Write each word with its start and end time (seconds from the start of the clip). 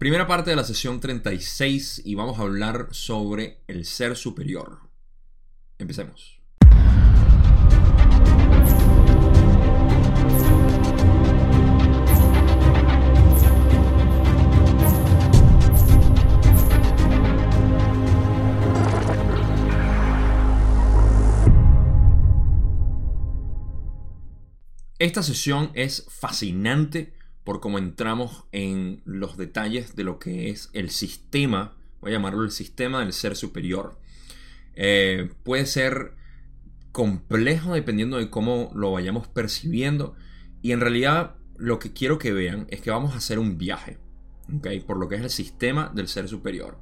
Primera 0.00 0.26
parte 0.26 0.48
de 0.48 0.56
la 0.56 0.64
sesión 0.64 0.98
36 0.98 2.00
y 2.06 2.14
vamos 2.14 2.38
a 2.38 2.42
hablar 2.42 2.88
sobre 2.90 3.58
el 3.66 3.84
ser 3.84 4.16
superior. 4.16 4.78
Empecemos. 5.76 6.40
Esta 24.98 25.22
sesión 25.22 25.70
es 25.74 26.06
fascinante 26.08 27.19
por 27.44 27.60
cómo 27.60 27.78
entramos 27.78 28.44
en 28.52 29.02
los 29.04 29.36
detalles 29.36 29.96
de 29.96 30.04
lo 30.04 30.18
que 30.18 30.50
es 30.50 30.70
el 30.72 30.90
sistema, 30.90 31.74
voy 32.00 32.10
a 32.10 32.14
llamarlo 32.14 32.44
el 32.44 32.50
sistema 32.50 33.00
del 33.00 33.12
ser 33.12 33.36
superior. 33.36 33.98
Eh, 34.74 35.30
puede 35.42 35.66
ser 35.66 36.14
complejo 36.92 37.74
dependiendo 37.74 38.18
de 38.18 38.30
cómo 38.30 38.70
lo 38.74 38.92
vayamos 38.92 39.28
percibiendo 39.28 40.14
y 40.62 40.72
en 40.72 40.80
realidad 40.80 41.36
lo 41.56 41.78
que 41.78 41.92
quiero 41.92 42.18
que 42.18 42.32
vean 42.32 42.66
es 42.70 42.80
que 42.80 42.90
vamos 42.90 43.14
a 43.14 43.18
hacer 43.18 43.38
un 43.38 43.58
viaje, 43.58 43.98
¿okay? 44.56 44.80
por 44.80 44.96
lo 44.96 45.08
que 45.08 45.16
es 45.16 45.22
el 45.22 45.30
sistema 45.30 45.90
del 45.94 46.08
ser 46.08 46.28
superior. 46.28 46.78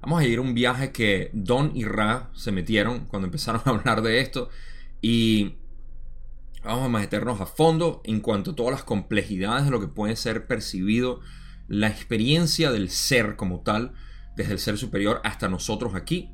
Vamos 0.00 0.20
a 0.20 0.24
ir 0.24 0.38
a 0.38 0.42
un 0.42 0.54
viaje 0.54 0.92
que 0.92 1.30
Don 1.32 1.72
y 1.74 1.84
Ra 1.84 2.30
se 2.32 2.52
metieron 2.52 3.06
cuando 3.06 3.26
empezaron 3.26 3.62
a 3.64 3.70
hablar 3.70 4.02
de 4.02 4.20
esto 4.20 4.48
y 5.02 5.56
Vamos 6.62 6.84
a 6.84 6.88
meternos 6.88 7.40
a 7.40 7.46
fondo 7.46 8.02
en 8.04 8.20
cuanto 8.20 8.50
a 8.50 8.56
todas 8.56 8.72
las 8.72 8.84
complejidades 8.84 9.64
de 9.64 9.70
lo 9.70 9.80
que 9.80 9.88
puede 9.88 10.14
ser 10.16 10.46
percibido, 10.46 11.20
la 11.68 11.88
experiencia 11.88 12.70
del 12.70 12.90
ser 12.90 13.36
como 13.36 13.60
tal, 13.60 13.92
desde 14.36 14.52
el 14.52 14.58
ser 14.58 14.76
superior 14.76 15.20
hasta 15.24 15.48
nosotros 15.48 15.94
aquí. 15.94 16.30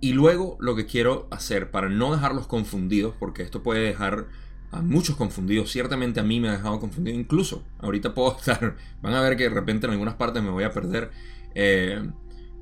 Y 0.00 0.12
luego 0.12 0.56
lo 0.60 0.76
que 0.76 0.86
quiero 0.86 1.28
hacer 1.30 1.70
para 1.70 1.88
no 1.88 2.12
dejarlos 2.12 2.46
confundidos, 2.46 3.14
porque 3.18 3.42
esto 3.42 3.62
puede 3.62 3.80
dejar 3.80 4.28
a 4.70 4.82
muchos 4.82 5.16
confundidos, 5.16 5.72
ciertamente 5.72 6.20
a 6.20 6.24
mí 6.24 6.40
me 6.40 6.48
ha 6.48 6.52
dejado 6.52 6.78
confundido, 6.78 7.18
incluso 7.18 7.64
ahorita 7.78 8.12
puedo 8.14 8.36
estar, 8.38 8.76
van 9.00 9.14
a 9.14 9.22
ver 9.22 9.36
que 9.36 9.44
de 9.44 9.50
repente 9.50 9.86
en 9.86 9.92
algunas 9.92 10.14
partes 10.14 10.42
me 10.42 10.50
voy 10.50 10.64
a 10.64 10.72
perder, 10.72 11.10
eh, 11.54 12.10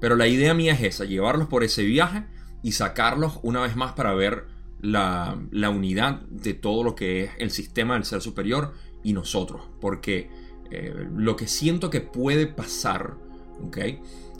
pero 0.00 0.14
la 0.14 0.28
idea 0.28 0.54
mía 0.54 0.74
es 0.74 0.82
esa, 0.82 1.04
llevarlos 1.04 1.48
por 1.48 1.64
ese 1.64 1.82
viaje 1.82 2.24
y 2.62 2.72
sacarlos 2.72 3.40
una 3.42 3.60
vez 3.60 3.74
más 3.74 3.92
para 3.92 4.14
ver 4.14 4.46
la, 4.80 5.38
unidad 5.70 6.20
de 6.22 6.54
todo 6.54 6.84
lo 6.84 6.94
que 6.94 7.24
es 7.24 7.30
el 7.38 7.50
sistema 7.50 7.94
del 7.94 8.04
ser 8.04 8.20
superior 8.20 8.74
y 9.02 9.12
nosotros. 9.12 9.62
Porque 9.80 10.30
eh, 10.70 11.06
lo 11.14 11.36
que 11.36 11.46
siento 11.46 11.90
que 11.90 12.00
puede 12.00 12.46
pasar. 12.46 13.14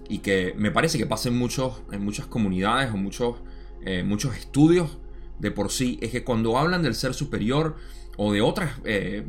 Y 0.09 0.19
que 0.19 0.55
me 0.57 0.71
parece 0.71 0.99
que 0.99 1.07
pasa 1.07 1.31
en, 1.31 1.39
muchos, 1.39 1.83
en 1.91 2.05
muchas 2.05 2.27
comunidades 2.27 2.93
o 2.93 2.97
muchos, 2.97 3.37
eh, 3.85 4.03
muchos 4.03 4.37
estudios 4.37 4.99
de 5.39 5.51
por 5.51 5.71
sí, 5.71 5.99
es 6.01 6.11
que 6.11 6.23
cuando 6.23 6.59
hablan 6.59 6.83
del 6.83 6.95
ser 6.95 7.15
superior 7.15 7.77
o 8.17 8.33
de 8.33 8.41
otras 8.41 8.79
eh, 8.85 9.27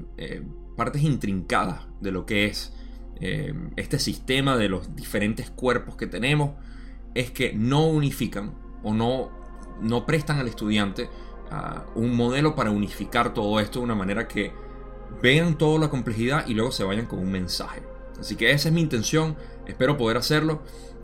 partes 0.75 1.03
intrincadas 1.03 1.88
de 2.02 2.11
lo 2.11 2.25
que 2.25 2.45
es 2.45 2.73
este 3.19 3.97
sistema 3.97 4.58
de 4.58 4.69
los 4.69 4.95
diferentes 4.95 5.49
cuerpos 5.49 5.95
que 5.95 6.05
tenemos, 6.05 6.52
es 7.16 7.31
que 7.31 7.53
no 7.53 7.88
unifican 7.88 8.53
o 8.83 8.94
no 8.94 9.36
no 9.81 10.06
prestan 10.06 10.39
al 10.39 10.47
estudiante 10.47 11.09
ah, 11.52 11.86
un 11.95 12.16
modelo 12.16 12.56
para 12.56 12.72
unificar 12.72 13.33
todo 13.33 13.59
esto 13.59 13.80
de 13.80 13.86
una 13.86 13.95
manera 13.95 14.28
que 14.28 14.53
vean 15.22 15.58
toda 15.58 15.80
la 15.80 15.89
complejidad 15.89 16.47
y 16.47 16.53
luego 16.53 16.72
se 16.72 16.83
vayan 16.83 17.06
con 17.06 17.20
un 17.20 17.31
mensaje. 17.31 17.81
Así 18.20 18.36
que 18.36 18.52
esa 18.52 18.70
es 18.70 18.73
mi 18.73 18.81
intención, 18.81 19.36
espero 19.66 19.98
poder 19.98 20.17
hacerlo 20.17 20.61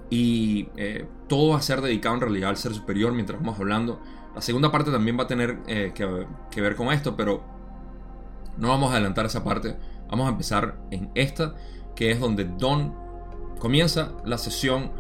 y 0.10 0.70
eh, 0.78 1.06
todo 1.28 1.52
va 1.52 1.58
a 1.58 1.62
ser 1.62 1.82
dedicado 1.82 2.16
en 2.16 2.22
realidad 2.22 2.50
al 2.50 2.58
ser 2.58 2.74
superior 2.74 3.14
mientras 3.14 3.40
vamos 3.40 3.60
hablando. 3.60 4.00
La 4.36 4.42
segunda 4.42 4.72
parte 4.72 4.92
también 4.92 5.18
va 5.18 5.24
a 5.24 5.28
tener 5.28 5.60
eh, 5.68 5.92
que, 5.94 6.26
que 6.50 6.62
ver 6.62 6.76
con 6.76 6.92
esto, 6.92 7.16
pero 7.16 7.44
no 8.58 8.70
vamos 8.70 8.90
a 8.90 8.94
adelantar 8.94 9.26
esa 9.26 9.44
parte. 9.44 9.76
Vamos 10.10 10.28
a 10.28 10.30
empezar 10.30 10.78
en 10.92 11.10
esta, 11.16 11.56
que 11.96 12.12
es 12.12 12.20
donde 12.20 12.46
Don 12.46 12.94
comienza 13.60 14.12
la 14.26 14.38
sesión 14.38 14.92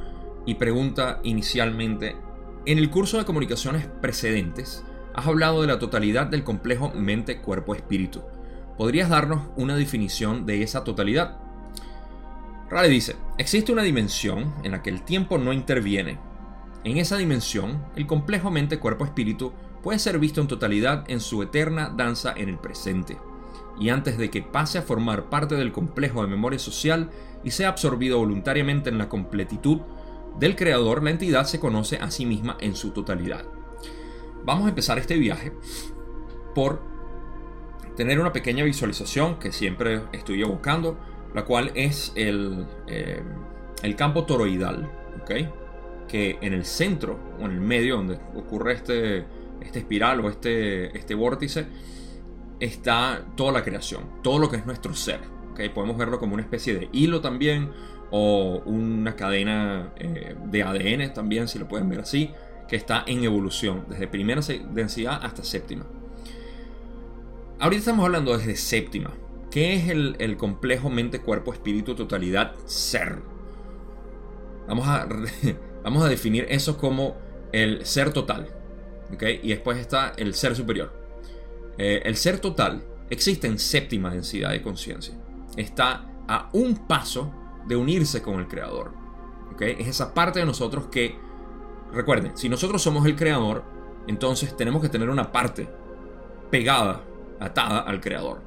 y 0.45 0.56
pregunta 0.56 1.19
inicialmente 1.23 2.16
en 2.66 2.78
el 2.78 2.90
curso 2.90 3.18
de 3.18 3.25
comunicaciones 3.25 3.88
precedentes, 4.01 4.84
has 5.13 5.28
hablado 5.28 5.62
de 5.62 5.68
la 5.68 5.79
totalidad 5.79 6.28
del 6.28 6.44
complejo 6.44 6.91
mente-cuerpo-espíritu. 6.96 8.22
¿Podrías 8.78 9.09
darnos 9.09 9.50
una 9.57 9.75
definición 9.75 10.46
de 10.46 10.63
esa 10.63 10.84
totalidad? 10.84 11.38
Rale 12.69 12.88
dice, 12.88 13.18
existe 13.38 13.72
una 13.72 13.84
dimensión 13.84 14.53
en 14.63 14.72
la 14.72 14.81
que 14.81 14.90
el 14.90 15.03
tiempo 15.03 15.38
no 15.38 15.51
interviene. 15.51 16.18
En 16.85 16.97
esa 16.97 17.18
dimensión, 17.18 17.84
el 17.96 18.07
complejo 18.07 18.50
mente-cuerpo-espíritu 18.50 19.51
puede 19.84 20.00
ser 20.00 20.18
visto 20.18 20.40
en 20.40 20.47
totalidad 20.47 21.03
en 21.09 21.19
su 21.19 21.44
eterna 21.44 21.94
danza 21.95 22.34
en 22.35 22.47
el 22.50 22.57
presente. 22.57 23.18
Y 23.78 23.90
antes 23.90 24.18
de 24.18 24.30
que 24.30 24.41
pase 24.41 24.78
a 24.78 24.84
formar 24.84 25.30
parte 25.30 25.56
del 25.56 25.74
complejo 25.74 26.22
de 26.22 26.30
memoria 26.30 26.59
social 26.59 27.09
y 27.44 27.51
sea 27.51 27.69
absorbido 27.69 28.19
voluntariamente 28.19 28.90
en 28.90 28.97
la 28.97 29.09
completitud 29.09 29.81
del 30.39 30.55
creador, 30.55 31.03
la 31.03 31.11
entidad 31.11 31.45
se 31.45 31.59
conoce 31.59 31.97
a 31.97 32.11
sí 32.11 32.25
misma 32.25 32.57
en 32.59 32.75
su 32.75 32.91
totalidad. 32.91 33.45
Vamos 34.45 34.66
a 34.66 34.69
empezar 34.69 34.97
este 34.97 35.17
viaje 35.17 35.53
por 36.53 36.81
tener 37.95 38.19
una 38.19 38.33
pequeña 38.33 38.63
visualización 38.63 39.39
que 39.39 39.51
siempre 39.51 40.01
estoy 40.11 40.41
evocando, 40.41 40.97
la 41.33 41.45
cual 41.45 41.71
es 41.75 42.11
el, 42.16 42.66
eh, 42.88 43.21
el 43.83 43.95
campo 43.95 44.25
toroidal, 44.25 44.91
que 45.25 46.38
en 46.41 46.53
el 46.53 46.65
centro 46.65 47.19
o 47.39 47.45
en 47.45 47.51
el 47.51 47.61
medio 47.61 47.95
donde 47.95 48.19
ocurre 48.35 48.73
este, 48.73 49.25
este 49.61 49.79
espiral 49.79 50.19
o 50.19 50.29
este, 50.29 50.95
este 50.97 51.15
vórtice 51.15 51.65
está 52.59 53.25
toda 53.35 53.51
la 53.51 53.63
creación, 53.63 54.21
todo 54.21 54.39
lo 54.39 54.50
que 54.50 54.57
es 54.57 54.65
nuestro 54.65 54.94
ser. 54.94 55.21
Podemos 55.73 55.97
verlo 55.97 56.19
como 56.19 56.33
una 56.33 56.44
especie 56.44 56.73
de 56.73 56.89
hilo 56.91 57.21
también 57.21 57.71
o 58.16 58.62
una 58.68 59.16
cadena 59.16 59.91
eh, 59.97 60.35
de 60.46 60.62
ADN 60.62 61.16
también, 61.16 61.47
si 61.47 61.57
lo 61.57 61.68
pueden 61.68 61.90
ver 61.90 62.01
así, 62.01 62.29
que 62.68 62.75
está 62.75 63.03
en 63.07 63.24
evolución, 63.24 63.85
desde 63.90 64.07
primera 64.07 64.40
densidad 64.69 65.19
hasta 65.24 65.44
séptima. 65.44 65.88
Ahorita 67.59 67.79
estamos 67.79 68.06
hablando 68.06 68.38
desde 68.38 68.56
séptima. 68.56 69.09
¿Qué 69.50 69.74
es 69.74 69.90
el, 69.90 70.38
complejo 70.38 70.91
mente, 70.91 71.22
cuerpo, 71.22 71.53
espíritu, 71.53 71.96
totalidad, 71.96 72.53
ser? 72.66 73.18
Vamos 74.68 74.88
a, 74.88 75.07
vamos 75.84 76.03
a 76.03 76.07
definir 76.07 76.45
eso 76.50 76.78
como 76.78 77.18
el 77.51 77.84
ser 77.84 78.13
total. 78.13 78.47
Y 79.41 79.50
después 79.50 79.80
está 79.80 80.13
el 80.18 80.35
ser 80.35 80.56
superior. 80.56 80.94
Eh, 81.80 82.03
el 82.06 82.16
ser 82.16 82.38
total 82.38 82.84
existe 83.09 83.47
en 83.47 83.57
séptima 83.57 84.12
densidad 84.12 84.51
de 84.51 84.62
conciencia. 84.62 85.16
Está 85.57 86.06
a 86.28 86.51
un 86.53 86.88
paso 86.88 87.34
de 87.68 87.75
unirse 87.75 88.22
con 88.22 88.40
el 88.40 88.47
creador. 88.47 88.91
¿okay? 89.53 89.75
Es 89.79 89.88
esa 89.88 90.13
parte 90.13 90.40
de 90.40 90.46
nosotros 90.46 90.85
que, 90.88 91.18
recuerden, 91.91 92.38
si 92.38 92.50
nosotros 92.50 92.81
somos 92.81 93.06
el 93.06 93.16
creador, 93.16 93.63
entonces 94.07 94.56
tenemos 94.56 94.81
que 94.81 94.90
tener 94.90 95.09
una 95.09 95.31
parte 95.31 95.69
pegada, 96.51 97.03
atada 97.40 97.79
al 97.79 98.01
creador. 98.01 98.41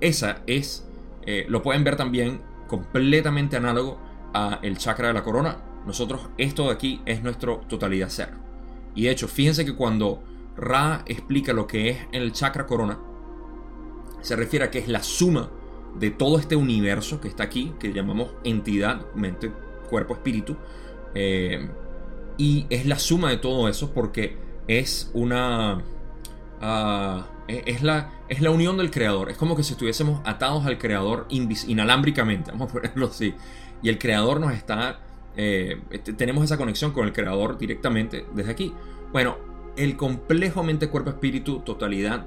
Esa 0.00 0.42
es, 0.46 0.86
eh, 1.26 1.46
lo 1.48 1.62
pueden 1.62 1.84
ver 1.84 1.96
también 1.96 2.40
completamente 2.66 3.56
análogo 3.56 3.98
a 4.32 4.58
el 4.62 4.78
chakra 4.78 5.08
de 5.08 5.14
la 5.14 5.22
corona. 5.22 5.58
Nosotros, 5.86 6.28
esto 6.38 6.64
de 6.64 6.72
aquí 6.72 7.02
es 7.04 7.22
nuestro 7.22 7.58
totalidad 7.68 8.08
ser. 8.08 8.30
Y 8.94 9.04
de 9.04 9.10
hecho, 9.10 9.28
fíjense 9.28 9.64
que 9.64 9.74
cuando 9.74 10.22
Ra 10.56 11.02
explica 11.06 11.52
lo 11.52 11.66
que 11.66 11.90
es 11.90 11.98
el 12.12 12.32
chakra 12.32 12.66
corona, 12.66 12.98
se 14.20 14.36
refiere 14.36 14.66
a 14.66 14.70
que 14.70 14.78
es 14.78 14.88
la 14.88 15.02
suma 15.02 15.50
de 15.98 16.10
todo 16.10 16.38
este 16.38 16.56
universo 16.56 17.20
que 17.20 17.28
está 17.28 17.44
aquí, 17.44 17.72
que 17.78 17.92
llamamos 17.92 18.30
entidad, 18.44 19.06
mente, 19.14 19.52
cuerpo, 19.88 20.14
espíritu. 20.14 20.56
Eh, 21.14 21.68
y 22.38 22.66
es 22.70 22.86
la 22.86 22.98
suma 22.98 23.30
de 23.30 23.36
todo 23.36 23.68
eso 23.68 23.92
porque 23.92 24.36
es 24.68 25.10
una... 25.12 25.82
Ah, 26.60 27.26
e-, 27.48 27.64
es, 27.66 27.82
la, 27.82 28.10
es 28.28 28.40
la 28.40 28.50
unión 28.50 28.76
del 28.76 28.90
creador. 28.90 29.30
Es 29.30 29.36
como 29.36 29.56
que 29.56 29.62
si 29.62 29.72
estuviésemos 29.72 30.20
atados 30.24 30.64
al 30.66 30.78
creador 30.78 31.26
inalámbricamente, 31.28 32.50
vamos 32.52 32.70
a 32.70 32.72
ponerlo 32.72 33.06
así. 33.06 33.34
Y 33.82 33.88
el 33.88 33.98
creador 33.98 34.40
nos 34.40 34.52
está... 34.52 35.00
Eh, 35.36 35.80
tenemos 36.16 36.44
esa 36.44 36.58
conexión 36.58 36.92
con 36.92 37.06
el 37.06 37.12
creador 37.12 37.58
directamente 37.58 38.26
desde 38.34 38.50
aquí. 38.50 38.72
Bueno, 39.12 39.36
el 39.76 39.96
complejo 39.96 40.62
mente, 40.62 40.88
cuerpo, 40.88 41.10
espíritu, 41.10 41.60
totalidad, 41.60 42.26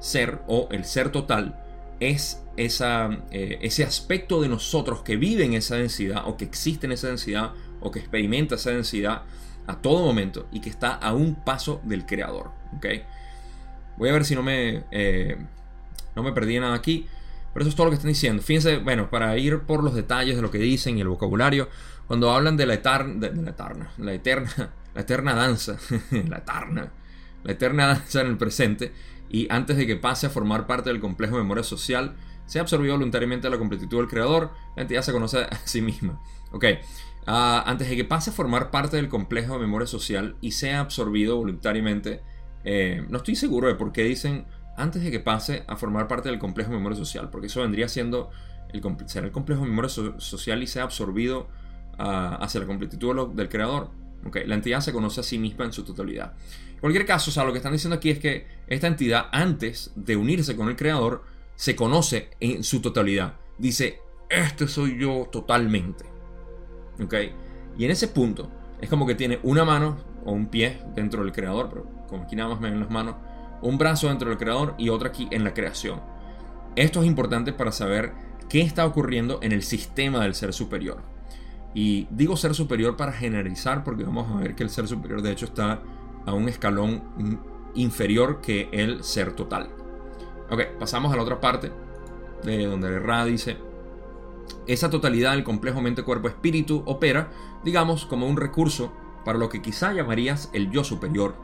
ser 0.00 0.40
o 0.46 0.68
el 0.70 0.84
ser 0.84 1.10
total 1.10 1.65
es 2.00 2.42
eh, 2.56 3.58
ese 3.62 3.84
aspecto 3.84 4.40
de 4.40 4.48
nosotros 4.48 5.02
que 5.02 5.16
vive 5.16 5.44
en 5.44 5.54
esa 5.54 5.76
densidad 5.76 6.22
o 6.26 6.36
que 6.36 6.44
existe 6.44 6.86
en 6.86 6.92
esa 6.92 7.08
densidad 7.08 7.52
o 7.80 7.90
que 7.90 7.98
experimenta 7.98 8.54
esa 8.54 8.70
densidad 8.70 9.22
a 9.66 9.80
todo 9.80 10.04
momento 10.04 10.46
y 10.52 10.60
que 10.60 10.70
está 10.70 10.92
a 10.94 11.12
un 11.12 11.34
paso 11.34 11.80
del 11.84 12.06
creador. 12.06 12.50
Voy 13.96 14.08
a 14.08 14.12
ver 14.12 14.24
si 14.24 14.34
no 14.34 14.42
me, 14.42 14.84
eh, 14.90 15.36
no 16.14 16.22
me 16.22 16.32
perdí 16.32 16.58
nada 16.58 16.74
aquí. 16.74 17.06
Pero 17.56 17.64
eso 17.64 17.70
es 17.70 17.76
todo 17.76 17.86
lo 17.86 17.90
que 17.90 17.96
están 17.96 18.10
diciendo. 18.10 18.42
Fíjense, 18.42 18.76
bueno, 18.76 19.08
para 19.08 19.38
ir 19.38 19.60
por 19.60 19.82
los 19.82 19.94
detalles 19.94 20.36
de 20.36 20.42
lo 20.42 20.50
que 20.50 20.58
dicen 20.58 20.98
y 20.98 21.00
el 21.00 21.08
vocabulario, 21.08 21.70
cuando 22.06 22.30
hablan 22.30 22.58
de 22.58 22.66
la 22.66 22.74
eterna, 22.74 23.14
de, 23.14 23.34
la 23.34 23.50
eterna, 23.50 23.90
la 23.96 24.12
eterna, 24.12 24.50
la 24.94 25.00
eterna 25.00 25.34
danza, 25.34 25.78
la 26.10 26.36
eterna, 26.36 26.92
la 27.44 27.52
eterna 27.52 27.86
danza 27.86 28.20
en 28.20 28.26
el 28.26 28.36
presente, 28.36 28.92
y 29.28 29.46
antes 29.50 29.76
de 29.76 29.86
que 29.86 29.96
pase 29.96 30.26
a 30.26 30.30
formar 30.30 30.66
parte 30.66 30.90
del 30.90 31.00
complejo 31.00 31.36
de 31.36 31.42
memoria 31.42 31.64
social, 31.64 32.16
se 32.46 32.58
ha 32.58 32.62
absorbido 32.62 32.94
voluntariamente 32.94 33.50
la 33.50 33.58
completitud 33.58 33.98
del 33.98 34.08
creador, 34.08 34.52
la 34.76 34.82
entidad 34.82 35.02
se 35.02 35.12
conoce 35.12 35.38
a 35.38 35.56
sí 35.64 35.82
misma. 35.82 36.20
Ok, 36.52 36.64
ah, 37.26 37.64
antes 37.66 37.88
de 37.88 37.96
que 37.96 38.04
pase 38.04 38.30
a 38.30 38.32
formar 38.32 38.70
parte 38.70 38.96
del 38.96 39.08
complejo 39.08 39.54
de 39.54 39.60
memoria 39.60 39.86
social 39.86 40.36
y 40.40 40.52
sea 40.52 40.80
absorbido 40.80 41.36
voluntariamente, 41.36 42.22
eh, 42.64 43.04
no 43.08 43.18
estoy 43.18 43.36
seguro 43.36 43.68
de 43.68 43.74
por 43.74 43.92
qué 43.92 44.04
dicen 44.04 44.46
antes 44.76 45.02
de 45.02 45.10
que 45.10 45.20
pase 45.20 45.64
a 45.66 45.76
formar 45.76 46.06
parte 46.06 46.28
del 46.28 46.38
complejo 46.38 46.70
de 46.70 46.76
memoria 46.76 46.96
social, 46.96 47.30
porque 47.30 47.48
eso 47.48 47.62
vendría 47.62 47.88
siendo 47.88 48.30
el, 48.72 48.82
será 49.06 49.26
el 49.26 49.32
complejo 49.32 49.62
de 49.62 49.68
memoria 49.68 49.88
social 49.88 50.62
y 50.62 50.66
sea 50.66 50.84
absorbido 50.84 51.48
ah, 51.98 52.38
hacia 52.40 52.60
la 52.60 52.66
completitud 52.66 53.34
del 53.34 53.48
creador. 53.48 53.90
Okay, 54.26 54.46
la 54.46 54.56
entidad 54.56 54.80
se 54.80 54.92
conoce 54.92 55.20
a 55.20 55.22
sí 55.22 55.38
misma 55.38 55.64
en 55.64 55.72
su 55.72 55.84
totalidad. 55.84 56.34
En 56.76 56.80
cualquier 56.80 57.06
caso, 57.06 57.30
o 57.30 57.32
sea, 57.32 57.44
lo 57.44 57.52
que 57.52 57.58
están 57.58 57.72
diciendo 57.72 57.96
aquí 57.96 58.10
es 58.10 58.18
que 58.18 58.46
esta 58.66 58.86
entidad, 58.86 59.26
antes 59.32 59.92
de 59.96 60.16
unirse 60.16 60.56
con 60.56 60.68
el 60.68 60.76
creador, 60.76 61.24
se 61.54 61.74
conoce 61.74 62.30
en 62.38 62.62
su 62.62 62.80
totalidad. 62.80 63.34
Dice, 63.58 64.00
este 64.28 64.68
soy 64.68 64.98
yo 64.98 65.28
totalmente. 65.32 66.04
Y 67.78 67.84
en 67.84 67.90
ese 67.90 68.08
punto 68.08 68.50
es 68.80 68.88
como 68.88 69.06
que 69.06 69.14
tiene 69.14 69.38
una 69.42 69.64
mano 69.64 69.96
o 70.24 70.32
un 70.32 70.46
pie 70.46 70.78
dentro 70.94 71.22
del 71.22 71.32
creador, 71.32 71.68
pero 71.70 71.84
como 72.08 72.24
aquí 72.24 72.36
nada 72.36 72.50
más 72.50 72.60
me 72.60 72.70
ven 72.70 72.80
las 72.80 72.90
manos, 72.90 73.16
un 73.62 73.78
brazo 73.78 74.08
dentro 74.08 74.28
del 74.28 74.38
creador 74.38 74.74
y 74.76 74.90
otro 74.90 75.08
aquí 75.08 75.28
en 75.30 75.44
la 75.44 75.54
creación. 75.54 76.00
Esto 76.74 77.00
es 77.00 77.06
importante 77.06 77.52
para 77.52 77.72
saber 77.72 78.12
qué 78.48 78.60
está 78.60 78.84
ocurriendo 78.84 79.38
en 79.42 79.52
el 79.52 79.62
sistema 79.62 80.20
del 80.20 80.34
ser 80.34 80.52
superior. 80.52 81.02
Y 81.74 82.06
digo 82.10 82.36
ser 82.36 82.54
superior 82.54 82.96
para 82.96 83.12
generalizar 83.12 83.82
porque 83.82 84.04
vamos 84.04 84.30
a 84.30 84.40
ver 84.40 84.54
que 84.54 84.62
el 84.62 84.70
ser 84.70 84.88
superior 84.88 85.22
de 85.22 85.32
hecho 85.32 85.46
está 85.46 85.82
a 86.26 86.34
un 86.34 86.48
escalón 86.48 87.02
inferior 87.74 88.40
que 88.40 88.68
el 88.72 89.02
ser 89.02 89.32
total. 89.32 89.70
Ok, 90.50 90.62
pasamos 90.78 91.12
a 91.12 91.16
la 91.16 91.22
otra 91.22 91.40
parte, 91.40 91.72
de 92.44 92.66
donde 92.66 92.98
Ra 92.98 93.24
dice, 93.24 93.56
esa 94.66 94.90
totalidad 94.90 95.32
del 95.32 95.44
complejo 95.44 95.80
mente-cuerpo-espíritu 95.80 96.82
opera, 96.86 97.30
digamos, 97.64 98.06
como 98.06 98.26
un 98.26 98.36
recurso 98.36 98.92
para 99.24 99.38
lo 99.38 99.48
que 99.48 99.62
quizá 99.62 99.92
llamarías 99.92 100.50
el 100.52 100.70
yo 100.70 100.84
superior. 100.84 101.34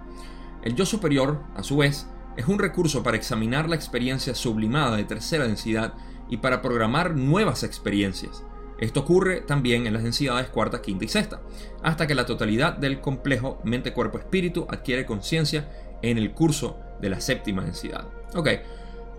El 0.63 0.75
yo 0.77 0.87
superior, 0.87 1.41
a 1.57 1.63
su 1.63 1.79
vez, 1.79 2.07
es 2.37 2.47
un 2.47 2.59
recurso 2.59 3.03
para 3.03 3.17
examinar 3.17 3.69
la 3.69 3.77
experiencia 3.77 4.35
sublimada 4.35 4.97
de 4.97 5.05
tercera 5.05 5.47
densidad 5.47 5.95
y 6.29 6.39
para 6.39 6.63
programar 6.63 7.17
nuevas 7.17 7.63
experiencias. 7.63 8.45
Esto 8.83 8.99
ocurre 8.99 9.43
también 9.43 9.87
en 9.87 9.93
las 9.93 10.03
densidades 10.03 10.49
cuarta, 10.49 10.83
quinta 10.83 11.05
y 11.05 11.09
sexta, 11.09 11.41
hasta 11.85 12.09
que 12.09 12.17
la 12.17 12.27
totalidad 12.27 12.77
del 12.77 13.01
complejo 13.01 13.61
mente-cuerpo-espíritu 13.63 14.67
adquiere 14.69 15.07
conciencia 15.07 15.71
en 16.03 16.19
el 16.19 16.33
curso 16.33 16.81
de 17.01 17.09
la 17.09 17.21
séptima 17.21 17.63
densidad. 17.63 18.09
Ok, 18.35 18.49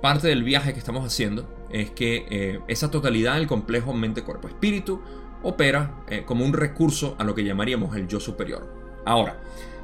parte 0.02 0.28
del 0.28 0.44
viaje 0.44 0.74
que 0.74 0.80
estamos 0.80 1.06
haciendo 1.06 1.48
es 1.72 1.92
que 1.92 2.26
eh, 2.30 2.60
esa 2.68 2.92
totalidad 2.92 3.36
del 3.36 3.48
complejo 3.48 3.94
mente-cuerpo-espíritu 3.94 5.02
opera 5.44 6.04
eh, 6.10 6.24
como 6.26 6.44
un 6.44 6.52
recurso 6.52 7.16
a 7.18 7.24
lo 7.24 7.34
que 7.34 7.46
llamaríamos 7.46 7.96
el 7.96 8.10
yo 8.10 8.20
superior. 8.20 8.68
Ahora, 9.06 9.40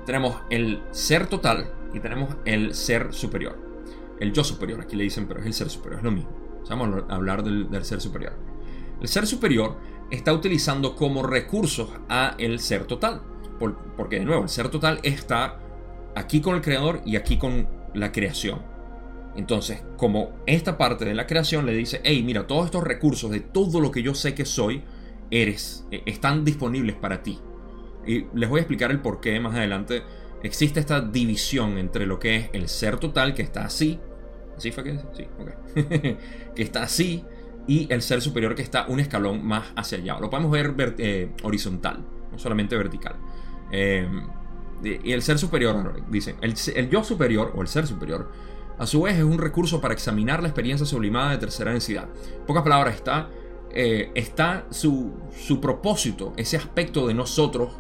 tenemos 0.06 0.42
el 0.50 0.82
ser 0.92 1.28
total 1.28 1.72
y 1.94 2.02
tenemos 2.02 2.36
el 2.44 2.76
ser 2.76 3.14
superior. 3.14 3.58
El 4.20 4.34
yo 4.34 4.44
superior, 4.44 4.82
aquí 4.82 4.98
le 4.98 5.06
dicen, 5.06 5.26
pero 5.26 5.40
es 5.40 5.46
el 5.46 5.54
ser 5.54 5.70
superior, 5.70 6.00
es 6.00 6.04
lo 6.04 6.12
mismo. 6.12 6.32
Vamos 6.70 7.04
a 7.08 7.16
hablar 7.16 7.44
del, 7.44 7.86
ser 7.86 8.02
superior. 8.02 8.49
El 9.02 9.08
ser 9.08 9.28
superior 9.28 9.78
está 10.12 10.34
utilizando 10.34 10.96
como 10.96 11.24
recursos 11.24 11.90
a 12.10 12.36
el 12.38 12.60
ser 12.60 12.86
total. 12.86 13.22
porque 13.98 14.20
de 14.20 14.26
nuevo, 14.26 14.44
el 14.44 14.50
ser 14.50 14.70
total 14.70 15.00
está 15.04 15.60
aquí 16.16 16.42
con 16.42 16.56
el 16.56 16.62
creador 16.62 17.02
y 17.06 17.16
aquí 17.16 17.38
con 17.38 17.68
la 17.94 18.12
creación. 18.12 18.62
Entonces, 19.36 19.84
como 19.98 20.32
esta 20.46 20.78
parte 20.78 21.06
de 21.06 21.14
la 21.14 21.28
creación 21.28 21.66
le 21.66 21.74
dice, 21.74 22.02
hey, 22.04 22.24
mira, 22.24 22.48
todos 22.48 22.66
estos 22.66 22.84
recursos 22.84 23.30
de 23.32 23.40
todo 23.40 23.80
lo 23.80 23.92
que 23.92 24.02
yo 24.02 24.14
sé 24.14 24.34
que 24.34 24.46
soy, 24.46 24.84
eres, 25.30 25.86
e, 25.92 26.04
están 26.06 26.44
disponibles 26.44 26.96
para 26.96 27.22
ti. 27.22 27.40
Y 28.06 28.26
les 28.34 28.50
voy 28.50 28.60
a 28.60 28.62
explicar 28.62 28.92
el 28.92 29.02
por 29.02 29.20
qué 29.20 29.40
más 29.40 29.56
adelante. 29.56 30.04
Existe 30.42 30.80
esta 30.80 31.02
división 31.02 31.78
entre 31.78 32.06
lo 32.06 32.18
que 32.18 32.38
es 32.38 32.50
el 32.54 32.70
ser 32.70 32.98
total, 32.98 33.34
que 33.34 33.42
está 33.42 33.66
así, 33.66 34.00
así 34.58 34.72
fue 34.72 34.84
que 34.84 34.98
sí, 35.14 35.28
que 36.56 36.64
está 36.64 36.84
así, 36.84 37.24
y 37.70 37.86
el 37.94 38.02
ser 38.02 38.20
superior 38.20 38.56
que 38.56 38.64
está 38.64 38.88
un 38.88 39.00
escalón 39.00 39.46
más 39.46 39.68
hacia 39.76 40.00
allá. 40.00 40.20
Lo 40.20 40.32
podemos 40.32 40.50
ver 40.50 40.96
eh, 40.98 41.32
horizontal, 41.44 42.04
no 42.32 42.40
solamente 42.40 42.76
vertical. 42.76 43.16
Eh, 43.72 44.10
y 44.84 45.12
el 45.12 45.22
ser 45.22 45.38
superior, 45.38 46.04
dicen, 46.10 46.38
el, 46.42 46.56
el 46.76 46.90
yo 46.90 47.04
superior 47.04 47.54
o 47.56 47.62
el 47.62 47.68
ser 47.68 47.86
superior 47.86 48.32
a 48.80 48.88
su 48.88 49.04
vez 49.04 49.18
es 49.18 49.24
un 49.24 49.38
recurso 49.38 49.80
para 49.82 49.94
examinar 49.94 50.42
la 50.42 50.48
experiencia 50.48 50.84
sublimada 50.84 51.30
de 51.30 51.38
tercera 51.38 51.70
densidad. 51.72 52.08
En 52.40 52.46
pocas 52.48 52.64
palabras, 52.64 52.96
está, 52.96 53.30
eh, 53.70 54.12
está 54.16 54.66
su, 54.72 55.14
su 55.38 55.62
propósito, 55.62 56.34
ese 56.38 56.58
aspecto 56.58 57.06
de 57.06 57.14
nosotros. 57.14 57.74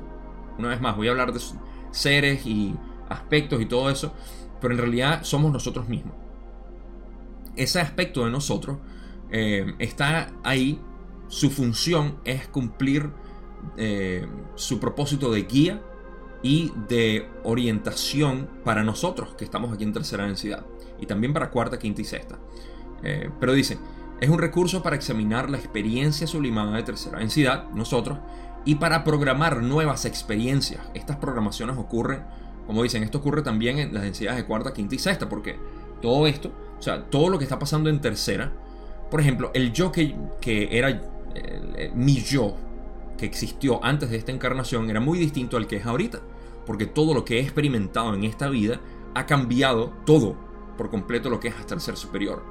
Una 0.60 0.68
vez 0.68 0.82
más, 0.82 0.98
voy 0.98 1.08
a 1.08 1.12
hablar 1.12 1.34
de 1.34 1.40
seres 1.90 2.46
y 2.46 2.76
aspectos 3.08 3.60
y 3.60 3.66
todo 3.66 3.90
eso, 3.90 4.14
pero 4.62 4.72
en 4.72 4.80
realidad 4.82 5.24
somos 5.24 5.52
nosotros 5.52 5.90
mismos. 5.90 6.14
Ese 7.56 7.80
aspecto 7.80 8.24
de 8.24 8.30
nosotros 8.30 8.78
eh, 9.32 9.74
está 9.80 10.34
ahí, 10.44 10.82
su 11.28 11.50
función 11.50 12.18
es 12.26 12.48
cumplir 12.48 13.12
eh, 13.78 14.26
su 14.56 14.80
propósito 14.80 15.32
de 15.32 15.44
guía 15.44 15.82
y 16.42 16.72
de 16.88 17.28
orientación 17.44 18.50
para 18.64 18.84
nosotros 18.84 19.36
que 19.36 19.44
estamos 19.44 19.74
aquí 19.74 19.84
en 19.84 19.94
tercera 19.94 20.26
densidad 20.26 20.66
y 21.00 21.06
también 21.06 21.34
para 21.34 21.52
cuarta, 21.52 21.78
quinta 21.78 22.02
y 22.02 22.06
sexta. 22.06 22.40
Eh, 23.04 23.30
pero 23.40 23.54
dice, 23.54 23.78
es 24.20 24.30
un 24.30 24.40
recurso 24.40 24.84
para 24.84 24.96
examinar 24.96 25.50
la 25.50 25.58
experiencia 25.58 26.28
sublimada 26.28 26.76
de 26.76 26.84
tercera 26.84 27.20
densidad, 27.20 27.70
nosotros, 27.72 28.20
y 28.66 28.76
para 28.76 29.04
programar 29.04 29.62
nuevas 29.62 30.06
experiencias. 30.06 30.82
Estas 30.94 31.18
programaciones 31.18 31.78
ocurren, 31.78 32.24
como 32.68 32.84
dicen, 32.84 33.04
esto 33.04 33.20
ocurre 33.20 33.42
también 33.42 33.80
en 33.80 33.94
las 33.94 34.04
densidades 34.04 34.38
de 34.38 34.46
cuarta, 34.46 34.74
quinta 34.74 34.96
y 34.96 35.00
sexta, 35.00 35.30
porque 35.30 35.58
todo 36.02 36.28
esto, 36.28 36.52
o 36.78 36.82
sea, 36.82 37.06
todo 37.06 37.30
lo 37.30 37.38
que 37.38 37.46
está 37.46 37.60
pasando 37.60 37.90
en 37.90 38.02
tercera, 38.02 38.52
por 39.10 39.22
ejemplo, 39.22 39.52
el 39.54 39.74
yo 39.74 39.92
que, 39.92 40.16
que 40.42 40.78
era 40.78 41.02
mi 41.94 42.16
yo, 42.22 42.56
que 43.18 43.26
existió 43.26 43.84
antes 43.84 44.10
de 44.10 44.18
esta 44.18 44.32
encarnación, 44.32 44.90
era 44.90 45.00
muy 45.00 45.20
distinto 45.20 45.58
al 45.58 45.68
que 45.68 45.78
es 45.78 45.86
ahorita, 45.86 46.20
porque 46.66 46.86
todo 46.86 47.14
lo 47.14 47.26
que 47.26 47.38
he 47.38 47.42
experimentado 47.42 48.14
en 48.14 48.24
esta 48.24 48.50
vida 48.50 48.80
ha 49.16 49.26
cambiado 49.26 49.94
todo 50.06 50.36
por 50.78 50.90
completo 50.90 51.30
lo 51.30 51.40
que 51.40 51.50
es 51.50 51.56
hasta 51.56 51.76
el 51.76 51.82
ser 51.82 51.98
superior. 51.98 52.44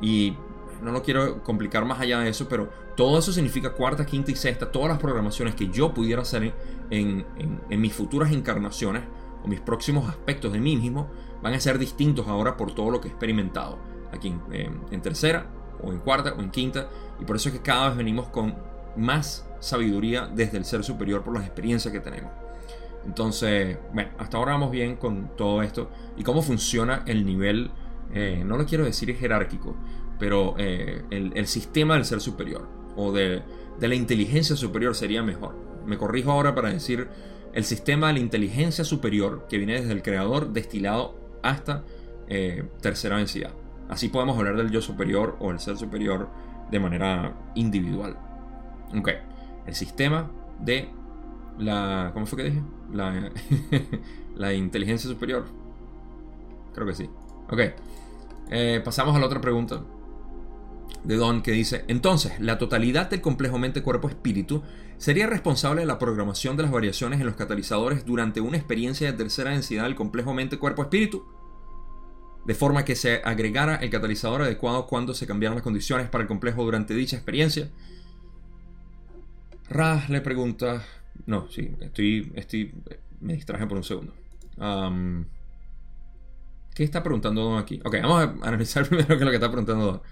Y 0.00 0.34
no 0.82 0.90
lo 0.90 1.02
quiero 1.02 1.42
complicar 1.44 1.84
más 1.84 2.00
allá 2.00 2.18
de 2.20 2.28
eso, 2.28 2.48
pero 2.48 2.68
todo 2.96 3.18
eso 3.18 3.32
significa 3.32 3.72
cuarta, 3.72 4.04
quinta 4.04 4.30
y 4.32 4.34
sexta, 4.34 4.70
todas 4.70 4.88
las 4.88 4.98
programaciones 4.98 5.54
que 5.54 5.68
yo 5.68 5.94
pudiera 5.94 6.22
hacer 6.22 6.52
en, 6.90 7.24
mis 7.68 7.94
futuras 7.94 8.32
encarnaciones 8.32 9.02
o 9.44 9.48
mis 9.48 9.60
próximos 9.60 10.08
aspectos 10.08 10.52
de 10.52 10.60
mí 10.60 10.76
mismo 10.76 11.08
van 11.40 11.54
a 11.54 11.60
ser 11.60 11.78
distintos 11.78 12.26
ahora 12.26 12.56
por 12.56 12.74
todo 12.74 12.90
lo 12.90 13.00
que 13.00 13.08
he 13.08 13.10
experimentado 13.10 13.78
aquí 14.12 14.34
en, 14.50 15.02
tercera 15.02 15.46
o 15.82 15.92
en 15.92 15.98
cuarta 15.98 16.34
o 16.36 16.40
en 16.40 16.50
quinta 16.50 16.88
y 17.20 17.24
por 17.24 17.36
eso 17.36 17.48
es 17.48 17.56
que 17.56 17.62
cada 17.62 17.88
vez 17.88 17.96
venimos 17.96 18.28
con 18.28 18.54
más 18.96 19.46
sabiduría 19.60 20.28
desde 20.32 20.58
el 20.58 20.64
ser 20.64 20.84
superior 20.84 21.22
por 21.22 21.34
las 21.34 21.44
experiencias 21.44 21.92
que 21.92 22.00
tenemos. 22.00 22.30
Entonces, 23.06 23.78
bueno, 23.92 24.10
hasta 24.18 24.36
ahora 24.36 24.52
vamos 24.52 24.70
bien 24.70 24.96
con 24.96 25.36
todo 25.36 25.62
esto 25.62 25.90
y 26.16 26.22
cómo 26.22 26.42
funciona 26.42 27.02
el 27.06 27.26
nivel, 27.26 27.70
eh, 28.14 28.42
no 28.44 28.56
lo 28.56 28.66
quiero 28.66 28.84
decir 28.84 29.14
jerárquico, 29.16 29.76
pero 30.18 30.54
eh, 30.58 31.02
el, 31.10 31.46
sistema 31.46 31.94
del 31.94 32.04
ser 32.04 32.20
superior 32.20 32.68
o 32.96 33.10
de, 33.12 33.42
la 33.80 33.94
inteligencia 33.94 34.54
superior 34.54 34.94
sería 34.94 35.22
mejor. 35.22 35.56
Me 35.84 35.98
corrijo 35.98 36.30
ahora 36.30 36.54
para 36.54 36.70
decir 36.72 37.08
el 37.52 37.64
sistema 37.64 38.08
de 38.08 38.14
la 38.14 38.20
inteligencia 38.20 38.84
superior 38.84 39.46
que 39.48 39.58
viene 39.58 39.80
desde 39.80 39.92
el 39.92 40.02
creador 40.02 40.52
destilado 40.52 41.16
hasta 41.42 41.82
eh, 42.28 42.64
tercera 42.80 43.16
densidad. 43.16 43.52
Así 43.92 44.08
podemos 44.08 44.38
hablar 44.38 44.56
del 44.56 44.70
yo 44.70 44.80
superior 44.80 45.36
o 45.38 45.50
el 45.50 45.60
ser 45.60 45.76
superior 45.76 46.30
de 46.70 46.80
manera 46.80 47.34
individual. 47.54 48.16
Ok, 48.96 49.10
el 49.66 49.74
sistema 49.74 50.30
de 50.58 50.88
la... 51.58 52.10
¿Cómo 52.14 52.24
fue 52.24 52.38
que 52.38 52.44
dije? 52.44 52.62
La, 54.34 54.54
inteligencia 54.54 55.10
superior. 55.10 55.44
Creo 56.72 56.86
que 56.86 56.94
sí. 56.94 57.10
Ok. 57.50 57.60
Eh, 58.50 58.80
pasamos 58.82 59.14
a 59.14 59.18
la 59.18 59.26
otra 59.26 59.42
pregunta 59.42 59.82
de 61.04 61.16
Don 61.16 61.42
que 61.42 61.52
dice, 61.52 61.84
entonces, 61.86 62.40
¿la 62.40 62.56
totalidad 62.56 63.10
del 63.10 63.20
complejo 63.20 63.58
mente-cuerpo-espíritu 63.58 64.62
sería 64.96 65.26
responsable 65.26 65.82
de 65.82 65.86
la 65.86 65.98
programación 65.98 66.56
de 66.56 66.62
las 66.62 66.72
variaciones 66.72 67.20
en 67.20 67.26
los 67.26 67.36
catalizadores 67.36 68.06
durante 68.06 68.40
una 68.40 68.56
experiencia 68.56 69.12
de 69.12 69.18
tercera 69.18 69.50
densidad 69.50 69.84
del 69.84 69.96
complejo 69.96 70.32
mente-cuerpo-espíritu? 70.32 71.26
De 72.44 72.54
forma 72.54 72.84
que 72.84 72.96
se 72.96 73.22
agregara 73.24 73.76
el 73.76 73.90
catalizador 73.90 74.42
adecuado 74.42 74.86
cuando 74.86 75.14
se 75.14 75.26
cambiaran 75.26 75.56
las 75.56 75.62
condiciones 75.62 76.08
para 76.08 76.22
el 76.22 76.28
complejo 76.28 76.64
durante 76.64 76.94
dicha 76.94 77.16
experiencia. 77.16 77.70
Ra 79.68 80.04
le 80.08 80.20
pregunta. 80.20 80.84
No, 81.26 81.48
sí, 81.48 81.72
estoy. 81.80 82.32
estoy 82.34 82.74
me 83.20 83.34
distraje 83.34 83.66
por 83.66 83.78
un 83.78 83.84
segundo. 83.84 84.12
¿Qué 86.74 86.84
está 86.84 87.02
preguntando 87.02 87.42
Don 87.42 87.58
aquí? 87.58 87.80
Ok, 87.84 87.96
vamos 88.02 88.22
a 88.42 88.48
analizar 88.48 88.86
primero 88.88 89.08
qué 89.08 89.14
es 89.14 89.20
lo 89.20 89.30
que 89.30 89.36
está 89.36 89.50
preguntando 89.50 89.84
Don. 89.84 90.02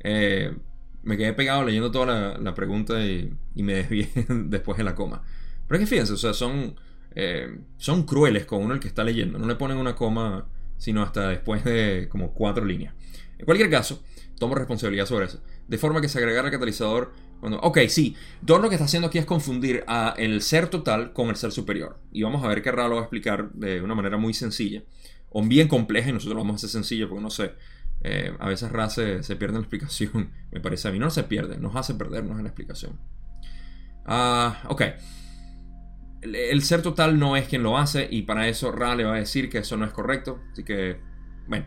Eh, 0.00 0.54
me 1.02 1.16
quedé 1.16 1.32
pegado 1.32 1.64
leyendo 1.64 1.90
toda 1.90 2.38
la, 2.38 2.54
pregunta 2.54 3.04
y, 3.04 3.34
me 3.54 3.74
desvié 3.74 4.08
después 4.28 4.78
de 4.78 4.84
la 4.84 4.94
coma. 4.94 5.22
Pero 5.66 5.80
es 5.80 5.88
que 5.88 5.90
fíjense, 5.90 6.12
o 6.12 6.16
sea, 6.16 6.34
son, 6.34 6.76
eh, 7.14 7.58
son 7.78 8.04
crueles 8.04 8.44
con 8.44 8.62
uno 8.62 8.74
el 8.74 8.80
que 8.80 8.88
está 8.88 9.02
leyendo. 9.02 9.38
No 9.38 9.46
le 9.46 9.56
ponen 9.56 9.78
una 9.78 9.96
coma 9.96 10.46
sino 10.80 11.02
hasta 11.02 11.28
después 11.28 11.62
de 11.62 12.08
como 12.08 12.32
cuatro 12.32 12.64
líneas. 12.64 12.94
En 13.38 13.44
cualquier 13.44 13.68
caso, 13.68 14.02
tomo 14.38 14.54
responsabilidad 14.54 15.04
sobre 15.04 15.26
eso. 15.26 15.42
De 15.68 15.76
forma 15.76 16.00
que 16.00 16.08
se 16.08 16.18
agregara 16.18 16.48
el 16.48 16.52
catalizador 16.52 17.12
cuando... 17.38 17.60
Ok, 17.60 17.80
sí, 17.88 18.16
Don 18.40 18.62
lo 18.62 18.70
que 18.70 18.76
está 18.76 18.86
haciendo 18.86 19.08
aquí 19.08 19.18
es 19.18 19.26
confundir 19.26 19.84
a 19.86 20.14
el 20.16 20.40
ser 20.40 20.68
total 20.68 21.12
con 21.12 21.28
el 21.28 21.36
ser 21.36 21.52
superior. 21.52 21.98
Y 22.12 22.22
vamos 22.22 22.42
a 22.42 22.48
ver 22.48 22.62
que 22.62 22.72
Ra 22.72 22.88
lo 22.88 22.94
va 22.94 23.02
a 23.02 23.04
explicar 23.04 23.52
de 23.52 23.82
una 23.82 23.94
manera 23.94 24.16
muy 24.16 24.32
sencilla. 24.32 24.82
O 25.28 25.42
bien 25.42 25.68
compleja 25.68 26.08
y 26.08 26.12
nosotros 26.14 26.34
lo 26.34 26.40
vamos 26.40 26.54
a 26.54 26.56
hacer 26.56 26.70
sencillo 26.70 27.10
porque 27.10 27.22
no 27.22 27.30
sé. 27.30 27.52
Eh, 28.02 28.34
a 28.38 28.48
veces 28.48 28.72
Ra 28.72 28.88
se, 28.88 29.20
pierde 29.36 29.48
en 29.48 29.54
la 29.54 29.60
explicación. 29.60 30.32
Me 30.50 30.60
parece 30.60 30.88
a 30.88 30.92
mí. 30.92 30.98
No 30.98 31.10
se 31.10 31.24
pierde, 31.24 31.58
nos 31.58 31.76
hace 31.76 31.94
perdernos 31.94 32.38
en 32.38 32.44
la 32.44 32.48
explicación. 32.48 32.98
Ah, 34.06 34.62
ok 34.68 34.82
el 36.22 36.62
ser 36.62 36.82
total 36.82 37.18
no 37.18 37.36
es 37.36 37.48
quien 37.48 37.62
lo 37.62 37.78
hace 37.78 38.06
y 38.10 38.22
para 38.22 38.48
eso 38.48 38.72
Ra 38.72 38.94
le 38.94 39.04
va 39.04 39.14
a 39.14 39.18
decir 39.18 39.48
que 39.48 39.58
eso 39.58 39.76
no 39.76 39.84
es 39.84 39.92
correcto. 39.92 40.40
Así 40.52 40.64
que, 40.64 40.98
bueno, 41.46 41.66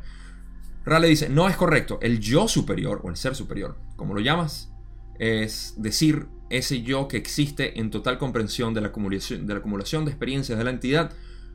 Ra 0.85 0.99
le 0.99 1.07
dice, 1.07 1.29
no 1.29 1.47
es 1.47 1.55
correcto. 1.55 1.99
El 2.01 2.19
yo 2.19 2.47
superior 2.47 3.01
o 3.03 3.09
el 3.09 3.15
ser 3.15 3.35
superior, 3.35 3.77
como 3.95 4.13
lo 4.13 4.19
llamas, 4.19 4.71
es 5.19 5.75
decir, 5.77 6.27
ese 6.49 6.81
yo 6.81 7.07
que 7.07 7.17
existe 7.17 7.79
en 7.79 7.89
total 7.89 8.17
comprensión 8.17 8.73
de 8.73 8.81
la 8.81 8.87
acumulación 8.87 9.47
de, 9.47 9.53
la 9.53 9.59
acumulación 9.59 10.05
de 10.05 10.11
experiencias 10.11 10.57
de 10.57 10.63
la 10.63 10.71
entidad, 10.71 11.11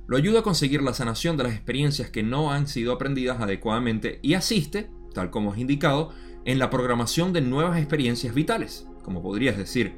lo 0.06 0.16
ayuda 0.16 0.40
a 0.40 0.42
conseguir 0.42 0.82
la 0.82 0.94
sanación 0.94 1.36
de 1.36 1.44
las 1.44 1.52
experiencias 1.52 2.10
que 2.10 2.22
no 2.22 2.50
han 2.50 2.66
sido 2.66 2.92
aprendidas 2.92 3.40
adecuadamente 3.40 4.18
y 4.22 4.34
asiste, 4.34 4.90
tal 5.14 5.30
como 5.30 5.52
es 5.52 5.60
indicado, 5.60 6.10
en 6.44 6.58
la 6.58 6.70
programación 6.70 7.32
de 7.32 7.42
nuevas 7.42 7.78
experiencias 7.78 8.34
vitales, 8.34 8.86
como 9.02 9.22
podrías 9.22 9.58
decir, 9.58 9.92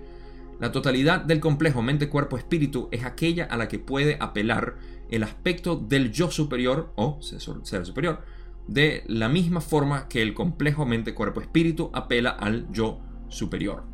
la 0.60 0.72
totalidad 0.72 1.22
del 1.22 1.40
complejo 1.40 1.80
mente-cuerpo-espíritu 1.80 2.88
es 2.92 3.04
aquella 3.04 3.46
a 3.46 3.56
la 3.56 3.66
que 3.66 3.78
puede 3.78 4.18
apelar 4.20 4.76
el 5.10 5.22
aspecto 5.22 5.74
del 5.74 6.12
yo 6.12 6.30
superior 6.30 6.92
o 6.96 7.18
ser 7.22 7.86
superior, 7.86 8.20
de 8.68 9.02
la 9.06 9.30
misma 9.30 9.62
forma 9.62 10.06
que 10.06 10.20
el 10.20 10.34
complejo 10.34 10.84
mente-cuerpo-espíritu 10.84 11.90
apela 11.94 12.30
al 12.30 12.70
yo 12.70 13.00
superior. 13.28 13.84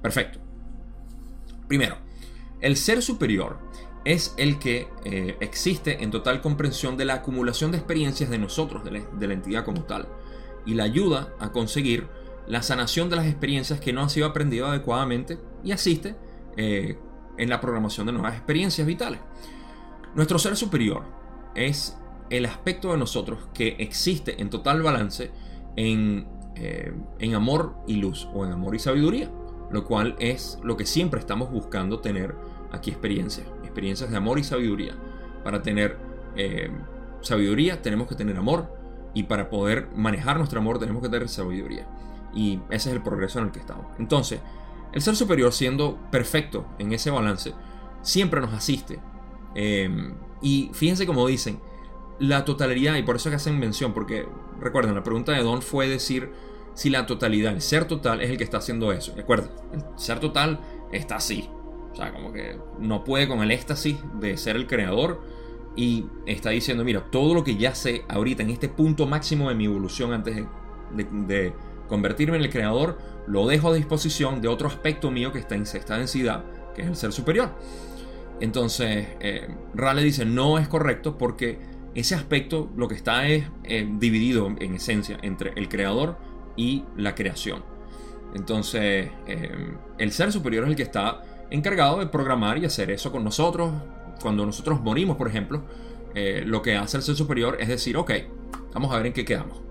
Perfecto. 0.00 0.40
Primero, 1.68 1.98
el 2.60 2.76
ser 2.76 3.02
superior 3.02 3.58
es 4.06 4.34
el 4.38 4.58
que 4.58 4.88
eh, 5.04 5.36
existe 5.40 6.02
en 6.02 6.10
total 6.10 6.40
comprensión 6.40 6.96
de 6.96 7.04
la 7.04 7.14
acumulación 7.14 7.70
de 7.70 7.76
experiencias 7.76 8.30
de 8.30 8.38
nosotros, 8.38 8.82
de 8.82 9.26
la 9.26 9.34
entidad 9.34 9.64
como 9.64 9.82
tal, 9.82 10.08
y 10.64 10.72
la 10.72 10.84
ayuda 10.84 11.34
a 11.38 11.52
conseguir 11.52 12.08
la 12.48 12.62
sanación 12.62 13.10
de 13.10 13.16
las 13.16 13.26
experiencias 13.26 13.80
que 13.80 13.92
no 13.92 14.02
han 14.02 14.10
sido 14.10 14.26
aprendidas 14.26 14.70
adecuadamente 14.70 15.38
y 15.64 15.72
asiste 15.72 16.16
eh, 16.56 16.98
en 17.38 17.48
la 17.48 17.60
programación 17.60 18.06
de 18.06 18.12
nuevas 18.12 18.34
experiencias 18.34 18.86
vitales. 18.86 19.20
Nuestro 20.14 20.38
ser 20.38 20.56
superior 20.56 21.02
es 21.54 21.96
el 22.30 22.46
aspecto 22.46 22.92
de 22.92 22.98
nosotros 22.98 23.48
que 23.52 23.76
existe 23.78 24.40
en 24.40 24.50
total 24.50 24.82
balance 24.82 25.30
en, 25.76 26.26
eh, 26.54 26.92
en 27.18 27.34
amor 27.34 27.76
y 27.86 27.96
luz 27.96 28.28
o 28.32 28.44
en 28.44 28.52
amor 28.52 28.74
y 28.74 28.78
sabiduría, 28.78 29.30
lo 29.70 29.84
cual 29.84 30.16
es 30.18 30.58
lo 30.62 30.76
que 30.76 30.86
siempre 30.86 31.20
estamos 31.20 31.50
buscando 31.50 32.00
tener 32.00 32.34
aquí 32.72 32.90
experiencias, 32.90 33.46
experiencias 33.62 34.10
de 34.10 34.16
amor 34.16 34.38
y 34.38 34.44
sabiduría. 34.44 34.94
Para 35.44 35.62
tener 35.62 35.98
eh, 36.36 36.70
sabiduría 37.20 37.82
tenemos 37.82 38.08
que 38.08 38.14
tener 38.14 38.36
amor 38.36 38.74
y 39.14 39.24
para 39.24 39.48
poder 39.48 39.88
manejar 39.94 40.38
nuestro 40.38 40.60
amor 40.60 40.78
tenemos 40.78 41.02
que 41.02 41.08
tener 41.08 41.28
sabiduría. 41.28 41.86
Y 42.36 42.60
ese 42.70 42.90
es 42.90 42.96
el 42.96 43.02
progreso 43.02 43.38
en 43.38 43.46
el 43.46 43.50
que 43.50 43.58
estamos. 43.58 43.86
Entonces, 43.98 44.40
el 44.92 45.02
ser 45.02 45.16
superior, 45.16 45.52
siendo 45.52 45.98
perfecto 46.10 46.66
en 46.78 46.92
ese 46.92 47.10
balance, 47.10 47.54
siempre 48.02 48.40
nos 48.40 48.52
asiste. 48.52 49.00
Em, 49.54 50.14
y 50.42 50.70
fíjense 50.74 51.06
como 51.06 51.26
dicen, 51.26 51.58
la 52.18 52.44
totalidad, 52.44 52.94
y 52.96 53.02
por 53.02 53.16
eso 53.16 53.30
que 53.30 53.36
hacen 53.36 53.58
mención, 53.58 53.92
porque 53.92 54.28
recuerden, 54.60 54.94
la 54.94 55.02
pregunta 55.02 55.32
de 55.32 55.42
Don 55.42 55.62
fue 55.62 55.88
decir 55.88 56.30
si 56.74 56.90
la 56.90 57.06
totalidad, 57.06 57.54
el 57.54 57.62
ser 57.62 57.86
total 57.86 58.20
es 58.20 58.30
el 58.30 58.36
que 58.36 58.44
está 58.44 58.58
haciendo 58.58 58.92
eso. 58.92 59.14
Recuerden, 59.16 59.50
el 59.72 59.82
ser 59.96 60.20
total 60.20 60.60
está 60.92 61.16
así. 61.16 61.48
O 61.92 61.96
sea, 61.96 62.12
como 62.12 62.32
que 62.32 62.58
no 62.78 63.02
puede 63.02 63.26
con 63.26 63.40
el 63.40 63.50
éxtasis 63.50 63.96
de 64.20 64.36
ser 64.36 64.56
el 64.56 64.66
creador 64.66 65.22
y 65.74 66.04
está 66.26 66.50
diciendo, 66.50 66.84
mira, 66.84 67.10
todo 67.10 67.32
lo 67.32 67.44
que 67.44 67.56
ya 67.56 67.74
sé 67.74 68.04
ahorita 68.08 68.42
en 68.42 68.50
este 68.50 68.68
punto 68.68 69.06
máximo 69.06 69.48
de 69.48 69.54
mi 69.54 69.64
evolución 69.64 70.12
antes 70.12 70.44
de 70.94 71.54
convertirme 71.86 72.36
en 72.36 72.44
el 72.44 72.50
creador, 72.50 72.98
lo 73.26 73.46
dejo 73.46 73.70
a 73.70 73.74
disposición 73.74 74.40
de 74.40 74.48
otro 74.48 74.68
aspecto 74.68 75.10
mío 75.10 75.32
que 75.32 75.38
está 75.38 75.54
en 75.54 75.66
sexta 75.66 75.96
densidad, 75.98 76.44
que 76.74 76.82
es 76.82 76.88
el 76.88 76.96
ser 76.96 77.12
superior. 77.12 77.50
Entonces, 78.40 79.08
eh, 79.20 79.48
Rale 79.74 80.02
dice, 80.02 80.24
no 80.24 80.58
es 80.58 80.68
correcto 80.68 81.16
porque 81.16 81.58
ese 81.94 82.14
aspecto 82.14 82.70
lo 82.76 82.88
que 82.88 82.94
está 82.94 83.26
es 83.26 83.44
eh, 83.64 83.88
dividido 83.98 84.46
en 84.46 84.74
esencia 84.74 85.18
entre 85.22 85.52
el 85.56 85.68
creador 85.68 86.18
y 86.56 86.84
la 86.96 87.14
creación. 87.14 87.64
Entonces, 88.34 89.08
eh, 89.26 89.74
el 89.98 90.12
ser 90.12 90.32
superior 90.32 90.64
es 90.64 90.70
el 90.70 90.76
que 90.76 90.82
está 90.82 91.22
encargado 91.50 92.00
de 92.00 92.06
programar 92.06 92.58
y 92.58 92.66
hacer 92.66 92.90
eso 92.90 93.10
con 93.10 93.24
nosotros. 93.24 93.72
Cuando 94.20 94.44
nosotros 94.44 94.80
morimos, 94.80 95.16
por 95.16 95.28
ejemplo, 95.28 95.62
lo 96.46 96.62
que 96.62 96.74
hace 96.76 96.96
el 96.96 97.02
ser 97.02 97.14
superior 97.14 97.58
es 97.60 97.68
decir, 97.68 97.94
ok, 97.98 98.10
vamos 98.72 98.90
a 98.90 98.96
ver 98.96 99.08
en 99.08 99.12
qué 99.12 99.26
quedamos 99.26 99.65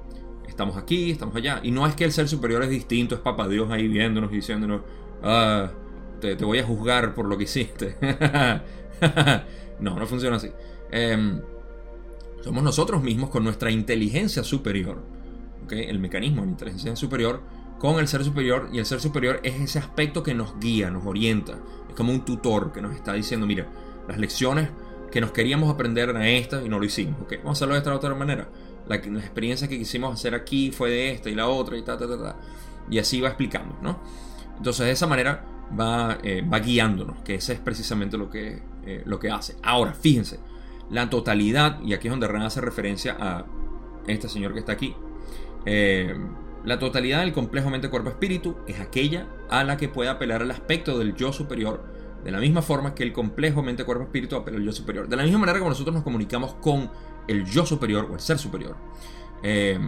estamos 0.47 0.77
aquí, 0.77 1.11
estamos 1.11 1.35
allá. 1.35 1.59
Y 1.63 1.71
no 1.71 1.85
es 1.87 1.95
que 1.95 2.03
el 2.05 2.11
ser 2.11 2.27
superior 2.27 2.63
es 2.63 2.69
distinto, 2.69 3.15
es 3.15 3.21
papá 3.21 3.47
Dios 3.47 3.69
ahí 3.71 3.87
viéndonos 3.87 4.31
y 4.31 4.35
diciéndonos, 4.35 4.81
ah, 5.23 5.71
te, 6.19 6.35
voy 6.35 6.59
a 6.59 6.63
juzgar 6.63 7.13
por 7.13 7.27
lo 7.27 7.37
que 7.37 7.43
hiciste. 7.45 7.95
no, 9.79 9.99
no 9.99 10.05
funciona 10.07 10.37
así. 10.37 10.49
Em, 10.91 11.41
somos 12.41 12.63
nosotros 12.63 13.03
mismos 13.03 13.29
con 13.29 13.43
nuestra 13.43 13.71
inteligencia 13.71 14.43
superior. 14.43 15.03
¿okay? 15.63 15.85
El 15.85 15.99
mecanismo 15.99 16.41
de 16.41 16.47
la 16.47 16.51
inteligencia 16.51 16.95
superior 16.95 17.41
con 17.79 17.99
el 17.99 18.07
ser 18.07 18.23
superior 18.23 18.69
y 18.71 18.79
el 18.79 18.85
ser 18.85 19.01
superior 19.01 19.39
es 19.43 19.59
ese 19.59 19.79
aspecto 19.79 20.23
que 20.23 20.33
nos 20.33 20.59
guía, 20.59 20.89
nos 20.89 21.05
orienta. 21.05 21.59
Es 21.89 21.95
como 21.95 22.11
un 22.11 22.23
tutor 22.23 22.71
que 22.71 22.81
nos 22.81 22.95
está 22.95 23.13
diciendo, 23.13 23.45
mira, 23.45 23.67
las 24.07 24.17
lecciones 24.17 24.69
que 25.11 25.21
nos 25.21 25.31
queríamos 25.31 25.69
aprender 25.69 26.09
eran 26.09 26.23
estas 26.23 26.65
y 26.65 26.69
no 26.69 26.79
lo 26.79 26.85
hicimos. 26.85 27.21
¿okay? 27.21 27.37
Vamos 27.39 27.51
a 27.51 27.57
hacerlo 27.57 27.73
de 27.73 27.79
esta 27.79 27.93
otra 27.93 28.15
manera 28.15 28.47
la, 28.87 28.95
experiencia 28.95 29.67
que 29.67 29.77
quisimos 29.77 30.13
hacer 30.13 30.35
aquí 30.35 30.71
fue 30.71 30.89
de 30.89 31.11
esta 31.11 31.29
y 31.29 31.35
la 31.35 31.47
otra 31.47 31.77
y 31.77 31.83
ta, 31.83 31.97
ta, 31.97 32.07
ta, 32.07 32.17
ta. 32.17 32.35
Y 32.89 32.99
así 32.99 33.21
va 33.21 33.29
explicando, 33.29 33.75
¿no? 33.81 33.99
Entonces 34.57 34.85
de 34.85 34.91
esa 34.91 35.07
manera 35.07 35.45
va, 35.77 36.17
eh, 36.23 36.43
guiándonos, 36.63 37.21
que 37.21 37.35
ese 37.35 37.53
es 37.53 37.59
precisamente 37.59 38.17
lo 38.17 38.29
que, 38.29 38.61
eh, 38.85 39.01
lo 39.05 39.19
que 39.19 39.29
hace. 39.29 39.55
Ahora, 39.63 39.93
fíjense, 39.93 40.39
la 40.89 41.09
totalidad, 41.09 41.81
y 41.81 41.93
aquí 41.93 42.07
es 42.07 42.11
donde 42.11 42.27
Ren 42.27 42.43
hace 42.43 42.61
referencia 42.61 43.17
a 43.19 43.45
este 44.07 44.29
señor 44.29 44.53
que 44.53 44.59
está 44.59 44.73
aquí, 44.73 44.95
eh, 45.65 46.15
la 46.63 46.79
totalidad 46.79 47.21
del 47.21 47.33
complejo 47.33 47.69
mente-cuerpo-espíritu 47.69 48.57
es 48.67 48.79
aquella 48.79 49.27
a 49.49 49.63
la 49.63 49.77
que 49.77 49.87
puede 49.89 50.09
apelar 50.09 50.41
el 50.41 50.51
aspecto 50.51 50.97
del 50.97 51.15
yo 51.15 51.31
superior, 51.31 51.83
de 52.23 52.31
la 52.31 52.39
misma 52.39 52.61
forma 52.61 52.95
que 52.95 53.03
el 53.03 53.13
complejo 53.13 53.61
mente-cuerpo-espíritu 53.61 54.35
apela 54.35 54.57
al 54.57 54.63
yo 54.63 54.71
superior. 54.71 55.07
De 55.07 55.15
la 55.15 55.23
misma 55.23 55.39
manera 55.39 55.59
que 55.59 55.65
nosotros 55.65 55.93
nos 55.93 56.03
comunicamos 56.03 56.55
con 56.55 56.89
el 57.27 57.45
yo 57.45 57.65
superior 57.65 58.07
o 58.09 58.13
el 58.13 58.19
ser 58.19 58.37
superior. 58.37 58.75
Eh, 59.43 59.79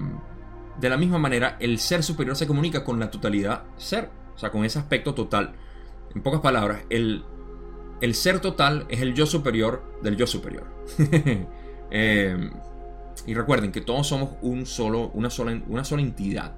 de 0.79 0.89
la 0.89 0.97
misma 0.97 1.17
manera, 1.17 1.57
el 1.59 1.79
ser 1.79 2.03
superior 2.03 2.35
se 2.35 2.47
comunica 2.47 2.83
con 2.83 2.99
la 2.99 3.09
totalidad 3.09 3.63
ser, 3.77 4.09
o 4.35 4.37
sea, 4.37 4.51
con 4.51 4.63
ese 4.63 4.79
aspecto 4.79 5.13
total. 5.13 5.53
En 6.13 6.21
pocas 6.21 6.41
palabras, 6.41 6.83
el, 6.89 7.23
el 8.01 8.13
ser 8.13 8.39
total 8.39 8.85
es 8.89 9.01
el 9.01 9.13
yo 9.13 9.25
superior 9.25 9.83
del 10.03 10.15
yo 10.17 10.27
superior. 10.27 10.67
Eh, 11.89 12.51
y 13.25 13.33
recuerden 13.33 13.71
que 13.71 13.79
todos 13.79 14.07
somos 14.07 14.31
un 14.41 14.65
solo, 14.65 15.09
una, 15.13 15.29
sola, 15.29 15.57
una 15.69 15.85
sola 15.85 16.01
entidad. 16.01 16.53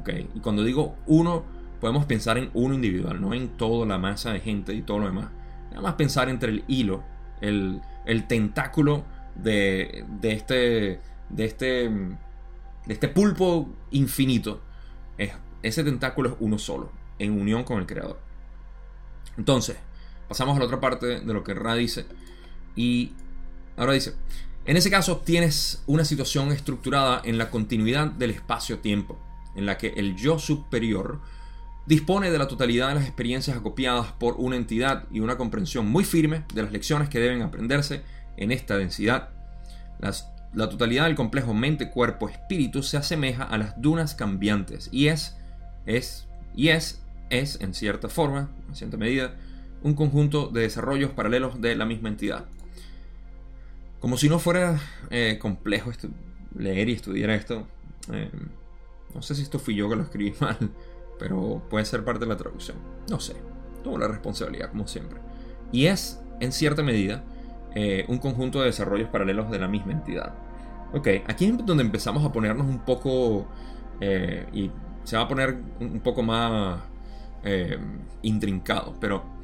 ¿okay? 0.00 0.28
Y 0.34 0.40
cuando 0.40 0.64
digo 0.64 0.96
uno, 1.06 1.44
podemos 1.80 2.06
pensar 2.06 2.38
en 2.38 2.50
uno 2.54 2.74
individual, 2.74 3.20
no 3.20 3.34
en 3.34 3.50
toda 3.50 3.86
la 3.86 3.98
masa 3.98 4.32
de 4.32 4.40
gente 4.40 4.74
y 4.74 4.82
todo 4.82 4.98
lo 4.98 5.06
demás. 5.06 5.28
Nada 5.70 5.80
más 5.80 5.94
pensar 5.94 6.28
entre 6.28 6.50
el 6.50 6.64
hilo, 6.66 7.04
el, 7.40 7.82
el 8.04 8.26
tentáculo 8.26 9.04
de, 9.34 10.04
este, 10.22 11.00
de, 11.30 11.44
este, 11.44 11.88
de 11.88 12.18
este 12.88 13.08
pulpo 13.08 13.68
infinito, 13.90 14.60
es, 15.18 15.32
ese 15.62 15.84
tentáculo 15.84 16.30
es 16.30 16.36
uno 16.40 16.58
solo, 16.58 16.90
en 17.18 17.40
unión 17.40 17.64
con 17.64 17.78
el 17.78 17.86
creador. 17.86 18.18
Entonces, 19.36 19.76
pasamos 20.28 20.56
a 20.56 20.60
la 20.60 20.66
otra 20.66 20.80
parte 20.80 21.20
de 21.20 21.34
lo 21.34 21.42
que 21.44 21.54
Ra 21.54 21.74
dice. 21.74 22.06
Y 22.76 23.12
ahora 23.76 23.92
dice, 23.92 24.14
En 24.64 24.76
ese 24.76 24.90
caso 24.90 25.18
tienes 25.18 25.82
una 25.86 26.04
situación 26.04 26.52
estructurada 26.52 27.20
en 27.24 27.38
la 27.38 27.50
continuidad 27.50 28.08
del 28.08 28.30
espacio-tiempo, 28.30 29.18
en 29.56 29.66
la 29.66 29.78
que 29.78 29.88
el 29.88 30.16
yo 30.16 30.38
superior 30.38 31.20
dispone 31.86 32.30
de 32.30 32.38
la 32.38 32.48
totalidad 32.48 32.88
de 32.88 32.94
las 32.94 33.04
experiencias 33.04 33.56
acopiadas 33.56 34.12
por 34.12 34.36
una 34.38 34.56
entidad 34.56 35.06
y 35.10 35.20
una 35.20 35.36
comprensión 35.36 35.86
muy 35.86 36.04
firme 36.04 36.44
de 36.54 36.62
las 36.62 36.72
lecciones 36.72 37.08
que 37.10 37.20
deben 37.20 37.42
aprenderse 37.42 38.02
en 38.36 38.52
esta 38.52 38.76
densidad. 38.76 39.30
la 40.00 40.68
totalidad 40.68 41.04
del 41.04 41.14
complejo 41.14 41.54
mente-cuerpo-espíritu 41.54 42.82
se 42.82 42.96
asemeja 42.96 43.44
a 43.44 43.58
las 43.58 43.80
dunas 43.80 44.14
cambiantes 44.14 44.88
y 44.92 45.08
es, 45.08 45.36
es, 45.86 46.28
y 46.54 46.68
es, 46.68 47.02
es, 47.30 47.60
en 47.60 47.74
cierta 47.74 48.08
forma, 48.08 48.50
en 48.68 48.74
cierta 48.76 48.96
medida, 48.96 49.34
un 49.82 49.94
conjunto 49.94 50.48
de 50.48 50.62
desarrollos 50.62 51.10
paralelos 51.10 51.60
de 51.60 51.76
la 51.76 51.84
misma 51.84 52.08
entidad. 52.08 52.46
Como 54.00 54.16
si 54.16 54.28
no 54.28 54.38
fuera 54.38 54.80
eh, 55.10 55.38
complejo 55.40 55.90
leer 56.56 56.88
y 56.88 56.92
estudiar 56.92 57.30
esto, 57.30 57.66
eh, 58.12 58.30
no 59.14 59.22
sé 59.22 59.34
si 59.34 59.42
esto 59.42 59.58
fui 59.58 59.74
yo 59.74 59.88
que 59.88 59.96
lo 59.96 60.02
escribí 60.02 60.34
mal, 60.40 60.70
pero 61.18 61.62
puede 61.70 61.84
ser 61.84 62.04
parte 62.04 62.24
de 62.24 62.30
la 62.30 62.36
traducción. 62.36 62.76
No 63.08 63.20
sé, 63.20 63.34
tomo 63.82 63.98
la 63.98 64.08
responsabilidad 64.08 64.70
como 64.70 64.86
siempre. 64.86 65.20
Y 65.72 65.86
es, 65.86 66.20
en 66.40 66.52
cierta 66.52 66.82
medida, 66.82 67.24
eh, 67.74 68.04
un 68.08 68.18
conjunto 68.18 68.60
de 68.60 68.66
desarrollos 68.66 69.08
paralelos 69.08 69.50
de 69.50 69.58
la 69.58 69.68
misma 69.68 69.92
entidad. 69.92 70.34
Ok, 70.92 71.08
aquí 71.26 71.46
es 71.46 71.66
donde 71.66 71.82
empezamos 71.82 72.24
a 72.24 72.32
ponernos 72.32 72.66
un 72.66 72.78
poco, 72.80 73.46
y 74.52 74.70
se 75.02 75.16
va 75.16 75.22
a 75.22 75.28
poner 75.28 75.56
un 75.80 76.00
poco 76.00 76.22
más 76.22 76.80
intrincado, 78.22 78.94
pero 79.00 79.34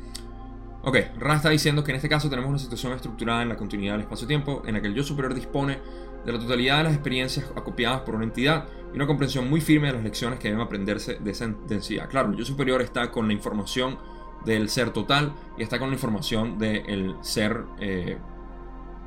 Ok, 0.83 0.97
Ra 1.19 1.35
está 1.35 1.51
diciendo 1.51 1.85
que 1.85 1.91
en 1.91 1.97
este 1.97 2.09
caso 2.09 2.31
tenemos 2.31 2.49
una 2.49 2.59
situación 2.59 2.95
estructurada 2.95 3.43
en 3.43 3.51
la 3.51 3.57
continuidad 3.57 3.95
del 3.95 4.03
espacio-tiempo, 4.03 4.63
en 4.65 4.75
la 4.75 4.81
que 4.81 4.87
el 4.87 4.95
yo 4.95 5.03
superior 5.03 5.35
dispone 5.35 5.79
de 6.25 6.33
la 6.33 6.39
totalidad 6.39 6.79
de 6.79 6.85
las 6.85 6.95
experiencias 6.95 7.45
acopiadas 7.55 8.01
por 8.01 8.15
una 8.15 8.25
entidad 8.25 8.65
y 8.91 8.97
una 8.97 9.07
comprensión 9.07 9.49
muy 9.51 9.61
firme 9.61 9.89
de 9.89 9.95
las 9.95 10.03
lecciones 10.03 10.39
que 10.39 10.49
deben 10.49 10.63
aprenderse 10.63 11.19
de 11.21 11.31
esa 11.31 11.53
densidad. 11.69 12.09
Claro, 12.09 12.31
el 12.31 12.37
yo 12.37 12.47
superior 12.47 12.81
está 12.81 13.11
con 13.11 13.27
la 13.27 13.35
información 13.35 13.99
del 14.45 14.69
ser 14.69 14.91
total 14.91 15.33
y 15.59 15.63
está 15.63 15.79
con 15.79 15.89
la 15.89 15.95
información 15.95 16.59
del 16.59 17.17
ser 17.21 17.65
eh, 17.79 18.19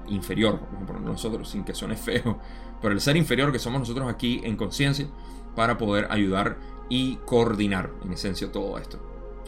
inferior, 0.08 0.60
por 0.86 1.00
nosotros, 1.02 1.50
sin 1.50 1.64
que 1.64 1.74
suene 1.74 1.96
feo, 1.96 2.40
pero 2.82 2.94
el 2.94 3.02
ser 3.02 3.18
inferior 3.18 3.52
que 3.52 3.60
somos 3.60 3.80
nosotros 3.80 4.10
aquí 4.10 4.42
en 4.44 4.58
conciencia 4.58 5.08
para 5.56 5.78
poder 5.78 6.08
ayudar 6.10 6.58
y 6.90 7.18
coordinar 7.26 7.92
en 8.04 8.14
esencia 8.14 8.52
todo 8.52 8.78
esto. 8.78 9.00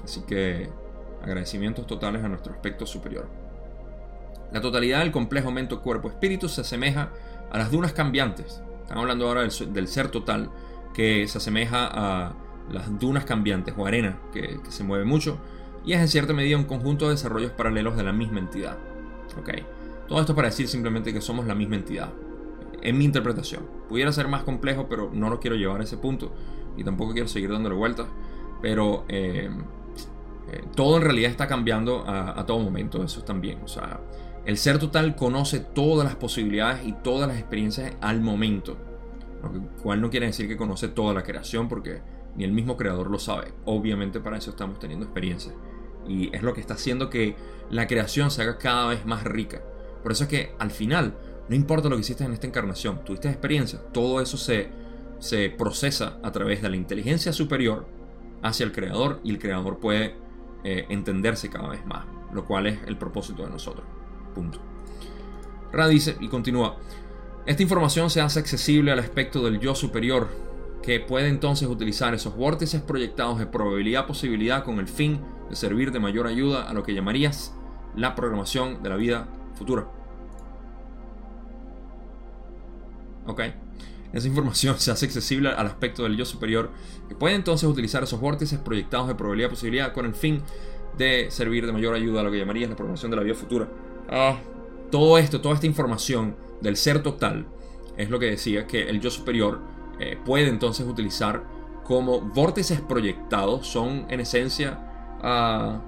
Así 0.03 0.21
que 0.21 0.69
Agradecimientos 1.25 1.87
totales 1.87 2.23
a 2.23 2.29
nuestro 2.29 2.53
aspecto 2.53 2.85
superior. 2.85 3.27
La 4.51 4.61
totalidad 4.61 4.99
del 4.99 5.11
complejo 5.11 5.49
mente, 5.49 5.75
cuerpo, 5.77 6.07
espíritu 6.07 6.47
se 6.47 6.61
asemeja 6.61 7.09
a 7.51 7.57
las 7.57 7.71
dunas 7.71 7.93
cambiantes. 7.93 8.61
Estamos 8.83 9.01
hablando 9.01 9.27
ahora 9.27 9.41
del, 9.41 9.87
ser 9.87 10.09
total, 10.09 10.51
que 10.93 11.27
se 11.27 11.39
asemeja 11.39 11.89
a 11.91 12.35
las 12.69 12.99
dunas 12.99 13.25
cambiantes 13.25 13.73
o 13.75 13.87
arena, 13.87 14.19
que, 14.31 14.59
se 14.69 14.83
mueve 14.83 15.03
mucho, 15.03 15.39
y 15.85 15.93
es 15.93 15.99
en 15.99 16.07
cierta 16.07 16.33
medida 16.33 16.57
un 16.57 16.63
conjunto 16.63 17.05
de 17.05 17.11
desarrollos 17.11 17.51
paralelos 17.51 17.95
de 17.95 18.03
la 18.03 18.11
misma 18.11 18.39
entidad. 18.39 18.77
Okay. 19.39 19.65
Todo 20.07 20.19
esto 20.19 20.35
para 20.35 20.49
decir 20.49 20.67
simplemente 20.67 21.13
que 21.13 21.21
somos 21.21 21.45
la 21.45 21.55
misma 21.55 21.75
entidad, 21.75 22.09
en 22.81 22.97
mi 22.97 23.05
interpretación. 23.05 23.63
Pudiera 23.89 24.11
ser 24.11 24.27
más 24.27 24.43
complejo, 24.43 24.87
pero 24.87 25.09
no 25.13 25.29
lo 25.29 25.39
quiero 25.39 25.55
llevar 25.55 25.81
a 25.81 25.83
ese 25.83 25.97
punto, 25.97 26.31
y 26.77 26.83
tampoco 26.83 27.13
quiero 27.13 27.27
seguir 27.27 27.51
dándole 27.51 27.75
vueltas, 27.75 28.07
pero 28.61 29.05
eh, 29.07 29.49
eh, 30.51 30.63
todo 30.75 30.97
en 30.97 31.03
realidad 31.03 31.31
está 31.31 31.47
cambiando 31.47 32.03
a, 32.07 32.45
todo 32.45 32.59
momento, 32.59 33.03
eso 33.03 33.23
también. 33.23 33.59
O 33.63 33.67
sea, 33.67 33.99
el 34.45 34.57
ser 34.57 34.77
total 34.77 35.15
conoce 35.15 35.59
todas 35.59 36.05
las 36.05 36.15
posibilidades 36.15 36.85
y 36.85 36.93
todas 36.93 37.27
las 37.27 37.37
experiencias 37.37 37.93
al 38.01 38.21
momento. 38.21 38.77
Lo 39.41 39.81
cual 39.81 40.01
no 40.01 40.09
quiere 40.09 40.27
decir 40.27 40.47
que 40.47 40.57
conoce 40.57 40.87
toda 40.87 41.13
la 41.13 41.23
creación, 41.23 41.67
porque 41.67 42.01
ni 42.35 42.43
el 42.43 42.51
mismo 42.51 42.77
creador 42.77 43.09
lo 43.09 43.19
sabe. 43.19 43.53
Obviamente 43.65 44.19
para 44.19 44.37
eso 44.37 44.51
estamos 44.51 44.79
teniendo 44.79 45.05
experiencia. 45.05 45.53
Y 46.07 46.35
es 46.35 46.43
lo 46.43 46.53
que 46.53 46.61
está 46.61 46.75
haciendo 46.75 47.09
que 47.09 47.35
la 47.69 47.87
creación 47.87 48.31
se 48.31 48.41
haga 48.41 48.57
cada 48.57 48.87
vez 48.87 49.05
más 49.05 49.23
rica. 49.23 49.61
Por 50.03 50.11
eso 50.11 50.25
es 50.25 50.29
que 50.29 50.51
al 50.59 50.71
final, 50.71 51.15
no 51.49 51.55
importa 51.55 51.89
lo 51.89 51.95
que 51.95 52.01
hiciste 52.01 52.23
en 52.23 52.33
esta 52.33 52.47
encarnación, 52.47 53.03
tuviste 53.03 53.27
experiencia, 53.27 53.79
todo 53.91 54.21
eso 54.21 54.37
se, 54.37 54.69
se 55.19 55.49
procesa 55.49 56.19
a 56.23 56.31
través 56.31 56.61
de 56.61 56.69
la 56.69 56.75
inteligencia 56.75 57.33
superior 57.33 57.87
hacia 58.43 58.65
el 58.65 58.71
creador 58.71 59.19
y 59.23 59.31
el 59.31 59.39
creador 59.39 59.79
puede 59.79 60.15
eh, 60.63 60.85
entenderse 60.89 61.49
cada 61.49 61.69
vez 61.69 61.85
más, 61.85 62.05
lo 62.33 62.45
cual 62.45 62.67
es 62.67 62.79
el 62.87 62.97
propósito 62.97 63.43
de 63.43 63.49
nosotros. 63.49 63.85
Punto. 64.33 64.59
Ra 65.71 65.87
dice 65.87 66.15
y 66.19 66.27
continúa, 66.27 66.77
esta 67.45 67.63
información 67.63 68.09
se 68.09 68.21
hace 68.21 68.39
accesible 68.39 68.91
al 68.91 68.99
aspecto 68.99 69.43
del 69.43 69.59
yo 69.59 69.75
superior, 69.75 70.27
que 70.85 70.99
puede 70.99 71.29
entonces 71.29 71.67
utilizar 71.67 72.13
esos 72.13 72.35
vórtices 72.35 72.79
proyectados 72.79 73.39
de 73.39 73.47
probabilidad-posibilidad 73.47 74.63
con 74.63 74.77
el 74.77 74.87
fin 74.87 75.19
de 75.49 75.55
servir 75.55 75.91
de 75.91 75.99
mayor 75.99 76.27
ayuda 76.27 76.69
a 76.69 76.73
lo 76.73 76.83
que 76.83 76.93
llamarías 76.93 77.55
la 77.95 78.13
programación 78.13 78.83
de 78.83 78.89
la 78.89 78.95
vida 78.95 79.27
futura. 79.55 79.87
Ok. 83.25 83.41
Esa 84.13 84.27
información 84.27 84.75
se 84.79 84.91
hace 84.91 85.07
accesible 85.07 85.49
al 85.49 85.65
aspecto 85.65 86.03
del 86.03 86.17
yo 86.17 86.25
superior, 86.25 86.69
que 87.09 87.15
puede 87.15 87.33
entonces 87.33 87.67
utilizar 87.67 88.03
esos 88.03 88.19
vórtices 88.19 88.59
proyectados 88.59 89.07
de 89.07 89.15
probabilidad-posibilidad 89.15 89.91
con 89.91 90.05
el 90.05 90.13
fin 90.13 90.43
de 90.99 91.31
servir 91.31 91.65
de 91.65 91.73
mayor 91.73 91.95
ayuda 91.95 92.21
a 92.21 92.23
lo 92.23 92.31
que 92.31 92.37
llamarías 92.37 92.69
la 92.69 92.75
programación 92.75 93.09
de 93.09 93.17
la 93.17 93.23
vida 93.23 93.33
futura. 93.33 93.67
Ah, 94.07 94.37
todo 94.91 95.17
esto, 95.17 95.41
toda 95.41 95.55
esta 95.55 95.65
información 95.65 96.35
del 96.61 96.77
ser 96.77 97.01
total, 97.01 97.47
es 97.97 98.11
lo 98.11 98.19
que 98.19 98.27
decía 98.27 98.67
que 98.67 98.87
el 98.87 99.01
yo 99.01 99.09
superior 99.09 99.74
eh, 99.99 100.17
puede 100.25 100.49
entonces 100.49 100.87
utilizar 100.87 101.43
como 101.83 102.21
vórtices 102.21 102.81
proyectados, 102.81 103.67
son 103.67 104.05
en 104.09 104.19
esencia 104.19 104.79
ah, 105.21 105.79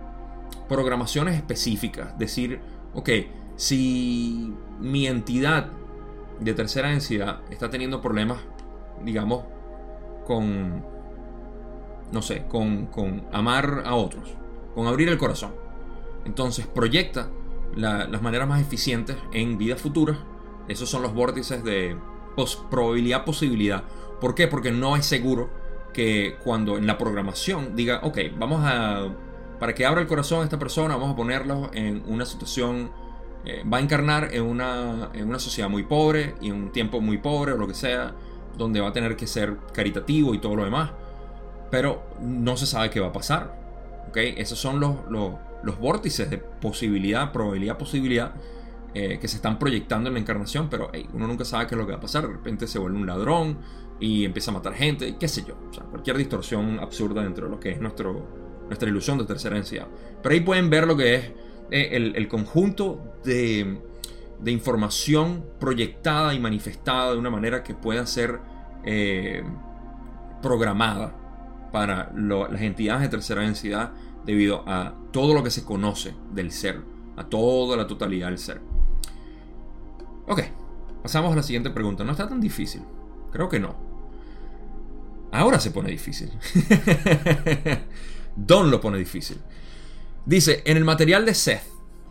programaciones 0.69 1.35
específicas. 1.35 2.17
Decir, 2.17 2.59
ok, 2.93 3.09
si 3.55 4.53
mi 4.79 5.07
entidad 5.07 5.71
de 6.39 6.53
tercera 6.53 6.89
densidad 6.89 7.41
está 7.49 7.69
teniendo 7.69 8.01
problemas, 8.01 8.37
digamos, 9.03 9.43
con, 10.25 10.83
no 12.11 12.21
sé, 12.21 12.45
con, 12.47 12.89
amar 13.31 13.83
a 13.85 13.95
otros, 13.95 14.29
con 14.75 14.87
abrir 14.87 15.09
el 15.09 15.17
corazón. 15.17 15.51
Entonces 16.25 16.67
proyecta 16.67 17.29
las 17.75 18.21
maneras 18.21 18.47
más 18.47 18.61
eficientes 18.61 19.17
en 19.33 19.57
vidas 19.57 19.81
futuras. 19.81 20.17
Esos 20.67 20.89
son 20.89 21.01
los 21.01 21.13
vórtices 21.13 21.63
de 21.63 21.97
probabilidad-posibilidad. 22.69 23.83
¿Por 24.19 24.36
qué? 24.36 24.47
Porque 24.47 24.71
no 24.71 24.95
es 24.95 25.06
seguro 25.06 25.49
que 25.93 26.38
cuando 26.43 26.77
en 26.77 26.88
la 26.88 26.97
programación 26.97 27.75
diga, 27.75 28.01
ok, 28.03 28.19
vamos 28.38 28.62
a, 28.63 29.08
para 29.60 29.73
que 29.73 29.86
abra 29.86 30.01
el 30.01 30.08
corazón 30.08 30.41
a 30.41 30.43
esta 30.43 30.60
persona, 30.60 30.95
vamos 30.95 31.13
a 31.13 31.15
ponerlo 31.15 31.69
en 31.73 32.03
una 32.08 32.25
situación 32.25 32.91
eh, 33.49 33.63
va 33.63 33.77
a 33.77 33.80
encarnar 33.80 34.34
en 34.34 34.43
una, 34.43 35.10
en 35.13 35.30
una 35.30 35.39
sociedad 35.39 35.69
muy 35.69 35.84
pobre 35.84 36.36
y 36.41 36.49
en 36.49 36.56
un 36.56 36.71
tiempo 36.73 36.99
muy 36.99 37.17
pobre 37.17 37.53
o 37.53 37.58
lo 37.58 37.65
que 37.65 37.73
sea, 37.73 38.13
donde 38.58 38.82
va 38.82 38.89
a 38.89 38.91
tener 38.91 39.15
que 39.15 39.25
ser 39.25 39.56
caritativo 39.71 40.34
y 40.34 40.39
todo 40.39 40.58
lo 40.58 40.65
demás. 40.65 40.91
Pero 41.71 42.03
no 42.19 42.58
se 42.58 42.65
sabe 42.65 42.89
qué 42.89 42.99
va 42.99 43.08
a 43.08 43.13
pasar. 43.13 43.58
¿okay? 44.10 44.34
Esos 44.38 44.60
son 44.60 44.82
los, 44.82 44.95
los, 45.10 45.80
vórtices 45.80 46.30
de 46.30 46.39
posibilidad, 46.39 47.32
probabilidad, 47.32 47.77
posibilidad 47.77 48.34
eh, 48.93 49.17
que 49.19 49.30
se 49.30 49.38
están 49.38 49.60
proyectando 49.60 50.10
en 50.10 50.15
la 50.15 50.19
encarnación, 50.19 50.69
pero 50.69 50.91
uno 51.13 51.27
nunca 51.27 51.45
sabe 51.45 51.67
qué 51.67 51.75
es 51.75 51.80
lo 51.80 51.86
que 51.86 51.93
va 51.93 51.99
a 51.99 52.01
pasar. 52.01 52.27
De 52.27 52.34
repente 52.34 52.67
se 52.67 52.80
vuelve 52.80 52.97
un 52.97 53.08
ladrón 53.08 53.60
y 53.99 54.25
empieza 54.25 54.51
a 54.51 54.53
matar 54.53 54.73
gente, 54.73 55.15
qué 55.19 55.27
sé 55.27 55.43
yo. 55.47 55.55
Cualquier 55.89 56.17
distorsión 56.17 56.79
absurda 56.79 57.23
dentro 57.23 57.45
de 57.45 57.51
lo 57.51 57.60
que 57.60 57.71
es 57.71 57.81
nuestro, 57.81 58.27
nuestra 58.67 58.89
ilusión 58.89 59.17
de 59.17 59.25
tercera 59.25 59.55
densidad. 59.55 59.88
Pero 60.21 60.33
ahí 60.33 60.41
pueden 60.41 60.69
ver 60.69 60.88
lo 60.88 60.95
que 60.95 61.15
es 61.15 61.31
eh, 61.71 62.13
el, 62.15 62.27
conjunto 62.27 63.15
de, 63.23 63.79
información 64.45 65.45
proyectada 65.60 66.33
y 66.33 66.39
manifestada 66.39 67.13
de 67.13 67.17
una 67.17 67.29
manera 67.29 67.63
que 67.63 67.73
pueda 67.73 68.05
ser 68.05 68.39
eh, 68.86 69.43
programada 70.41 71.13
para 71.71 72.12
las 72.15 72.62
entidades 72.62 73.01
de 73.03 73.10
tercera 73.10 73.41
densidad 73.41 73.91
debido 74.25 74.63
a 74.67 74.93
todo 75.12 75.33
lo 75.33 75.43
que 75.43 75.49
se 75.49 75.63
conoce 75.63 76.13
del 76.33 76.51
ser, 76.51 76.81
a 77.15 77.25
toda 77.25 77.75
la 77.75 77.88
totalidad 77.88 78.27
del 78.27 78.38
ser. 78.38 78.62
Ok, 80.27 80.41
pasamos 81.01 81.33
a 81.33 81.36
la 81.36 81.43
siguiente 81.43 81.69
pregunta. 81.69 82.03
No 82.03 82.12
está 82.12 82.27
tan 82.27 82.39
difícil. 82.39 82.81
Creo 83.31 83.49
que 83.49 83.59
no. 83.59 83.75
Ahora 85.31 85.59
se 85.59 85.71
pone 85.71 85.89
difícil. 85.91 86.31
Don 88.35 88.71
lo 88.71 88.79
pone 88.79 88.97
difícil. 88.97 89.37
Dice, 90.25 90.61
en 90.65 90.77
el 90.77 90.85
material 90.85 91.25
de 91.25 91.33
Seth 91.33 91.63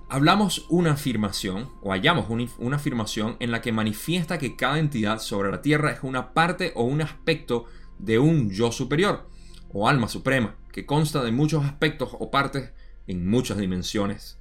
hablamos 0.09 0.67
una 0.69 0.93
afirmación, 0.93 1.71
o 1.83 1.93
hallamos 1.93 2.27
una 2.59 2.77
afirmación 2.77 3.37
en 3.41 3.51
la 3.51 3.61
que 3.61 3.73
manifiesta 3.73 4.39
que 4.39 4.57
cada 4.57 4.79
entidad 4.79 5.19
sobre 5.19 5.51
la 5.51 5.63
Tierra 5.63 5.91
es 5.91 6.01
una 6.03 6.33
parte 6.33 6.73
o 6.75 6.85
un 6.85 7.03
aspecto 7.03 7.67
de 7.99 8.19
un 8.19 8.51
yo 8.51 8.73
superior, 8.73 9.29
o 9.73 9.89
alma 9.89 10.09
suprema, 10.09 10.57
que 10.73 10.87
consta 10.87 11.23
de 11.25 11.33
muchos 11.33 11.65
aspectos 11.65 12.11
o 12.19 12.31
partes 12.31 12.73
en 13.07 13.29
muchas 13.29 13.59
dimensiones, 13.59 14.39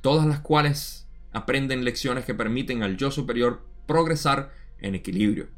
todas 0.00 0.26
las 0.26 0.40
cuales 0.40 1.08
aprenden 1.32 1.84
lecciones 1.84 2.24
que 2.24 2.34
permiten 2.34 2.82
al 2.82 2.96
yo 2.96 3.10
superior 3.10 3.66
progresar 3.86 4.52
en 4.78 4.94
equilibrio. 4.94 5.48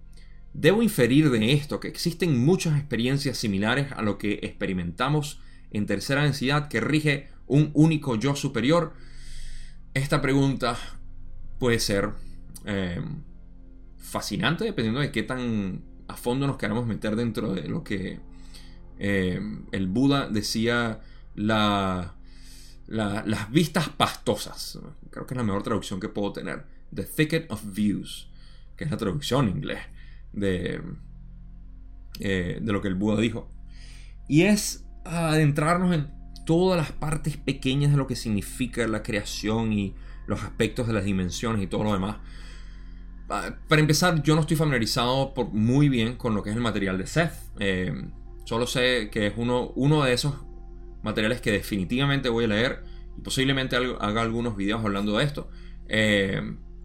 Debo 0.54 0.82
inferir 0.82 1.30
de 1.30 1.52
esto 1.52 1.80
que 1.80 1.88
existen 1.88 2.38
muchas 2.44 2.78
experiencias 2.78 3.38
similares 3.38 3.90
a 3.92 4.02
lo 4.02 4.18
que 4.18 4.40
experimentamos 4.42 5.40
en 5.70 5.86
tercera 5.86 6.24
densidad 6.24 6.68
que 6.68 6.80
rige 6.80 7.28
un 7.46 7.70
único 7.72 8.16
yo 8.16 8.36
superior. 8.36 8.92
Esta 9.94 10.20
pregunta 10.20 10.76
puede 11.58 11.78
ser 11.78 12.10
eh, 12.66 13.00
fascinante 13.96 14.64
dependiendo 14.64 15.00
de 15.00 15.10
qué 15.10 15.22
tan 15.22 15.82
a 16.06 16.16
fondo 16.16 16.46
nos 16.46 16.58
queramos 16.58 16.86
meter 16.86 17.16
dentro 17.16 17.54
de 17.54 17.68
lo 17.68 17.82
que 17.82 18.20
eh, 18.98 19.40
el 19.72 19.86
Buda 19.86 20.28
decía 20.28 21.00
la, 21.34 22.14
las 22.88 23.50
vistas 23.50 23.88
pastosas. 23.88 24.78
Creo 25.10 25.26
que 25.26 25.32
es 25.32 25.38
la 25.38 25.44
mejor 25.44 25.62
traducción 25.62 25.98
que 25.98 26.10
puedo 26.10 26.30
tener. 26.34 26.66
The 26.94 27.04
Thicket 27.04 27.50
of 27.50 27.62
Views, 27.72 28.28
que 28.76 28.84
es 28.84 28.90
la 28.90 28.98
traducción 28.98 29.48
en 29.48 29.56
inglés 29.56 29.78
de, 30.32 30.80
eh, 32.20 32.58
de 32.60 32.72
lo 32.72 32.80
que 32.80 32.88
el 32.88 32.94
Buda 32.94 33.20
dijo. 33.20 33.50
Y 34.28 34.42
es 34.42 34.86
adentrarnos 35.04 35.94
en 35.94 36.10
todas 36.44 36.78
las 36.78 36.92
partes 36.92 37.36
pequeñas 37.36 37.92
de 37.92 37.96
lo 37.96 38.06
que 38.06 38.16
significa 38.16 38.86
la 38.86 39.02
creación 39.02 39.72
y 39.72 39.94
los 40.26 40.42
aspectos 40.42 40.86
de 40.86 40.92
las 40.92 41.04
dimensiones 41.04 41.62
y 41.62 41.66
todo 41.66 41.84
lo 41.84 41.92
demás. 41.92 42.16
Ah, 43.28 43.56
para 43.66 43.80
empezar, 43.80 44.22
yo 44.22 44.34
no 44.34 44.42
estoy 44.42 44.56
familiarizado 44.56 45.32
por, 45.32 45.52
muy 45.52 45.88
bien 45.88 46.16
con 46.16 46.34
lo 46.34 46.42
que 46.42 46.50
es 46.50 46.56
el 46.56 46.62
material 46.62 46.98
de 46.98 47.06
Seth. 47.06 47.32
Eh, 47.58 47.92
solo 48.44 48.66
sé 48.66 49.08
que 49.10 49.26
es 49.28 49.34
uno, 49.36 49.72
uno 49.74 50.04
de 50.04 50.12
esos 50.12 50.34
materiales 51.02 51.40
que 51.40 51.50
definitivamente 51.50 52.28
voy 52.28 52.44
a 52.44 52.48
leer 52.48 52.84
y 53.16 53.22
posiblemente 53.22 53.76
haga 53.76 54.22
algunos 54.22 54.56
videos 54.56 54.84
hablando 54.84 55.16
de 55.16 55.24
esto. 55.24 55.50
Eh, 55.88 56.42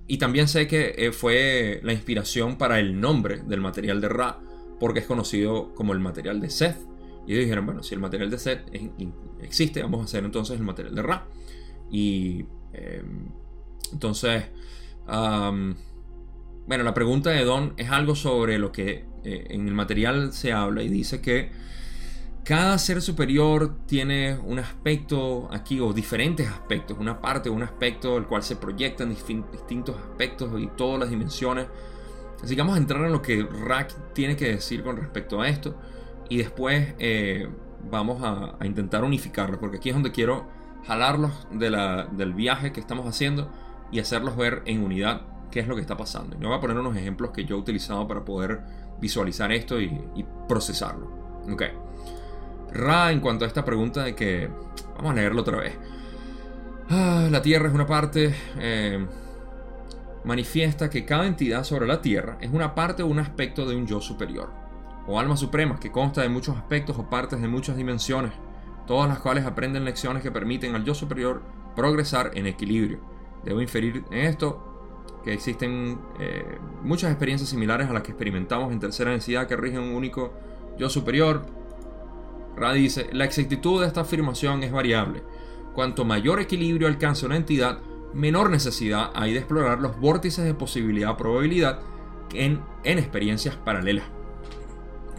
y 0.07 0.17
también 0.17 0.47
sé 0.47 0.67
que 0.67 0.95
eh, 0.97 1.11
fue 1.11 1.79
la 1.83 1.93
inspiración 1.93 2.57
para 2.57 2.79
el 2.79 2.99
nombre 2.99 3.41
del 3.45 3.61
material 3.61 4.01
de 4.01 4.09
Ra, 4.09 4.39
porque 4.79 4.99
es 4.99 5.05
conocido 5.05 5.73
como 5.75 5.93
el 5.93 5.99
material 5.99 6.39
de 6.39 6.49
Seth. 6.49 6.77
Y 7.25 7.33
ellos 7.33 7.43
dijeron, 7.43 7.65
bueno, 7.65 7.83
si 7.83 7.93
el 7.93 7.99
material 7.99 8.29
de 8.29 8.37
Seth 8.37 8.61
existe, 9.41 9.81
vamos 9.81 10.01
a 10.01 10.03
hacer 10.05 10.23
entonces 10.23 10.57
el 10.57 10.63
material 10.63 10.95
de 10.95 11.01
Ra. 11.01 11.27
Y 11.91 12.45
entonces... 13.91 14.45
Bueno, 16.67 16.83
la 16.83 16.93
pregunta 16.93 17.29
de 17.29 17.45
Don 17.45 17.73
es 17.77 17.89
algo 17.91 18.13
sobre 18.13 18.59
lo 18.59 18.73
que 18.73 19.05
eh, 19.23 19.45
en 19.51 19.69
el 19.69 19.73
material 19.73 20.33
se 20.33 20.51
habla 20.51 20.83
y 20.83 20.89
dice 20.89 21.21
que 21.21 21.49
cada 22.47 22.77
ser 22.77 23.01
superior 23.01 23.75
tiene 23.87 24.37
un 24.37 24.57
aspecto 24.57 25.49
aquí 25.51 25.81
o 25.81 25.91
diferentes 25.91 26.47
aspectos, 26.47 26.97
una 26.97 27.19
parte 27.19 27.49
un 27.49 27.61
aspecto 27.61 28.15
el 28.17 28.25
cual 28.25 28.41
se 28.41 28.55
proyectan 28.55 29.09
distintos 29.09 29.97
aspectos 29.97 30.49
y 30.57 30.67
todas 30.67 30.97
las 30.97 31.09
dimensiones. 31.09 31.67
Así 32.41 32.55
que 32.55 32.61
vamos 32.61 32.75
a 32.75 32.77
entrar 32.77 33.03
en 33.03 33.11
lo 33.11 33.21
que 33.21 33.43
Rack 33.43 34.13
tiene 34.13 34.37
que 34.37 34.45
decir 34.45 34.81
con 34.81 34.95
respecto 34.95 35.41
a 35.41 35.49
esto 35.49 35.75
y 36.29 36.37
después 36.37 36.95
eh, 36.99 37.49
vamos 37.91 38.23
a, 38.23 38.55
intentar 38.65 39.03
unificarlo 39.03 39.59
porque 39.59 39.75
aquí 39.75 39.89
es 39.89 39.95
donde 39.95 40.13
quiero 40.13 40.47
jalarlos 40.85 41.33
del 41.51 42.33
viaje 42.33 42.71
que 42.71 42.79
estamos 42.79 43.07
haciendo 43.07 43.51
y 43.91 43.99
hacerlos 43.99 44.37
ver 44.37 44.61
en 44.63 44.85
unidad 44.85 45.23
qué 45.51 45.59
es 45.59 45.67
lo 45.67 45.75
que 45.75 45.81
está 45.81 45.97
pasando. 45.97 46.37
Y 46.39 46.45
voy 46.45 46.55
a 46.55 46.61
poner 46.61 46.77
unos 46.77 46.95
ejemplos 46.95 47.31
que 47.31 47.43
yo 47.43 47.57
he 47.57 47.59
utilizado 47.59 48.07
para 48.07 48.23
poder 48.23 48.61
visualizar 49.01 49.51
esto 49.51 49.81
y, 49.81 50.25
procesarlo. 50.47 51.11
Ok. 51.51 51.63
Ra, 52.77 53.11
en 53.11 53.19
cuanto 53.19 53.45
a 53.45 53.47
esta 53.47 53.65
pregunta 53.65 54.03
de 54.03 54.15
que... 54.15 54.49
Vamos 54.95 55.11
a 55.11 55.15
leerlo 55.15 55.41
otra 55.41 55.57
vez. 55.57 55.73
Ah, 56.89 57.27
la 57.29 57.41
Tierra 57.41 57.67
es 57.67 57.73
una 57.73 57.87
parte... 57.87 58.33
Eh, 58.59 59.05
manifiesta 60.27 60.89
que 60.89 61.05
cada 61.05 61.25
entidad 61.25 61.63
sobre 61.63 61.87
la 61.87 62.01
Tierra 62.01 62.37
es 62.41 62.51
una 62.51 62.75
parte 62.75 63.01
o 63.01 63.07
un 63.07 63.19
aspecto 63.19 63.65
de 63.65 63.75
un 63.75 63.87
yo 63.87 64.01
superior, 64.01 64.51
o 65.07 65.19
alma 65.19 65.37
suprema 65.37 65.79
que 65.79 65.91
consta 65.91 66.21
de 66.21 66.29
muchos 66.29 66.57
aspectos 66.57 66.97
o 66.99 67.09
partes 67.09 67.41
de 67.41 67.47
muchas 67.47 67.77
dimensiones, 67.77 68.33
todas 68.85 69.07
las 69.07 69.19
cuales 69.19 69.45
aprenden 69.45 69.85
lecciones 69.85 70.21
que 70.21 70.31
permiten 70.31 70.75
al 70.75 70.83
yo 70.83 70.93
superior 70.93 71.43
progresar 71.77 72.31
en 72.33 72.45
equilibrio. 72.45 72.99
Debo 73.45 73.61
inferir 73.61 74.03
en 74.11 74.25
esto 74.25 75.13
que 75.23 75.31
existen 75.31 75.97
eh, 76.19 76.57
muchas 76.83 77.09
experiencias 77.11 77.49
similares 77.49 77.89
a 77.89 77.93
las 77.93 78.03
que 78.03 78.11
experimentamos 78.11 78.73
en 78.73 78.79
tercera 78.79 79.11
densidad 79.11 79.47
que 79.47 79.55
rigen 79.55 79.79
un 79.79 79.95
único 79.95 80.33
yo 80.77 80.89
superior. 80.89 81.45
Ra 82.57 82.73
dice, 82.73 83.09
la 83.13 83.25
exactitud 83.25 83.81
de 83.81 83.87
esta 83.87 84.01
afirmación 84.01 84.63
es 84.63 84.71
variable. 84.71 85.23
Cuanto 85.73 86.05
mayor 86.05 86.39
equilibrio 86.39 86.87
alcanza 86.87 87.27
una 87.27 87.37
entidad, 87.37 87.79
menor 88.13 88.49
necesidad 88.49 89.11
hay 89.13 89.33
de 89.33 89.39
explorar 89.39 89.79
los 89.79 89.99
vórtices 89.99 90.43
de 90.43 90.55
posibilidad-probabilidad 90.55 91.79
en, 92.33 92.61
en 92.83 92.97
experiencias 92.97 93.55
paralelas. 93.55 94.05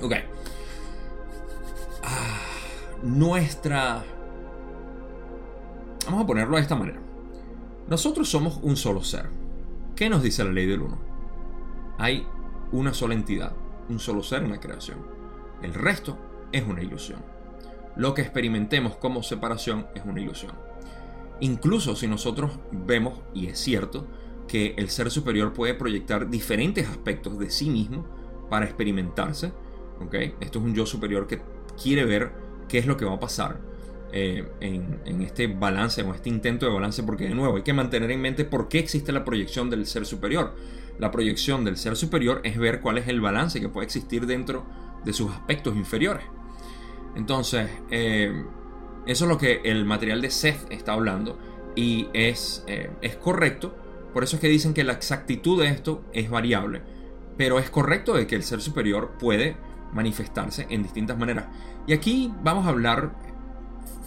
Ok. 0.03 0.14
Ah, 2.03 2.40
nuestra... 3.03 4.05
Vamos 6.07 6.24
a 6.24 6.27
ponerlo 6.27 6.57
de 6.57 6.62
esta 6.62 6.74
manera. 6.74 6.98
Nosotros 7.87 8.29
somos 8.29 8.59
un 8.62 8.77
solo 8.77 9.03
ser 9.03 9.29
¿Qué 9.98 10.09
nos 10.09 10.22
dice 10.22 10.44
la 10.44 10.53
ley 10.53 10.64
del 10.64 10.83
uno? 10.83 10.96
Hay 11.98 12.24
una 12.70 12.94
sola 12.94 13.14
entidad, 13.14 13.53
un 13.88 13.98
solo 13.98 14.22
ser 14.22 14.44
en 14.44 14.53
la 14.53 14.61
creación. 14.61 14.98
El 15.61 15.74
resto 15.74 16.16
es 16.53 16.65
una 16.65 16.83
ilusión. 16.83 17.21
Lo 17.97 18.15
que 18.15 18.23
experimentemos 18.23 18.97
como 18.97 19.23
separación 19.23 19.87
es 19.95 20.05
una 20.05 20.21
ilusión. 20.21 20.53
Incluso 21.41 21.97
si 21.97 22.07
nosotros 22.07 22.53
vemos, 22.71 23.21
y 23.35 23.47
es 23.47 23.59
cierto, 23.59 24.07
que 24.47 24.75
el 24.77 24.89
ser 24.89 25.11
superior 25.11 25.53
puede 25.53 25.75
proyectar 25.75 26.29
diferentes 26.29 26.89
aspectos 26.89 27.39
de 27.39 27.51
sí 27.51 27.71
mismo 27.71 28.07
para 28.49 28.65
experimentarse, 28.65 29.53
Esto 30.41 30.59
es 30.61 30.65
un 30.65 30.75
yo 30.75 30.87
superior 30.87 31.27
que 31.27 31.41
quiere 31.81 32.05
ver 32.05 32.33
qué 32.69 32.79
es 32.79 32.87
lo 32.87 32.97
que 32.97 33.05
va 33.05 33.15
a 33.15 33.21
pasar 33.21 33.61
eh, 34.13 34.49
en, 34.61 35.23
este 35.23 35.49
balance 35.49 36.03
o 36.03 36.15
este 36.15 36.29
intento 36.29 36.67
de 36.67 36.73
balance, 36.73 37.03
porque 37.03 37.25
de 37.25 37.35
nuevo 37.35 37.57
hay 37.57 37.63
que 37.63 37.73
mantener 37.73 38.11
en 38.11 38.21
mente 38.21 38.45
por 38.45 38.69
qué 38.69 38.79
existe 38.79 39.13
la 39.13 39.25
proyección 39.25 39.71
del 39.71 39.87
ser 39.87 40.07
superior. 40.07 40.55
La 40.99 41.11
proyección 41.11 41.65
del 41.65 41.77
ser 41.77 41.97
superior 41.97 42.41
es 42.45 42.59
ver 42.59 42.81
cuál 42.81 42.99
es 42.99 43.09
el 43.09 43.21
balance 43.21 43.61
que 43.61 43.69
puede 43.69 43.87
existir 43.87 44.27
dentro 44.27 44.65
de 45.05 45.13
sus 45.13 45.31
aspectos 45.31 45.77
inferiores. 45.77 46.25
Entonces, 47.19 47.69
eh, 47.91 48.33
eso 49.07 49.25
es 49.27 49.29
lo 49.29 49.37
que 49.37 49.61
el 49.65 49.85
material 49.85 50.23
de 50.23 50.31
Seth 50.31 50.71
está 50.71 50.95
hablando 50.95 51.39
y 51.77 52.09
es, 52.15 52.65
eh, 52.67 52.91
es 53.03 53.17
correcto. 53.17 53.77
Por 54.15 54.25
eso 54.25 54.37
es 54.37 54.41
que 54.41 54.49
dicen 54.49 54.73
que 54.73 54.85
la 54.85 54.95
exactitud 54.95 55.61
de 55.61 55.69
esto 55.69 56.03
es 56.15 56.31
variable. 56.31 56.81
Pero 57.37 57.59
es 57.59 57.69
correcto 57.69 58.15
de 58.15 58.27
que 58.27 58.37
el 58.37 58.43
ser 58.43 58.63
superior 58.63 59.19
puede 59.19 59.57
manifestarse 59.93 60.67
en 60.71 60.83
distintas 60.83 61.19
maneras. 61.19 61.45
Y 61.87 61.93
aquí 61.93 62.33
vamos 62.43 62.65
a 62.67 62.71
hablar 62.71 63.13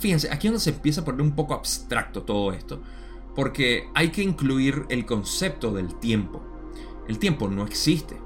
Fíjense, 0.02 0.30
aquí 0.32 0.48
es 0.48 0.54
donde 0.54 0.64
se 0.64 0.72
empieza 0.72 1.02
a 1.02 1.06
poner 1.06 1.22
un 1.22 1.36
poco 1.36 1.54
abstracto 1.54 2.24
todo 2.24 2.52
esto, 2.54 2.82
porque 3.36 3.88
hay 3.94 4.10
que 4.10 4.24
incluir 4.24 4.88
el 4.90 5.06
concepto 5.06 5.72
del 5.72 5.94
tiempo. 6.00 6.42
El 7.08 7.20
tiempo 7.20 7.48
no 7.48 7.68
existe, 7.68 8.18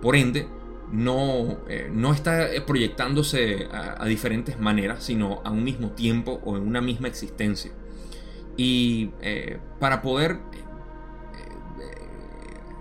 por 0.00 0.14
ende, 0.14 0.46
no, 0.90 1.58
eh, 1.68 1.90
no 1.92 2.12
está 2.12 2.48
proyectándose 2.66 3.68
a, 3.72 4.04
diferentes 4.06 4.58
maneras, 4.58 5.04
sino 5.04 5.40
a 5.44 5.50
un 5.50 5.64
mismo 5.64 5.90
tiempo 5.90 6.40
o 6.44 6.56
en 6.56 6.66
una 6.66 6.80
misma 6.80 7.08
existencia. 7.08 7.72
Y 8.56 9.10
eh, 9.20 9.58
para 9.80 10.00
poder 10.00 10.32
eh, 10.32 10.36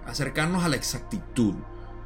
acercarnos 0.05 0.63
a 0.63 0.69
la 0.69 0.75
exactitud 0.75 1.55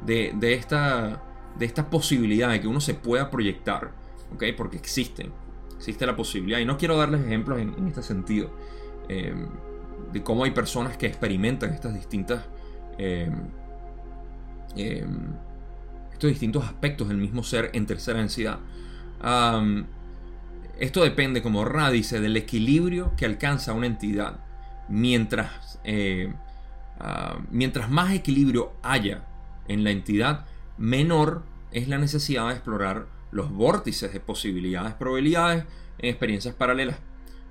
de, 0.04 0.54
esta, 0.54 1.22
de 1.58 1.66
esta 1.66 1.90
posibilidad 1.90 2.50
de 2.50 2.60
que 2.60 2.66
uno 2.66 2.80
se 2.80 2.94
pueda 2.94 3.30
proyectar, 3.30 3.92
¿okay? 4.34 4.52
porque 4.52 4.76
existen, 4.76 5.32
existe 5.76 6.06
la 6.06 6.16
posibilidad, 6.16 6.58
y 6.58 6.64
no 6.64 6.76
quiero 6.76 6.96
darles 6.96 7.22
ejemplos 7.22 7.58
en, 7.60 7.86
este 7.86 8.02
sentido, 8.02 8.50
eh, 9.08 9.34
de 10.12 10.22
cómo 10.22 10.44
hay 10.44 10.50
personas 10.50 10.96
que 10.96 11.06
experimentan 11.06 11.72
estas 11.72 11.94
distintas, 11.94 12.44
eh, 12.98 13.30
eh, 14.76 15.06
estos 16.20 16.30
distintos 16.30 16.64
aspectos 16.64 17.08
del 17.08 17.16
mismo 17.16 17.42
ser 17.42 17.70
en 17.72 17.86
tercera 17.86 18.18
densidad. 18.18 18.58
esto 20.78 21.02
depende, 21.02 21.42
como 21.42 21.64
Ra 21.64 21.90
dice, 21.90 22.20
del 22.20 22.36
equilibrio 22.36 23.12
que 23.16 23.24
alcanza 23.24 23.72
una 23.72 23.86
entidad. 23.86 24.40
Mientras, 24.90 25.78
mientras 27.50 27.90
más 27.90 28.12
equilibrio 28.12 28.72
haya 28.82 29.24
en 29.66 29.82
la 29.82 29.92
entidad, 29.92 30.44
menor 30.76 31.44
es 31.72 31.88
la 31.88 31.96
necesidad 31.96 32.48
de 32.48 32.54
explorar 32.54 33.06
los 33.32 33.50
vórtices 33.50 34.12
de 34.12 34.20
posibilidades, 34.20 34.94
probabilidades 34.94 35.64
en 35.98 36.10
experiencias 36.10 36.54
paralelas. 36.54 36.98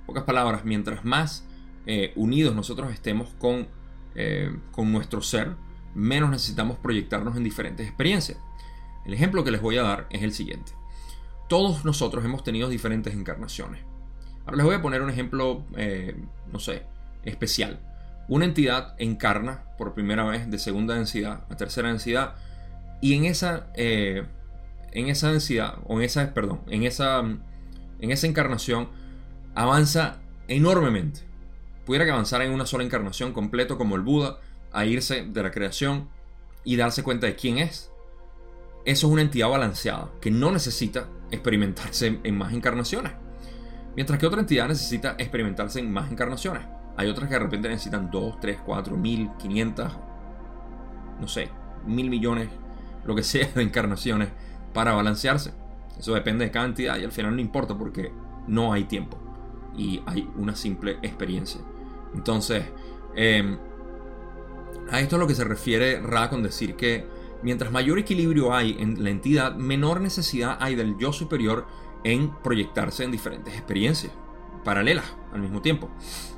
pocas 0.05 0.23
palabras, 0.23 0.65
mientras 0.65 1.05
más 1.05 1.45
eh, 1.85 2.13
unidos 2.15 2.55
nosotros 2.55 2.91
estemos 2.91 3.29
con, 3.39 3.67
eh, 4.15 4.55
con 4.71 4.91
nuestro 4.91 5.21
ser, 5.21 5.55
menos 5.95 6.29
necesitamos 6.29 6.77
proyectarnos 6.77 7.37
en 7.37 7.43
diferentes 7.43 7.87
experiencias. 7.87 8.37
El 9.09 9.15
ejemplo 9.15 9.43
que 9.43 9.49
les 9.49 9.59
voy 9.59 9.75
a 9.75 9.81
dar 9.81 10.05
es 10.11 10.21
el 10.21 10.33
siguiente. 10.33 10.71
Todos 11.47 11.83
nosotros 11.83 12.23
hemos 12.23 12.43
tenido 12.43 12.69
diferentes 12.69 13.11
encarnaciones. 13.15 13.81
Ahora 14.45 14.57
les 14.57 14.65
voy 14.67 14.75
a 14.75 14.83
poner 14.83 15.01
un 15.01 15.09
ejemplo, 15.09 15.65
eh, 15.75 16.15
no 16.53 16.59
sé, 16.59 16.83
especial. 17.23 17.79
una 18.27 18.45
entidad 18.45 18.93
encarna 18.99 19.63
por 19.79 19.95
primera 19.95 20.23
vez 20.25 20.47
de 20.51 20.59
segunda 20.59 20.93
densidad 20.93 21.47
a 21.49 21.57
tercera 21.57 21.87
densidad 21.87 22.35
y 23.01 23.15
en 23.15 23.25
esa, 23.25 23.71
eh, 23.73 24.27
en 24.91 25.09
esa 25.09 25.31
densidad, 25.31 25.79
o 25.87 25.97
en 25.97 26.03
esa, 26.03 26.31
perdón, 26.35 26.61
en 26.67 26.83
esa, 26.83 27.21
en 27.21 28.11
esa 28.11 28.27
encarnación 28.27 28.89
avanza 29.55 30.19
enormemente. 30.47 31.21
Pudiera 31.83 32.05
que 32.05 32.11
avanzara 32.11 32.45
en 32.45 32.51
una 32.51 32.67
sola 32.67 32.83
encarnación 32.83 33.33
completo 33.33 33.75
como 33.79 33.95
el 33.95 34.03
Buda, 34.03 34.37
a 34.71 34.85
irse 34.85 35.23
de 35.23 35.41
la 35.41 35.49
creación 35.49 36.09
y 36.63 36.75
darse 36.75 37.01
cuenta 37.01 37.25
de 37.25 37.35
quién 37.35 37.57
es. 37.57 37.89
Eso 38.89 39.05
es 39.05 39.13
una 39.13 39.21
entidad 39.21 39.49
balanceada 39.49 40.09
que 40.19 40.31
no 40.31 40.49
necesita 40.49 41.05
experimentarse 41.29 42.19
en 42.23 42.35
más 42.35 42.53
encarnaciones. 42.53 43.11
Mientras 43.95 44.17
que 44.17 44.25
otra 44.25 44.39
entidad 44.39 44.67
necesita 44.67 45.13
experimentarse 45.19 45.79
en 45.79 45.91
más 45.91 46.11
encarnaciones. 46.11 46.63
Hay 46.97 47.07
otras 47.07 47.27
que 47.27 47.35
de 47.35 47.39
repente 47.39 47.69
necesitan 47.69 48.09
2, 48.09 48.39
3, 48.39 48.57
4, 48.65 48.97
1000, 48.97 49.29
500, 49.37 49.91
no 51.21 51.27
sé, 51.27 51.49
mil 51.85 52.09
millones, 52.09 52.49
lo 53.05 53.13
que 53.13 53.21
sea 53.21 53.47
de 53.53 53.61
encarnaciones 53.61 54.29
para 54.73 54.93
balancearse. 54.93 55.53
Eso 55.99 56.15
depende 56.15 56.45
de 56.45 56.51
cada 56.51 56.65
entidad 56.65 56.97
y 56.97 57.03
al 57.03 57.11
final 57.11 57.35
no 57.35 57.41
importa 57.41 57.77
porque 57.77 58.11
no 58.47 58.73
hay 58.73 58.85
tiempo 58.85 59.19
y 59.77 60.01
hay 60.07 60.27
una 60.35 60.55
simple 60.55 60.97
experiencia. 61.03 61.61
Entonces, 62.15 62.65
em, 63.15 63.55
a 64.89 64.99
esto 64.99 65.15
es 65.15 65.19
lo 65.19 65.27
que 65.27 65.35
se 65.35 65.43
refiere 65.43 66.01
Ra 66.01 66.27
con 66.27 66.41
decir 66.41 66.75
que 66.75 67.18
mientras 67.43 67.71
mayor 67.71 67.99
equilibrio 67.99 68.53
hay 68.53 68.77
en 68.79 69.03
la 69.03 69.09
entidad, 69.09 69.55
menor 69.55 70.01
necesidad 70.01 70.57
hay 70.59 70.75
del 70.75 70.97
yo 70.97 71.13
superior 71.13 71.67
en 72.03 72.31
proyectarse 72.41 73.03
en 73.03 73.11
diferentes 73.11 73.53
experiencias 73.53 74.11
paralelas 74.63 75.05
al 75.33 75.41
mismo 75.41 75.61
tiempo, 75.61 75.89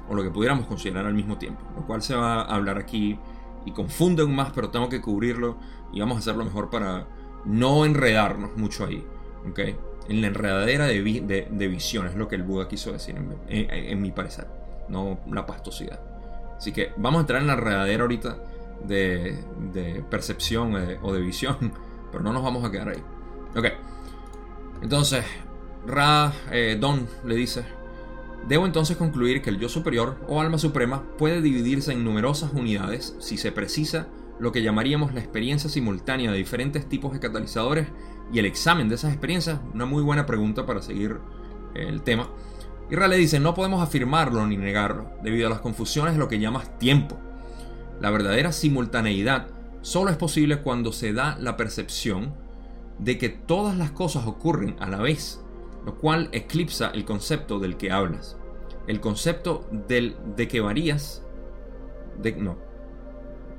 o 0.09 0.15
lo 0.15 0.23
que 0.23 0.29
pudiéramos 0.29 0.67
considerar 0.67 1.05
al 1.05 1.13
mismo 1.13 1.37
tiempo, 1.37 1.61
lo 1.75 1.85
cual 1.85 2.01
se 2.01 2.15
va 2.15 2.41
a 2.41 2.55
hablar 2.55 2.77
aquí 2.77 3.19
y 3.65 3.71
confunde 3.71 4.21
aún 4.21 4.35
más, 4.35 4.51
pero 4.53 4.69
tengo 4.69 4.89
que 4.89 5.01
cubrirlo 5.01 5.57
y 5.91 5.99
vamos 5.99 6.17
a 6.17 6.19
hacerlo 6.19 6.43
mejor 6.43 6.69
para 6.69 7.07
no 7.45 7.85
enredarnos 7.85 8.55
mucho 8.57 8.85
ahí, 8.85 9.05
¿ok? 9.49 9.59
En 10.09 10.21
la 10.21 10.27
enredadera 10.27 10.85
de, 10.85 11.47
de, 11.49 11.67
visión 11.67 12.07
es 12.07 12.15
lo 12.15 12.27
que 12.27 12.35
el 12.35 12.43
Buda 12.43 12.67
quiso 12.67 12.91
decir, 12.91 13.15
en, 13.47 14.01
mi 14.01 14.11
parecer, 14.11 14.47
no 14.89 15.19
la 15.31 15.45
pastosidad. 15.45 15.99
Así 16.57 16.71
que 16.71 16.91
vamos 16.97 17.19
a 17.19 17.21
entrar 17.21 17.41
en 17.41 17.47
la 17.47 17.53
enredadera 17.53 18.01
ahorita 18.03 18.37
de, 18.87 20.03
percepción 20.09 20.75
eh, 20.75 20.99
o 21.01 21.13
de 21.13 21.21
visión, 21.21 21.73
pero 22.11 22.23
no 22.23 22.33
nos 22.33 22.43
vamos 22.43 22.63
a 22.65 22.71
quedar 22.71 22.89
ahí. 22.89 23.03
Ok, 23.55 23.65
entonces 24.81 25.25
Ra 25.85 26.33
eh, 26.51 26.77
Don 26.79 27.07
le 27.25 27.35
dice, 27.35 27.63
debo 28.47 28.65
entonces 28.65 28.97
concluir 28.97 29.41
que 29.41 29.49
el 29.49 29.59
yo 29.59 29.69
superior 29.69 30.17
o 30.27 30.41
alma 30.41 30.57
suprema 30.57 31.03
puede 31.17 31.41
dividirse 31.41 31.91
en 31.91 32.03
numerosas 32.03 32.53
unidades 32.53 33.15
si 33.19 33.37
se 33.37 33.51
precisa 33.51 34.07
lo 34.39 34.51
que 34.51 34.63
llamaríamos 34.63 35.13
la 35.13 35.19
experiencia 35.19 35.69
simultánea 35.69 36.31
de 36.31 36.37
diferentes 36.37 36.89
tipos 36.89 37.13
de 37.13 37.19
catalizadores 37.19 37.87
y 38.33 38.39
el 38.39 38.45
examen 38.45 38.89
de 38.89 38.95
esas 38.95 39.11
experiencias, 39.11 39.59
una 39.73 39.85
muy 39.85 40.01
buena 40.01 40.25
pregunta 40.25 40.65
para 40.65 40.81
seguir 40.81 41.19
eh, 41.75 41.85
el 41.87 42.01
tema. 42.01 42.27
Y 42.89 42.95
Ra 42.95 43.07
le 43.07 43.17
dice, 43.17 43.39
no 43.39 43.53
podemos 43.53 43.81
afirmarlo 43.81 44.45
ni 44.47 44.57
negarlo, 44.57 45.11
debido 45.23 45.47
a 45.47 45.49
las 45.49 45.61
confusiones 45.61 46.13
de 46.13 46.19
lo 46.19 46.27
que 46.27 46.39
llamas 46.39 46.77
tiempo. 46.77 47.17
La 48.01 48.09
verdadera 48.11 48.51
simultaneidad 48.51 49.47
solo 49.81 50.11
es 50.11 50.17
posible 50.17 50.61
cuando 50.61 50.91
se 50.91 51.13
da 51.13 51.37
la 51.39 51.55
percepción 51.55 52.33
de 52.99 53.17
que 53.17 53.29
todas 53.29 53.77
las 53.77 53.91
cosas 53.91 54.27
ocurren 54.27 54.75
a 54.79 54.89
la 54.89 54.97
vez 54.97 55.39
lo 55.85 55.95
cual 55.95 56.29
eclipsa 56.31 56.91
el 56.93 57.05
concepto 57.05 57.59
del 57.59 57.77
que 57.77 57.91
hablas. 57.91 58.37
El 58.87 58.99
concepto 58.99 59.67
del, 59.71 60.15
de 60.35 60.47
que 60.47 60.61
varías, 60.61 61.23
de, 62.21 62.33
no, 62.33 62.57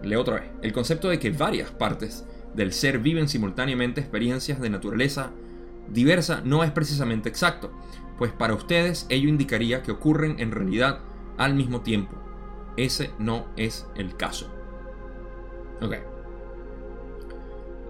leo 0.03 0.21
otra 0.21 0.37
vez, 0.37 0.51
el 0.63 0.73
concepto 0.73 1.09
de 1.09 1.19
que 1.19 1.31
varias 1.31 1.71
partes 1.71 2.25
del 2.55 2.73
ser 2.73 2.99
viven 2.99 3.29
simultáneamente 3.29 4.01
experiencias 4.01 4.61
de 4.61 4.71
naturaleza 4.71 5.31
diversa 5.89 6.43
no 6.45 6.65
es 6.65 6.71
precisamente 6.71 7.29
exacto, 7.29 7.73
pues 8.19 8.33
para 8.33 8.55
ustedes 8.55 9.07
ello 9.09 9.29
indicaría 9.29 9.83
que 9.83 9.93
ocurren 9.93 10.39
en 10.39 10.51
realidad 10.51 11.01
al 11.39 11.55
mismo 11.55 11.81
tiempo. 11.81 12.22
Ese 12.77 13.11
no 13.19 13.47
es 13.57 13.87
el 13.95 14.17
caso. 14.17 14.47
Ok. 15.81 15.95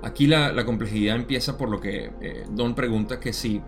Aquí 0.02 0.26
la, 0.26 0.64
complejidad 0.64 1.14
empieza 1.14 1.56
por 1.56 1.68
lo 1.68 1.80
que 1.80 2.12
eh, 2.20 2.44
Don 2.50 2.74
pregunta 2.74 3.20
que 3.20 3.32
si 3.32 3.62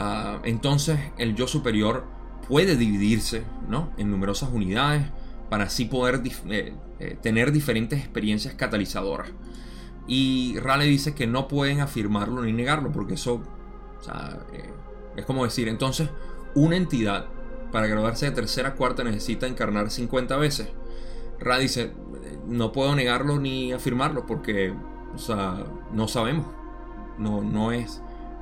Ah, 0.00 0.38
entonces 0.44 1.00
el 1.18 1.34
yo 1.34 1.48
superior 1.48 2.04
puede 2.46 2.76
dividirse 2.76 3.42
¿no? 3.68 3.90
en 3.98 4.12
numerosas 4.12 4.48
unidades 4.52 5.02
para 5.50 5.64
así 5.64 5.86
poder 5.86 6.22
eh, 6.48 6.72
eh, 7.00 7.18
tener 7.20 7.50
diferentes 7.50 7.98
experiencias 7.98 8.54
catalizadoras. 8.54 9.30
Y 10.06 10.56
Rale 10.60 10.84
dice 10.84 11.14
que 11.14 11.26
no 11.26 11.48
pueden 11.48 11.80
afirmarlo 11.80 12.42
ni 12.44 12.52
negarlo, 12.52 12.92
porque 12.92 13.14
eso 13.14 13.42
es 15.16 15.24
como 15.26 15.44
decir, 15.44 15.66
entonces 15.66 16.08
una 16.54 16.76
entidad 16.76 17.26
para 17.72 17.86
graduarse 17.86 18.26
de 18.26 18.32
tercera 18.32 18.70
a 18.70 18.74
cuarta 18.74 19.04
necesita 19.04 19.46
encarnar 19.46 19.90
50 19.90 20.36
veces. 20.36 20.68
Ra 21.38 21.58
dice, 21.58 21.92
no 22.46 22.72
puedo 22.72 22.94
negarlo 22.94 23.38
ni 23.38 23.72
afirmarlo 23.72 24.26
porque 24.26 24.74
no 25.92 26.08
sabemos. 26.08 26.46
No, 27.18 27.42
no 27.42 27.72
es 27.72 28.00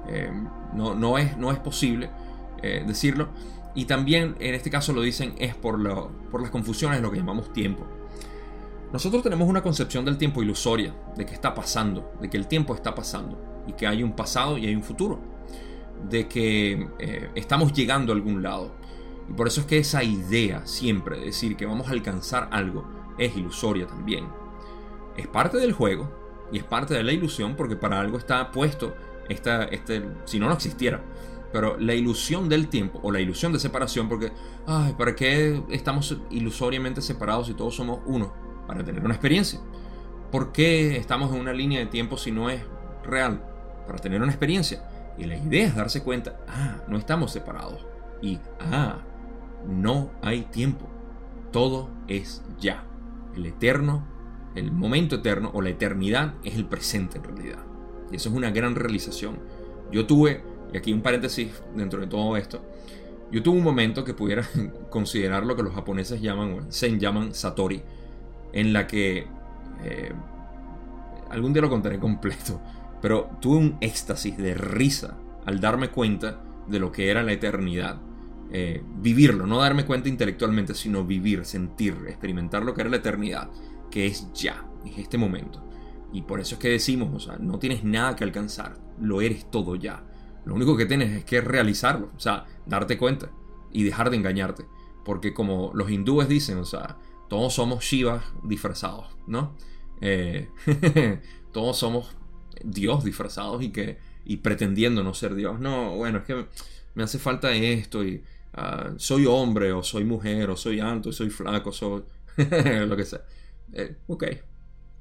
eh, 0.09 0.31
no, 0.75 0.95
no, 0.95 1.19
es, 1.19 1.37
no 1.37 1.51
es 1.51 1.59
posible 1.59 2.11
eh, 2.63 2.85
decirlo. 2.87 3.29
Y 3.75 3.85
también 3.85 4.37
en 4.41 4.55
este 4.55 4.71
caso 4.71 4.93
lo 4.93 5.03
dicen 5.03 5.35
es 5.39 5.55
por, 5.55 5.79
por 6.31 6.41
las 6.41 6.51
confusiones 6.51 6.99
de 6.99 7.03
lo 7.03 7.11
que 7.11 7.19
llamamos 7.19 7.53
tiempo. 7.53 7.87
Nosotros 8.93 9.23
tenemos 9.23 9.49
una 9.49 9.63
concepción 9.63 10.05
del 10.05 10.17
tiempo 10.17 10.43
ilusoria, 10.43 10.95
de 11.17 11.27
que 11.27 11.35
está 11.35 11.55
pasando, 11.55 12.13
de 12.21 12.31
que 12.31 12.37
el 12.37 12.47
tiempo 12.47 12.75
está 12.75 12.95
pasando 12.95 13.65
y 13.67 13.73
que 13.73 13.87
hay 13.87 14.03
un 14.03 14.13
pasado 14.13 14.57
y 14.57 14.67
hay 14.67 14.75
un 14.75 14.83
futuro, 14.83 15.19
de 16.09 16.29
que 16.29 16.89
eh, 16.99 17.31
estamos 17.35 17.73
llegando 17.73 18.13
a 18.13 18.17
algún 18.17 18.43
lado. 18.43 18.73
Y 19.29 19.33
por 19.33 19.47
eso 19.47 19.61
es 19.61 19.67
que 19.67 19.79
esa 19.79 20.05
idea 20.05 20.67
siempre 20.67 21.19
de 21.19 21.27
decir 21.27 21.57
que 21.57 21.67
vamos 21.67 21.89
a 21.89 21.93
alcanzar 21.93 22.49
algo 22.53 22.85
es 23.19 23.37
ilusoria 23.37 23.87
también. 23.87 24.27
Es 25.17 25.27
parte 25.27 25.59
del 25.59 25.73
juego 25.73 26.11
y 26.53 26.59
es 26.59 26.65
parte 26.65 26.95
de 26.95 27.03
la 27.03 27.13
ilusión 27.13 27.57
porque 27.57 27.77
para 27.77 28.01
algo 28.01 28.19
está 28.19 28.51
puesto 28.51 28.95
esta, 29.29 29.65
este, 29.65 30.09
si 30.25 30.39
no, 30.39 30.47
no 30.47 30.55
existiera. 30.55 31.03
Pero 31.53 31.79
la 31.79 31.95
ilusión 31.95 32.49
del 32.49 32.69
tiempo 32.69 33.01
o 33.03 33.11
la 33.11 33.21
ilusión 33.21 33.53
de 33.53 33.59
separación, 33.59 34.09
porque, 34.09 34.33
ay, 34.67 34.95
¿para 34.99 35.15
qué 35.15 35.63
estamos 35.71 36.17
ilusoriamente 36.31 37.01
separados 37.01 37.47
si 37.47 37.55
todos 37.55 37.75
somos 37.75 38.01
uno? 38.05 38.33
Para 38.67 38.85
tener 38.85 39.05
una 39.05 39.15
experiencia. 39.15 39.61
¿Por 40.31 40.53
qué 40.53 40.97
estamos 40.97 41.33
en 41.33 41.41
una 41.41 41.53
línea 41.53 41.81
de 41.81 41.87
tiempo 41.87 42.17
si 42.17 42.33
no 42.33 42.51
es 42.51 42.63
real? 43.05 43.43
Para 43.87 43.99
tener 43.99 44.21
una 44.21 44.33
experiencia. 44.33 45.15
Y 45.17 45.25
la 45.25 45.37
idea 45.37 45.67
es 45.67 45.75
darse 45.75 46.03
cuenta, 46.03 46.41
ah, 46.49 46.79
no 46.89 46.99
estamos 46.99 47.33
separados. 47.33 47.87
Y, 48.21 48.39
ah, 48.61 48.99
no 49.69 50.11
hay 50.23 50.43
tiempo. 50.43 50.87
Todo 51.53 51.89
es 52.09 52.43
ya. 52.61 52.85
El 53.35 53.47
eterno, 53.47 54.07
el 54.55 54.73
momento 54.73 55.17
eterno 55.17 55.51
o 55.55 55.61
la 55.61 55.71
eternidad 55.71 56.35
es 56.45 56.55
el 56.55 56.67
presente 56.67 57.19
en 57.19 57.25
realidad. 57.25 57.65
Y 58.11 58.17
eso 58.17 58.29
es 58.29 58.35
una 58.35 58.51
gran 58.51 58.75
realización. 58.75 59.39
Yo 59.93 60.07
tuve, 60.07 60.43
y 60.73 60.77
aquí 60.77 60.93
un 60.93 61.03
paréntesis 61.03 61.51
dentro 61.75 62.01
de 62.01 62.07
todo 62.07 62.37
esto, 62.37 62.63
yo 63.31 63.43
tuve 63.43 63.59
un 63.59 63.65
momento 63.65 64.05
que 64.05 64.15
pudiera 64.15 64.47
considerar 64.91 65.45
lo 65.45 65.57
que 65.57 65.63
los 65.63 65.75
japoneses 65.75 66.21
llaman, 66.21 66.71
zen 66.71 67.01
llaman 67.01 67.35
satori, 67.35 67.83
en 68.53 68.73
la 68.73 68.87
que 68.87 69.27
eh, 69.83 70.13
algún 71.31 71.53
día 71.53 71.63
lo 71.63 71.69
contaré 71.69 71.99
completo, 71.99 72.61
pero 73.03 73.31
tuve 73.41 73.57
un 73.57 73.77
éxtasis 73.81 74.37
de 74.39 74.55
risa 74.55 75.17
al 75.45 75.61
darme 75.61 75.91
cuenta 75.91 76.41
de 76.67 76.79
lo 76.79 76.93
que 76.93 77.11
era 77.11 77.23
la 77.23 77.33
eternidad. 77.33 77.99
Eh, 78.53 78.83
vivirlo, 79.01 79.47
no 79.47 79.59
darme 79.59 79.85
cuenta 79.85 80.09
intelectualmente, 80.09 80.75
sino 80.75 81.05
vivir, 81.05 81.45
sentir, 81.45 81.97
experimentar 82.09 82.65
lo 82.65 82.75
que 82.75 82.83
era 82.83 82.91
la 82.91 82.97
eternidad, 82.97 83.51
que 83.91 84.07
es 84.07 84.33
ya, 84.33 84.65
es 84.85 84.99
este 84.99 85.19
momento. 85.19 85.65
Y 86.13 86.23
por 86.23 86.41
eso 86.41 86.55
es 86.55 86.61
que 86.61 86.69
decimos, 86.69 87.29
no 87.41 87.59
tienes 87.59 87.85
nada 87.85 88.15
que 88.15 88.25
alcanzar, 88.25 88.79
lo 89.01 89.21
eres 89.21 89.51
todo 89.51 89.75
ya. 89.75 90.05
Lo 90.45 90.55
único 90.55 90.77
que 90.77 90.87
tienes 90.87 91.11
es 91.13 91.25
que 91.25 91.41
realizarlo, 91.41 92.11
o 92.17 92.21
sea, 92.21 92.47
darte 92.67 92.97
cuenta 92.97 93.31
y 93.73 93.83
dejar 93.83 94.11
de 94.11 94.17
engañarte. 94.17 94.65
Porque 95.05 95.35
como 95.35 95.73
los 95.75 95.91
hindúes 95.91 96.29
dicen, 96.29 96.59
o 96.59 96.65
sea, 96.65 96.97
todos 97.29 97.55
somos 97.55 97.85
Shivas 97.85 98.25
disfrazados, 98.45 99.17
¿no? 99.27 99.57
Eh, 100.01 100.49
todos 101.53 101.77
somos 101.77 102.17
Dios 102.65 103.05
disfrazados 103.05 103.63
y 103.63 103.71
que 103.71 103.99
y 104.25 104.39
pretendiendo 104.39 105.03
no 105.03 105.15
ser 105.15 105.35
Dios. 105.35 105.61
No, 105.61 105.95
bueno, 105.97 106.19
es 106.19 106.25
que 106.25 106.47
me 106.95 107.03
hace 107.05 107.19
falta 107.19 107.53
esto 107.53 108.05
y 108.05 108.23
ah, 108.57 108.93
soy 108.97 109.27
hombre 109.27 109.73
o 109.73 109.83
soy 109.83 110.05
mujer 110.05 110.51
o 110.51 110.57
soy 110.57 110.81
alto, 110.81 111.13
soy 111.13 111.31
flaco, 111.31 111.73
soy 111.73 112.03
lo 112.87 112.97
que 112.97 113.05
sea. 113.05 113.23
Eh, 113.73 113.97
ok, 114.07 114.25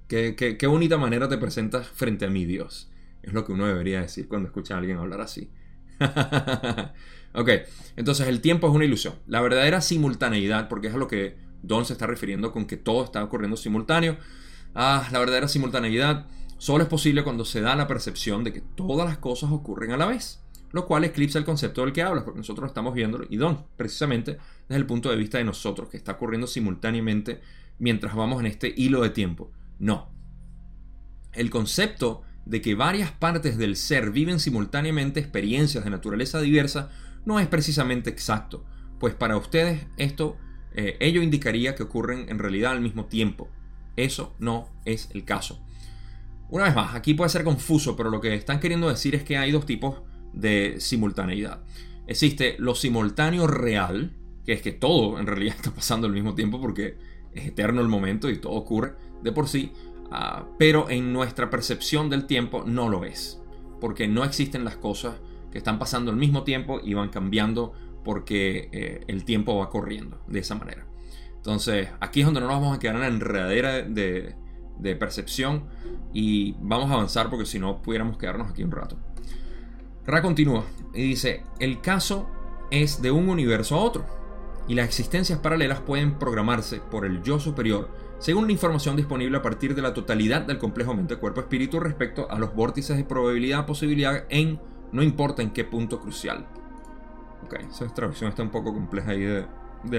Qué, 0.07 0.67
bonita 0.67 0.97
manera 0.97 1.27
te 1.27 1.37
presentas 1.37 1.87
frente 1.87 2.25
a 2.25 2.29
mi 2.29 2.45
Dios. 2.45 2.91
Es 3.23 3.33
lo 3.33 3.43
que 3.43 3.53
uno 3.53 3.65
debería 3.65 4.01
decir 4.01 4.27
cuando 4.27 4.47
escucha 4.47 4.75
a 4.75 4.77
alguien 4.77 4.97
hablar 4.97 5.21
así. 5.21 5.51
ok, 7.33 7.49
entonces 7.95 8.27
el 8.27 8.39
tiempo 8.41 8.67
es 8.67 8.73
una 8.73 8.85
ilusión. 8.85 9.15
La 9.25 9.41
verdadera 9.41 9.81
simultaneidad, 9.81 10.69
porque 10.69 10.87
es 10.87 10.93
a 10.93 10.97
lo 10.97 11.07
que 11.07 11.37
Don 11.63 11.85
se 11.85 11.93
está 11.93 12.05
refiriendo 12.05 12.51
con 12.51 12.65
que 12.65 12.77
todo 12.77 13.03
está 13.03 13.23
ocurriendo 13.23 13.57
simultáneo. 13.57 14.17
Ah, 14.75 15.07
la 15.11 15.17
verdadera 15.17 15.47
simultaneidad 15.47 16.27
solo 16.59 16.83
es 16.83 16.89
posible 16.89 17.23
cuando 17.23 17.43
se 17.43 17.61
da 17.61 17.75
la 17.75 17.87
percepción 17.87 18.43
de 18.43 18.53
que 18.53 18.61
todas 18.61 19.07
las 19.07 19.17
cosas 19.17 19.49
ocurren 19.51 19.91
a 19.91 19.97
la 19.97 20.05
vez, 20.05 20.43
lo 20.75 20.85
cual 20.85 21.05
eclipsa 21.05 21.39
el 21.39 21.45
concepto 21.45 21.85
del 21.85 21.93
que 21.93 22.01
hablas, 22.01 22.25
porque 22.25 22.39
nosotros 22.39 22.67
estamos 22.67 22.93
viéndolo, 22.93 23.25
y 23.29 23.37
Don, 23.37 23.65
precisamente 23.77 24.39
desde 24.67 24.75
el 24.75 24.85
punto 24.85 25.09
de 25.09 25.15
vista 25.15 25.37
de 25.37 25.45
nosotros, 25.45 25.87
que 25.87 25.95
está 25.95 26.11
ocurriendo 26.11 26.47
simultáneamente 26.47 27.39
mientras 27.79 28.13
vamos 28.13 28.41
en 28.41 28.47
este 28.47 28.73
hilo 28.75 29.01
de 29.01 29.09
tiempo. 29.09 29.53
No. 29.79 30.09
El 31.31 31.49
concepto 31.49 32.23
de 32.45 32.61
que 32.61 32.75
varias 32.75 33.09
partes 33.09 33.57
del 33.57 33.77
ser 33.77 34.11
viven 34.11 34.41
simultáneamente 34.41 35.21
experiencias 35.21 35.85
de 35.85 35.91
naturaleza 35.91 36.41
diversa 36.41 36.91
no 37.23 37.39
es 37.39 37.47
precisamente 37.47 38.09
exacto, 38.09 38.65
pues 38.99 39.15
para 39.15 39.37
ustedes 39.37 39.87
esto 39.95 40.35
eh, 40.73 40.97
ello 40.99 41.21
indicaría 41.21 41.73
que 41.75 41.83
ocurren 41.83 42.27
en 42.27 42.37
realidad 42.37 42.73
al 42.73 42.81
mismo 42.81 43.05
tiempo. 43.05 43.47
Eso 43.95 44.35
no 44.39 44.67
es 44.83 45.09
el 45.13 45.23
caso. 45.23 45.65
Una 46.49 46.65
vez 46.65 46.75
más, 46.75 46.95
aquí 46.95 47.13
puede 47.13 47.29
ser 47.29 47.45
confuso, 47.45 47.95
pero 47.95 48.09
lo 48.09 48.19
que 48.19 48.35
están 48.35 48.59
queriendo 48.59 48.89
decir 48.89 49.15
es 49.15 49.23
que 49.23 49.37
hay 49.37 49.53
dos 49.53 49.65
tipos 49.65 50.01
de 50.35 50.75
simultaneidad. 50.79 51.61
Existe 52.07 52.55
lo 52.59 52.75
simultáneo 52.75 53.47
real, 53.47 54.11
que 54.45 54.53
es 54.53 54.61
que 54.61 54.71
todo 54.71 55.19
en 55.19 55.25
realidad 55.25 55.55
está 55.57 55.71
pasando 55.71 56.07
al 56.07 56.13
mismo 56.13 56.35
tiempo 56.35 56.61
porque 56.61 56.97
es 57.33 57.47
eterno 57.47 57.81
el 57.81 57.87
momento 57.87 58.29
y 58.29 58.37
todo 58.37 58.53
ocurre 58.53 58.93
de 59.23 59.31
por 59.31 59.47
sí, 59.47 59.71
ah, 60.11 60.45
pero 60.57 60.89
en 60.89 61.11
nuestra 61.11 61.49
percepción 61.49 62.09
del 62.09 62.25
tiempo 62.25 62.63
no 62.65 62.89
lo 62.89 63.05
es, 63.05 63.41
porque 63.81 64.07
no 64.07 64.23
existen 64.23 64.63
las 64.63 64.77
cosas 64.77 65.15
que 65.51 65.57
están 65.57 65.79
pasando 65.79 66.11
al 66.11 66.17
mismo 66.17 66.43
tiempo 66.43 66.79
y 66.83 66.93
van 66.93 67.09
cambiando 67.09 67.73
porque 68.03 68.69
eh, 68.71 69.03
el 69.07 69.25
tiempo 69.25 69.57
va 69.57 69.69
corriendo 69.69 70.21
de 70.27 70.39
esa 70.39 70.55
manera. 70.55 70.85
Entonces, 71.37 71.89
aquí 71.99 72.21
es 72.21 72.25
donde 72.25 72.41
no 72.41 72.47
nos 72.47 72.61
vamos 72.61 72.77
a 72.77 72.79
quedar 72.79 72.95
en 72.95 73.01
la 73.01 73.07
enredadera 73.07 73.81
de, 73.81 74.35
de 74.77 74.95
percepción 74.95 75.65
y 76.13 76.55
vamos 76.59 76.91
a 76.91 76.95
avanzar 76.95 77.29
porque 77.29 77.45
si 77.45 77.59
no 77.59 77.81
pudiéramos 77.81 78.17
quedarnos 78.17 78.51
aquí 78.51 78.63
un 78.63 78.71
rato. 78.71 78.97
Ra 80.07 80.21
continúa 80.21 80.63
y 80.93 81.01
dice, 81.01 81.43
el 81.59 81.81
caso 81.81 82.29
es 82.69 83.01
de 83.01 83.11
un 83.11 83.29
universo 83.29 83.75
a 83.75 83.79
otro 83.79 84.05
y 84.67 84.75
las 84.75 84.87
existencias 84.87 85.39
paralelas 85.39 85.79
pueden 85.79 86.17
programarse 86.19 86.79
por 86.79 87.05
el 87.05 87.21
yo 87.23 87.39
superior 87.39 87.89
según 88.19 88.45
la 88.45 88.53
información 88.53 88.95
disponible 88.95 89.37
a 89.37 89.41
partir 89.41 89.75
de 89.75 89.81
la 89.81 89.93
totalidad 89.93 90.41
del 90.41 90.57
complejo 90.57 90.93
mente-cuerpo-espíritu 90.93 91.79
respecto 91.79 92.29
a 92.29 92.39
los 92.39 92.55
vórtices 92.55 92.97
de 92.97 93.03
probabilidad-posibilidad 93.03 94.25
en 94.29 94.59
no 94.91 95.03
importa 95.03 95.41
en 95.41 95.51
qué 95.51 95.65
punto 95.65 95.99
crucial. 95.99 96.45
Ok, 97.43 97.55
esa 97.69 97.93
traducción 97.93 98.29
está 98.29 98.43
un 98.43 98.49
poco 98.49 98.73
compleja 98.73 99.11
ahí 99.11 99.21
de, 99.21 99.45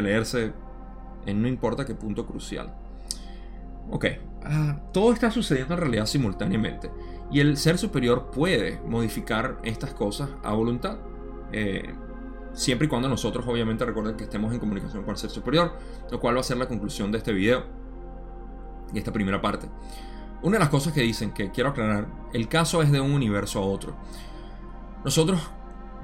leerse 0.02 0.52
en 1.26 1.42
no 1.42 1.48
importa 1.48 1.84
qué 1.84 1.94
punto 1.94 2.26
crucial. 2.26 2.74
Ok, 3.90 4.06
ah, 4.44 4.80
todo 4.92 5.12
está 5.12 5.30
sucediendo 5.30 5.74
en 5.74 5.80
realidad 5.80 6.06
simultáneamente 6.06 6.90
y 7.30 7.40
el 7.40 7.56
ser 7.56 7.78
superior 7.78 8.30
puede 8.30 8.80
modificar 8.86 9.58
estas 9.62 9.94
cosas 9.94 10.30
a 10.42 10.52
voluntad. 10.52 10.98
Eh, 11.52 11.94
siempre 12.52 12.86
y 12.86 12.88
cuando 12.88 13.08
nosotros 13.08 13.44
obviamente 13.46 13.84
recuerden 13.84 14.16
que 14.16 14.24
estemos 14.24 14.52
en 14.52 14.58
comunicación 14.58 15.02
con 15.02 15.12
el 15.12 15.18
ser 15.18 15.30
superior, 15.30 15.72
lo 16.10 16.20
cual 16.20 16.36
va 16.36 16.40
a 16.40 16.44
ser 16.44 16.56
la 16.56 16.66
conclusión 16.66 17.12
de 17.12 17.18
este 17.18 17.32
video 17.32 17.64
y 18.92 18.98
esta 18.98 19.12
primera 19.12 19.40
parte. 19.40 19.68
Una 20.42 20.56
de 20.56 20.60
las 20.60 20.68
cosas 20.68 20.92
que 20.92 21.02
dicen 21.02 21.32
que 21.32 21.50
quiero 21.50 21.70
aclarar, 21.70 22.06
el 22.32 22.48
caso 22.48 22.82
es 22.82 22.92
de 22.92 23.00
un 23.00 23.12
universo 23.12 23.58
a 23.58 23.66
otro. 23.66 23.94
Nosotros 25.04 25.40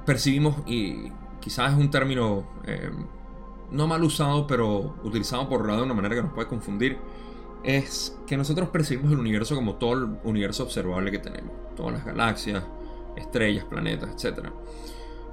percibimos, 0.05 0.55
y 0.65 1.11
quizás 1.39 1.73
es 1.73 1.79
un 1.79 1.89
término 1.89 2.45
eh, 2.65 2.91
no 3.71 3.87
mal 3.87 4.03
usado, 4.03 4.47
pero 4.47 4.95
utilizado 5.03 5.47
por 5.49 5.65
de 5.65 5.81
una 5.81 5.93
manera 5.93 6.15
que 6.15 6.23
nos 6.23 6.33
puede 6.33 6.47
confundir, 6.47 6.97
es 7.63 8.17
que 8.27 8.35
nosotros 8.35 8.69
percibimos 8.69 9.11
el 9.11 9.19
universo 9.19 9.55
como 9.55 9.75
todo 9.75 9.93
el 9.93 10.17
universo 10.23 10.63
observable 10.63 11.11
que 11.11 11.19
tenemos, 11.19 11.51
todas 11.75 11.93
las 11.93 12.05
galaxias, 12.05 12.63
estrellas, 13.15 13.65
planetas, 13.65 14.09
etc. 14.11 14.49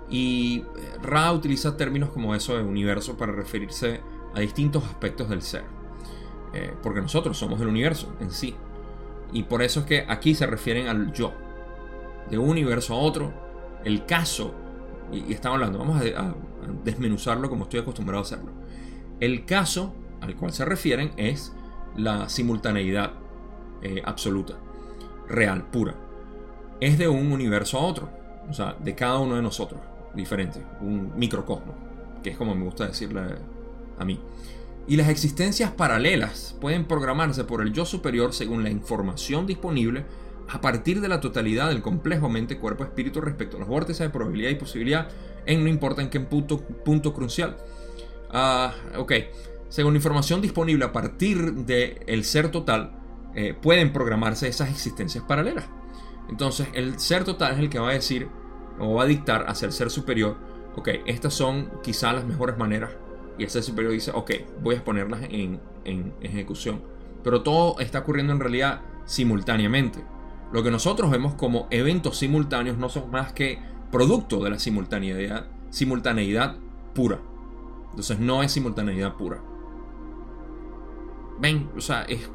Y 0.09 0.65
eh, 0.77 0.99
Ra 1.03 1.33
utiliza 1.33 1.77
términos 1.77 2.11
como 2.11 2.35
eso 2.35 2.57
de 2.57 2.63
universo 2.63 3.17
para 3.17 3.33
referirse 3.33 4.01
a 4.35 4.41
distintos 4.41 4.85
aspectos 4.85 5.29
del 5.29 5.43
ser, 5.43 5.65
eh, 6.55 6.73
porque 6.83 7.01
nosotros 7.01 7.37
somos 7.37 7.61
el 7.61 7.69
universo 7.69 8.15
en 8.21 8.31
sí. 8.31 8.55
Y 9.33 9.45
por 9.45 9.63
eso 9.63 9.81
es 9.81 9.87
que 9.87 10.05
aquí 10.09 10.35
se 10.35 10.47
refieren 10.47 10.89
al 10.89 11.13
yo, 11.13 11.33
de 12.31 12.39
un 12.39 12.49
universo 12.49 12.95
a 12.95 12.99
otro, 12.99 13.33
el 13.85 14.07
caso, 14.07 14.55
y, 15.13 15.33
estamos 15.33 15.57
hablando, 15.57 15.79
vamos 15.79 16.01
a 16.01 16.35
desmenuzarlo 16.85 17.49
como 17.49 17.65
estoy 17.65 17.81
acostumbrado 17.81 18.23
a 18.23 18.27
hacerlo. 18.27 18.53
El 19.19 19.45
caso 19.45 19.95
al 20.21 20.37
cual 20.37 20.53
se 20.53 20.65
refieren 20.65 21.13
es 21.17 21.53
la 21.97 22.29
simultaneidad 22.29 23.13
eh, 23.83 24.03
absoluta, 24.05 24.55
real, 25.29 25.65
pura. 25.71 25.95
Es 26.81 26.99
de 26.99 27.09
un 27.09 27.33
universo 27.33 27.79
a 27.79 27.83
otro, 27.83 28.11
o 28.49 28.53
sea, 28.53 28.77
de 28.79 28.95
cada 28.95 29.19
uno 29.19 29.37
de 29.37 29.43
nosotros, 29.43 29.81
diferente, 30.15 30.63
un 30.81 31.13
microcosmo, 31.17 31.75
que 32.23 32.31
es 32.31 32.37
como 32.37 32.55
me 32.55 32.65
gusta 32.65 32.87
decirle 32.87 33.21
a 33.99 34.05
mí. 34.05 34.19
Y 34.87 34.97
las 34.97 35.09
existencias 35.09 35.71
paralelas 35.71 36.57
pueden 36.61 36.85
programarse 36.87 37.45
por 37.45 37.63
el 37.63 37.73
yo 37.73 37.85
superior 37.85 38.33
según 38.33 38.63
la 38.63 38.71
información 38.71 39.47
disponible 39.47 40.05
a 40.49 40.61
partir 40.61 41.01
de 41.01 41.09
la 41.09 41.21
totalidad 41.21 41.69
del 41.69 41.81
complejo 41.81 42.29
mente, 42.29 42.59
cuerpo, 42.59 42.83
espíritu 42.83 43.21
respecto 43.21 43.57
a 43.57 43.61
los 43.61 43.69
vórtices 43.69 44.01
de 44.01 44.11
probabilidad 44.11 44.51
y 44.51 44.57
posibilidad 44.57 45.09
en 45.47 45.63
no 45.63 45.71
importa 45.71 46.03
en 46.03 46.11
qué 46.11 46.21
punto, 46.21 46.59
punto 46.59 47.15
crucial. 47.15 47.57
Ah, 48.31 48.75
ok, 48.97 49.13
según 49.71 49.95
información 49.95 50.43
disponible 50.43 50.85
a 50.85 50.93
partir 50.93 51.55
del 51.55 52.25
ser 52.25 52.51
total, 52.51 52.91
eh, 53.37 53.55
pueden 53.55 53.93
programarse 53.93 54.49
esas 54.49 54.69
existencias 54.69 55.25
paralelas. 55.25 55.65
Entonces, 56.29 56.69
el 56.75 56.99
ser 56.99 57.23
total 57.23 57.53
es 57.55 57.61
el 57.61 57.71
que 57.71 57.79
va 57.79 57.91
a 57.91 57.93
decir 57.93 58.29
o 58.81 58.95
va 58.95 59.05
a 59.05 59.07
dictar 59.07 59.47
hacia 59.49 59.67
el 59.67 59.73
ser 59.73 59.91
superior, 59.91 60.37
ok, 60.75 60.89
estas 61.07 61.35
son 61.35 61.71
quizá 61.85 62.13
las 62.13 62.25
mejores 62.25 62.59
maneras. 62.59 62.91
Y 63.39 63.45
el 63.45 63.51
ser 63.51 63.63
superior 63.63 63.93
dice, 63.93 64.11
ok, 64.13 64.33
voy 64.61 64.75
a 64.75 64.85
ponerlas 64.85 65.23
en, 65.31 65.61
en 65.85 66.15
ejecución. 66.21 66.83
Pero 67.23 67.43
todo 67.43 67.79
está 67.79 68.01
ocurriendo 68.01 68.33
en 68.33 68.41
realidad 68.41 68.81
simultáneamente. 69.05 70.05
Lo 70.53 70.65
que 70.65 70.73
nosotros 70.73 71.13
vemos 71.13 71.35
como 71.35 71.69
eventos 71.71 72.19
simultáneos 72.19 72.77
no 72.77 72.89
son 72.89 73.09
más 73.13 73.33
que 73.33 73.61
producto 73.93 74.43
de 74.43 74.51
la 74.51 74.59
simultaneidad, 74.59 75.47
simultaneidad 75.71 76.57
pura. 76.93 77.21
Entonces 77.91 78.19
no 78.19 78.43
es 78.43 78.51
simultaneidad 78.51 79.15
pura 79.17 79.41
ven, 81.41 81.71
o 81.77 81.81
sea, 81.81 82.03
es, 82.03 82.29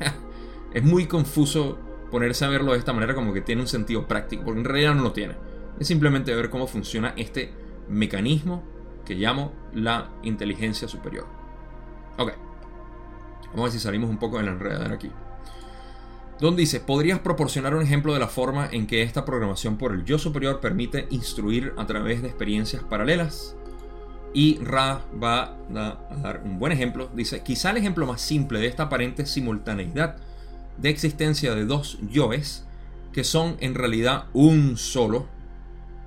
es 0.74 0.82
muy 0.82 1.06
confuso 1.06 1.78
ponerse 2.10 2.44
a 2.44 2.48
verlo 2.48 2.72
de 2.72 2.78
esta 2.78 2.92
manera 2.92 3.14
como 3.14 3.32
que 3.32 3.40
tiene 3.40 3.62
un 3.62 3.68
sentido 3.68 4.06
práctico, 4.06 4.44
porque 4.44 4.60
en 4.60 4.64
realidad 4.64 4.94
no 4.94 5.02
lo 5.02 5.12
tiene. 5.12 5.34
Es 5.80 5.88
simplemente 5.88 6.34
ver 6.34 6.50
cómo 6.50 6.66
funciona 6.66 7.14
este 7.16 7.52
mecanismo 7.88 8.62
que 9.04 9.14
llamo 9.14 9.52
la 9.74 10.10
inteligencia 10.22 10.86
superior. 10.86 11.26
Ok, 12.18 12.32
vamos 13.46 13.60
a 13.60 13.62
ver 13.62 13.72
si 13.72 13.80
salimos 13.80 14.10
un 14.10 14.18
poco 14.18 14.38
de 14.38 14.44
la 14.44 14.52
enredadera 14.52 14.94
aquí. 14.94 15.10
Don 16.38 16.56
dice, 16.56 16.80
¿podrías 16.80 17.20
proporcionar 17.20 17.74
un 17.74 17.82
ejemplo 17.82 18.12
de 18.12 18.18
la 18.18 18.26
forma 18.26 18.68
en 18.70 18.86
que 18.86 19.02
esta 19.02 19.24
programación 19.24 19.78
por 19.78 19.92
el 19.92 20.04
yo 20.04 20.18
superior 20.18 20.60
permite 20.60 21.06
instruir 21.10 21.72
a 21.78 21.86
través 21.86 22.20
de 22.20 22.28
experiencias 22.28 22.82
paralelas? 22.82 23.56
Y 24.34 24.58
Ra 24.58 25.02
va 25.22 25.56
a 25.74 26.16
dar 26.22 26.42
un 26.44 26.58
buen 26.58 26.72
ejemplo. 26.72 27.10
Dice, 27.14 27.42
quizá 27.42 27.70
el 27.70 27.76
ejemplo 27.76 28.06
más 28.06 28.20
simple 28.20 28.60
de 28.60 28.66
esta 28.66 28.84
aparente 28.84 29.26
simultaneidad 29.26 30.16
de 30.78 30.88
existencia 30.88 31.54
de 31.54 31.66
dos 31.66 31.98
yoes, 32.10 32.64
que 33.12 33.24
son 33.24 33.56
en 33.60 33.74
realidad 33.74 34.26
un 34.32 34.76
solo, 34.78 35.28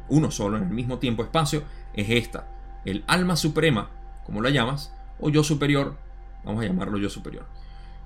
uno 0.09 0.31
solo 0.31 0.57
en 0.57 0.63
el 0.63 0.69
mismo 0.69 0.97
tiempo-espacio, 0.97 1.63
es 1.93 2.09
esta. 2.09 2.47
El 2.83 3.03
alma 3.07 3.35
suprema, 3.35 3.91
como 4.25 4.41
la 4.41 4.49
llamas, 4.49 4.91
o 5.19 5.29
yo 5.29 5.43
superior, 5.43 5.97
vamos 6.43 6.63
a 6.63 6.67
llamarlo 6.67 6.97
yo 6.97 7.09
superior, 7.09 7.45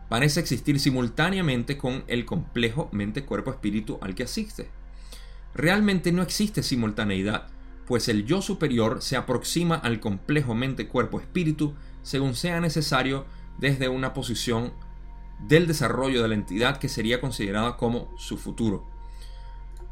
parece 0.10 0.40
existir 0.40 0.80
simultáneamente 0.80 1.78
con 1.78 2.04
el 2.08 2.26
complejo 2.26 2.90
mente-cuerpo-espíritu 2.92 4.00
al 4.02 4.16
que 4.16 4.24
asiste. 4.24 4.70
Realmente 5.54 6.12
no 6.12 6.22
existe 6.22 6.62
simultaneidad 6.62 7.48
pues 7.90 8.08
el 8.08 8.24
yo 8.24 8.44
superior 8.44 9.02
se 9.02 9.18
aproxima 9.18 9.74
al 9.74 10.00
complejo 10.00 10.54
mente-cuerpo-espíritu 10.54 11.74
según 12.04 12.36
sea 12.36 12.62
necesario 12.62 13.26
desde 13.58 13.90
una 13.90 14.14
posición 14.14 14.74
del 15.48 15.66
desarrollo 15.66 16.22
de 16.22 16.28
la 16.28 16.36
entidad 16.36 16.78
que 16.78 16.88
sería 16.88 17.20
considerada 17.20 17.78
como 17.78 18.16
su 18.16 18.38
futuro. 18.38 18.88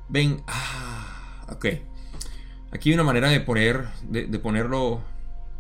Ven, 0.10 0.44
ah, 0.46 1.48
ok. 1.50 1.66
Aquí 2.70 2.90
hay 2.90 2.94
una 2.94 3.04
manera 3.04 3.30
de 3.30 3.40
poner, 3.40 3.88
de, 4.04 4.28
ponerlo, 4.38 5.02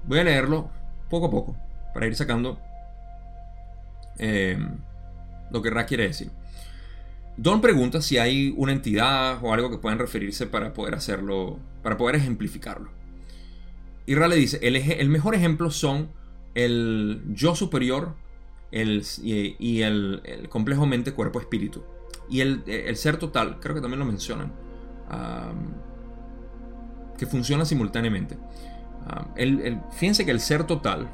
voy 0.03 0.19
a 0.19 0.23
leerlo 0.23 0.69
poco 1.09 1.25
a 1.25 1.31
poco 1.31 1.57
para 1.91 2.05
ir 2.05 2.15
sacando 2.15 2.59
eh, 4.19 4.59
lo 5.49 5.63
que 5.63 5.71
Ra 5.71 5.87
quiere 5.87 6.03
decir. 6.03 6.29
Don 7.37 7.61
pregunta 7.61 8.01
si 8.01 8.17
hay 8.17 8.51
una 8.57 8.71
entidad 8.71 9.37
o 9.43 9.53
algo 9.53 9.69
que 9.69 9.77
puedan 9.77 9.99
referirse 9.99 10.47
para 10.47 10.73
poder 10.73 10.95
hacerlo, 10.95 11.59
para 11.83 11.95
poder 11.95 12.15
ejemplificarlo. 12.15 12.89
Y 14.07 14.15
Ra 14.15 14.27
le 14.27 14.35
dice, 14.35 14.59
el, 14.63 15.09
mejor 15.09 15.35
ejemplo 15.35 15.69
son 15.69 16.09
el 16.55 17.21
yo 17.27 17.55
superior 17.55 18.15
el, 18.71 19.05
y, 19.21 19.81
el, 19.81 20.47
complejo 20.49 20.87
mente, 20.87 21.13
cuerpo, 21.13 21.39
espíritu. 21.39 21.83
Y 22.27 22.41
el, 22.41 22.95
ser 22.95 23.17
total, 23.17 23.59
creo 23.59 23.75
que 23.75 23.81
también 23.81 23.99
lo 23.99 24.05
mencionan, 24.05 24.51
que 27.19 27.27
funciona 27.27 27.65
simultáneamente. 27.65 28.35
fíjense 29.91 30.25
que 30.25 30.31
el 30.31 30.39
ser 30.39 30.63
total, 30.63 31.07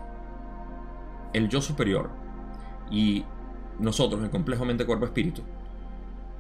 el 1.33 1.49
yo 1.49 1.61
superior 1.61 2.11
y 2.89 3.25
nosotros, 3.77 4.23
el 4.23 4.29
complejo 4.29 4.63
mente, 4.63 4.85
cuerpo, 4.85 5.05
espíritu, 5.05 5.41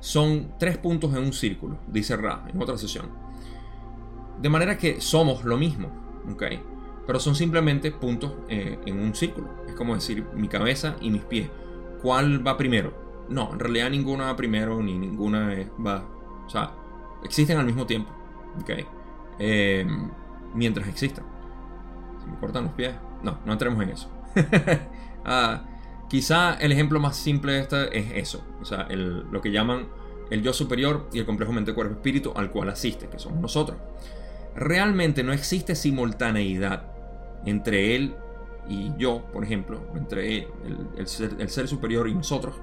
son 0.03 0.51
tres 0.59 0.77
puntos 0.77 1.13
en 1.13 1.19
un 1.19 1.31
círculo, 1.31 1.77
dice 1.87 2.17
Ra 2.17 2.43
en 2.53 2.61
otra 2.61 2.77
sesión. 2.77 3.05
De 4.41 4.49
manera 4.49 4.77
que 4.77 4.99
somos 4.99 5.45
lo 5.45 5.55
mismo, 5.55 5.87
¿ok? 6.29 6.43
Pero 7.07 7.21
son 7.21 7.35
simplemente 7.35 7.89
puntos 7.89 8.33
eh, 8.49 8.77
en 8.85 8.99
un 8.99 9.15
círculo. 9.15 9.47
Es 9.65 9.75
como 9.75 9.95
decir 9.95 10.25
mi 10.35 10.49
cabeza 10.49 10.97
y 10.99 11.09
mis 11.09 11.21
pies. 11.23 11.49
¿Cuál 12.01 12.45
va 12.45 12.57
primero? 12.57 12.93
No, 13.29 13.53
en 13.53 13.59
realidad 13.59 13.89
ninguna 13.91 14.25
va 14.25 14.35
primero 14.35 14.83
ni 14.83 14.97
ninguna 14.97 15.55
va... 15.79 16.03
O 16.45 16.49
sea, 16.49 16.73
existen 17.23 17.57
al 17.57 17.65
mismo 17.65 17.85
tiempo, 17.85 18.11
¿ok? 18.59 18.71
Em, 19.39 20.11
mientras 20.53 20.85
existan. 20.89 21.23
Si 22.21 22.29
me 22.29 22.37
cortan 22.39 22.65
los 22.65 22.73
pies. 22.73 22.93
No, 23.23 23.37
no 23.45 23.53
entremos 23.53 23.81
en 23.81 23.89
eso. 23.91 24.09
ah, 25.23 25.61
Quizá 26.09 26.55
el 26.55 26.71
ejemplo 26.71 26.99
más 26.99 27.15
simple 27.15 27.53
de 27.53 27.59
esta 27.59 27.85
es 27.85 28.11
eso, 28.13 28.43
o 28.61 28.65
sea, 28.65 28.87
lo 28.89 29.41
que 29.41 29.51
llaman 29.51 29.87
el 30.29 30.41
yo 30.41 30.53
superior 30.53 31.07
y 31.11 31.19
el 31.19 31.25
complejo 31.25 31.51
mente-cuerpo-espíritu 31.51 32.33
al 32.35 32.51
cual 32.51 32.69
asiste, 32.69 33.07
que 33.07 33.19
somos 33.19 33.39
nosotros. 33.39 33.77
Realmente 34.55 35.23
no 35.23 35.33
existe 35.33 35.75
simultaneidad 35.75 36.91
entre 37.45 37.95
él 37.95 38.15
y 38.67 38.91
yo, 38.97 39.25
por 39.33 39.43
ejemplo, 39.43 39.81
entre 39.95 40.47
el, 40.97 41.07
ser, 41.07 41.67
superior 41.67 42.07
y 42.07 42.13
nosotros, 42.13 42.55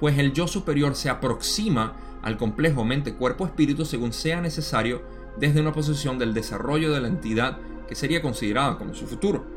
pues 0.00 0.18
el 0.18 0.32
yo 0.32 0.46
superior 0.46 0.94
se 0.94 1.10
aproxima 1.10 1.94
al 2.22 2.36
complejo 2.36 2.84
mente-cuerpo-espíritu 2.84 3.84
según 3.84 4.12
sea 4.12 4.40
necesario 4.40 5.02
desde 5.38 5.60
una 5.60 5.72
posición 5.72 6.18
del 6.18 6.32
desarrollo 6.32 6.92
de 6.92 7.00
la 7.00 7.08
entidad 7.08 7.58
que 7.88 7.94
sería 7.94 8.22
considerada 8.22 8.78
como 8.78 8.94
su 8.94 9.06
futuro. 9.06 9.53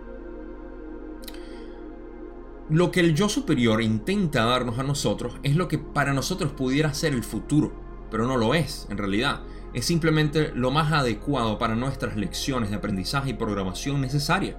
Lo 2.70 2.92
que 2.92 3.00
el 3.00 3.16
yo 3.16 3.30
superior 3.30 3.82
intenta 3.82 4.44
darnos 4.44 4.78
a 4.78 4.84
nosotros 4.84 5.38
es 5.42 5.56
lo 5.56 5.70
que 5.70 5.78
para 5.78 6.14
nosotros 6.14 6.52
pudiera 6.52 6.94
ser 6.94 7.14
el 7.14 7.24
futuro, 7.24 7.72
pero 8.12 8.28
no 8.28 8.36
lo 8.36 8.54
es, 8.54 8.88
en 8.90 8.98
realidad. 8.98 9.40
Es 9.74 9.86
simplemente 9.86 10.52
lo 10.54 10.70
más 10.70 10.92
adecuado 10.92 11.58
para 11.58 11.76
nuestras 11.76 12.18
lecciones 12.18 12.70
de 12.70 12.76
aprendizaje 12.76 13.30
y 13.30 13.34
programación 13.36 14.02
necesaria. 14.02 14.58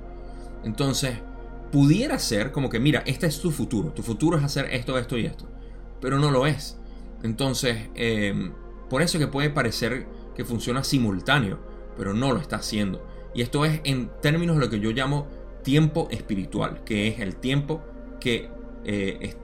Entonces, 0.64 1.18
pudiera 1.70 2.18
ser 2.18 2.50
como 2.50 2.70
que, 2.70 2.80
mira, 2.80 3.02
este 3.04 3.26
es 3.26 3.40
tu 3.40 3.50
futuro, 3.50 3.90
tu 3.90 4.02
futuro 4.02 4.38
es 4.38 4.44
hacer 4.44 4.68
esto, 4.72 4.96
esto 4.96 5.18
y 5.18 5.26
esto, 5.26 5.46
pero 6.00 6.18
no 6.18 6.30
lo 6.30 6.46
es. 6.46 6.78
Entonces, 7.22 7.90
em, 7.94 8.52
por 8.88 9.02
eso 9.02 9.18
que 9.18 9.26
puede 9.26 9.50
parecer 9.50 10.06
que 10.34 10.46
funciona 10.46 10.82
simultáneo, 10.82 11.58
pero 11.96 12.14
no 12.14 12.32
lo 12.32 12.40
está 12.40 12.56
haciendo. 12.56 13.06
Y 13.34 13.42
esto 13.42 13.66
es 13.66 13.82
en 13.84 14.10
términos 14.22 14.56
de 14.56 14.64
lo 14.64 14.70
que 14.70 14.80
yo 14.80 14.92
llamo 14.92 15.26
tiempo 15.62 16.08
espiritual, 16.10 16.84
que 16.84 17.08
es 17.08 17.20
el 17.20 17.36
tiempo 17.36 17.82
que, 18.20 18.50
eh, 18.84 19.34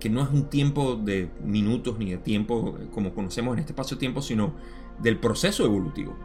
que 0.00 0.10
no 0.10 0.22
es 0.22 0.28
un 0.30 0.48
tiempo 0.48 0.96
de 0.96 1.30
minutos 1.42 1.98
ni 1.98 2.10
de 2.10 2.18
tiempo 2.18 2.76
eh, 2.80 2.86
como 2.92 3.14
conocemos 3.14 3.54
en 3.54 3.60
este 3.60 3.72
espacio-tiempo, 3.72 4.22
sino 4.22 4.54
del 4.98 5.18
proceso 5.18 5.64
evolutivo. 5.64 6.16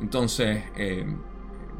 Entonces, 0.00 0.62
eh, 0.76 1.04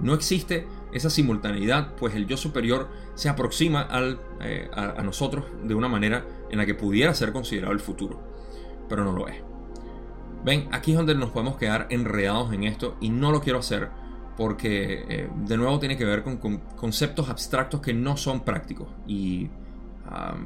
no 0.00 0.14
existe 0.14 0.66
esa 0.92 1.10
simultaneidad, 1.10 1.94
pues 1.96 2.14
el 2.14 2.26
yo 2.26 2.36
superior 2.36 2.88
se 3.14 3.28
aproxima 3.28 3.82
al, 3.82 4.20
a, 4.72 5.02
nosotros 5.02 5.44
de 5.64 5.74
una 5.74 5.88
manera 5.88 6.24
en 6.50 6.58
la 6.58 6.66
que 6.66 6.74
pudiera 6.74 7.14
ser 7.14 7.32
considerado 7.32 7.72
el 7.72 7.80
futuro, 7.80 8.20
pero 8.88 9.04
no 9.04 9.12
lo 9.12 9.28
es. 9.28 9.36
Ven, 10.44 10.68
aquí 10.70 10.92
es 10.92 10.96
donde 10.96 11.14
nos 11.14 11.30
podemos 11.30 11.56
quedar 11.56 11.88
enredados 11.90 12.52
en 12.52 12.64
esto 12.64 12.96
y 13.00 13.10
no 13.10 13.32
lo 13.32 13.40
quiero 13.40 13.58
hacer 13.58 13.90
porque 14.38 15.04
eh, 15.08 15.28
de 15.34 15.56
nuevo 15.56 15.80
tiene 15.80 15.96
que 15.96 16.04
ver 16.04 16.22
con, 16.22 16.36
conceptos 16.76 17.28
abstractos 17.28 17.80
que 17.80 17.92
no 17.92 18.16
son 18.16 18.44
prácticos 18.44 18.86
y, 19.04 19.50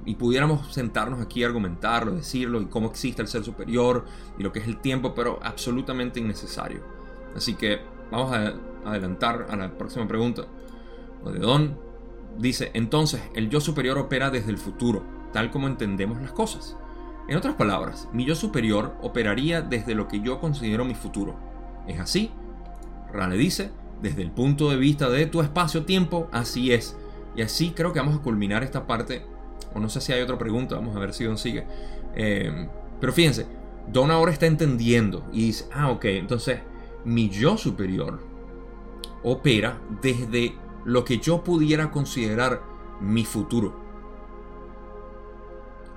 y, 0.06 0.14
pudiéramos 0.14 0.72
sentarnos 0.72 1.20
aquí 1.20 1.44
a 1.44 1.46
argumentarlo, 1.46 2.12
decirlo 2.12 2.62
y 2.62 2.66
cómo 2.66 2.88
existe 2.88 3.20
el 3.20 3.28
ser 3.28 3.44
superior 3.44 4.06
y 4.38 4.42
lo 4.42 4.50
que 4.50 4.60
es 4.60 4.66
el 4.66 4.78
tiempo, 4.78 5.14
pero 5.14 5.38
absolutamente 5.42 6.20
innecesario. 6.20 6.80
Así 7.36 7.52
que 7.52 7.80
vamos 8.10 8.34
a 8.34 8.54
adelantar 8.86 9.48
a 9.50 9.56
la 9.56 9.76
próxima 9.76 10.08
pregunta. 10.08 10.46
De 11.26 11.38
Don 11.38 11.78
dice, 12.38 12.70
entonces 12.72 13.20
el 13.34 13.50
yo 13.50 13.60
superior 13.60 13.98
opera 13.98 14.30
desde 14.30 14.50
el 14.50 14.58
futuro, 14.58 15.04
tal 15.34 15.50
como 15.50 15.66
entendemos 15.66 16.18
las 16.22 16.32
cosas. 16.32 16.78
En 17.28 17.36
otras 17.36 17.56
palabras, 17.56 18.08
mi 18.14 18.24
yo 18.24 18.34
superior 18.36 18.94
operaría 19.02 19.60
desde 19.60 19.94
lo 19.94 20.08
que 20.08 20.20
yo 20.20 20.40
considero 20.40 20.86
mi 20.86 20.94
futuro. 20.94 21.36
¿Es 21.86 22.00
así? 22.00 22.30
Rale 23.12 23.36
dice, 23.36 23.70
desde 24.02 24.22
el 24.22 24.30
punto 24.30 24.68
de 24.68 24.76
vista 24.76 25.08
de 25.08 25.26
tu 25.26 25.40
espacio-tiempo, 25.40 26.28
así 26.32 26.72
es. 26.72 26.96
Y 27.36 27.42
así 27.42 27.70
creo 27.70 27.92
que 27.92 28.00
vamos 28.00 28.16
a 28.16 28.22
culminar 28.22 28.62
esta 28.62 28.86
parte. 28.86 29.24
O 29.74 29.80
no 29.80 29.88
sé 29.88 30.00
si 30.00 30.12
hay 30.12 30.20
otra 30.20 30.36
pregunta, 30.36 30.74
vamos 30.74 30.94
a 30.96 30.98
ver 30.98 31.14
si 31.14 31.24
Don 31.24 31.38
sigue. 31.38 31.66
Em, 32.14 32.68
pero 33.00 33.12
fíjense, 33.12 33.46
Don 33.90 34.10
ahora 34.10 34.32
está 34.32 34.46
entendiendo 34.46 35.24
y 35.32 35.46
dice, 35.46 35.68
ah, 35.72 35.90
ok, 35.90 36.04
entonces 36.06 36.60
mi 37.04 37.30
yo 37.30 37.56
superior 37.56 38.20
opera 39.22 39.80
desde 40.02 40.54
lo 40.84 41.04
que 41.04 41.18
yo 41.18 41.42
pudiera 41.42 41.90
considerar 41.90 42.62
mi 43.00 43.24
futuro. 43.24 43.80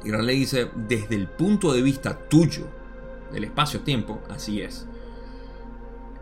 Y 0.03 0.12
le 0.12 0.34
dice, 0.34 0.70
desde 0.76 1.16
el 1.16 1.28
punto 1.28 1.74
de 1.74 1.82
vista 1.82 2.28
tuyo, 2.30 2.68
del 3.32 3.45
espacio-tiempo, 3.45 4.22
así 4.30 4.62
es. 4.62 4.88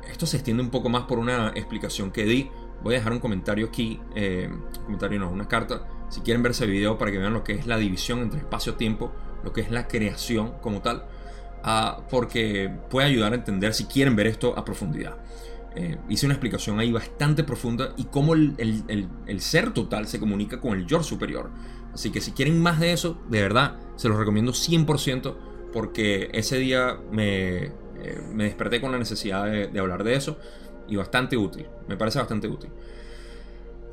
Esto 0.10 0.26
se 0.26 0.38
extiende 0.38 0.64
un 0.64 0.70
poco 0.70 0.90
más 0.90 1.04
por 1.04 1.20
una 1.20 1.50
explicación 1.50 2.12
que 2.12 2.26
di. 2.26 2.50
Voy 2.84 2.96
a 2.96 2.98
dejar 2.98 3.14
un 3.14 3.20
comentario 3.20 3.68
aquí, 3.68 4.00
eh, 4.16 4.50
comentario 4.86 5.20
no, 5.20 5.30
una 5.30 5.48
carta, 5.48 5.88
si 6.10 6.22
quieren 6.22 6.44
ver 6.44 6.52
ese 6.52 6.68
video 6.68 6.98
para 6.98 7.12
que 7.12 7.18
vean 7.18 7.34
lo 7.34 7.44
que 7.44 7.54
es 7.54 7.66
la 7.66 7.78
división 7.78 8.20
entre 8.20 8.40
espacio-tiempo, 8.40 9.12
lo 9.44 9.54
que 9.54 9.62
es 9.62 9.72
la 9.72 9.88
creación 9.88 10.54
como 10.62 10.82
tal, 10.82 11.06
ah, 11.64 12.04
porque 12.10 12.72
puede 12.90 13.08
ayudar 13.08 13.32
a 13.32 13.36
entender 13.36 13.74
si 13.74 13.86
quieren 13.86 14.16
ver 14.16 14.28
esto 14.28 14.58
a 14.58 14.66
profundidad. 14.66 15.18
Eh, 15.76 15.98
hice 16.08 16.28
una 16.28 16.36
explicación 16.36 16.80
ahí 16.80 16.92
bastante 16.92 17.44
profunda 17.44 17.94
y 17.98 18.04
cómo 18.04 18.36
el, 18.36 18.54
el, 18.60 19.42
ser 19.42 19.74
total 19.74 20.08
se 20.08 20.20
comunica 20.20 20.62
con 20.62 20.78
el 20.78 20.86
yo 20.86 21.02
superior. 21.02 21.50
Así 21.94 22.12
que 22.12 22.22
si 22.22 22.32
quieren 22.32 22.62
más 22.62 22.80
de 22.80 22.94
eso, 22.94 23.18
de 23.30 23.42
verdad, 23.42 23.78
se 23.96 24.08
los 24.08 24.18
recomiendo 24.18 24.52
100% 24.52 25.36
porque 25.74 26.30
ese 26.34 26.60
día 26.60 27.00
me, 27.12 27.72
me 28.34 28.46
desperté 28.46 28.82
con 28.82 28.92
la 28.92 28.98
necesidad 28.98 29.46
de, 29.46 29.80
hablar 29.80 30.04
de 30.04 30.16
eso 30.16 30.38
y 30.88 30.96
bastante 30.96 31.38
útil, 31.38 31.68
me 31.88 31.98
parece 31.98 32.20
bastante 32.20 32.48
útil. 32.48 32.70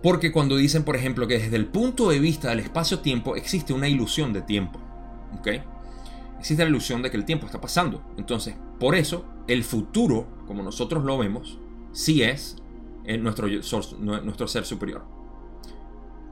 Porque 0.02 0.32
cuando 0.32 0.56
dicen, 0.56 0.82
por 0.82 0.96
ejemplo, 0.96 1.26
que 1.26 1.38
desde 1.38 1.56
el 1.56 1.66
punto 1.66 2.08
de 2.08 2.18
vista 2.18 2.48
del 2.48 2.60
espacio-tiempo 2.60 3.36
existe 3.36 3.72
una 3.72 3.86
ilusión 3.86 4.32
de 4.32 4.42
tiempo, 4.42 4.80
¿ok? 5.38 5.48
Existe 6.38 6.62
la 6.62 6.70
ilusión 6.70 7.02
de 7.02 7.10
que 7.10 7.18
el 7.18 7.26
tiempo 7.26 7.44
está 7.44 7.60
pasando. 7.60 8.02
Entonces, 8.16 8.54
por 8.78 8.94
eso, 8.94 9.26
el 9.46 9.62
futuro, 9.62 10.26
como 10.46 10.62
nosotros 10.62 11.04
lo 11.04 11.18
vemos, 11.18 11.58
sí 11.92 12.22
es 12.22 12.56
eh, 13.04 13.18
nuestro, 13.18 13.46
nuestro 14.00 14.48
ser 14.48 14.64
superior. 14.64 15.04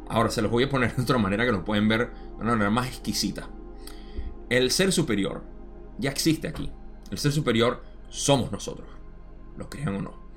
Ahora 0.09 0.31
se 0.31 0.41
los 0.41 0.51
voy 0.51 0.65
a 0.65 0.69
poner 0.69 0.95
de 0.97 1.03
otra 1.03 1.19
manera 1.19 1.45
que 1.45 1.53
lo 1.53 1.65
pueden 1.65 1.89
ver 1.89 2.11
de 2.11 2.43
una 2.43 2.53
manera 2.53 2.71
más 2.71 2.89
exquisita. 2.89 3.49
El 4.49 4.71
ser 4.71 4.93
superior 4.93 5.45
ya 5.99 6.11
existe 6.11 6.49
aquí. 6.49 6.73
El 7.11 7.19
ser 7.19 7.33
superior 7.33 7.83
somos 8.11 8.53
nosotros, 8.53 8.89
lo 9.57 9.69
crean 9.69 9.97
o 9.97 10.03
no. 10.03 10.29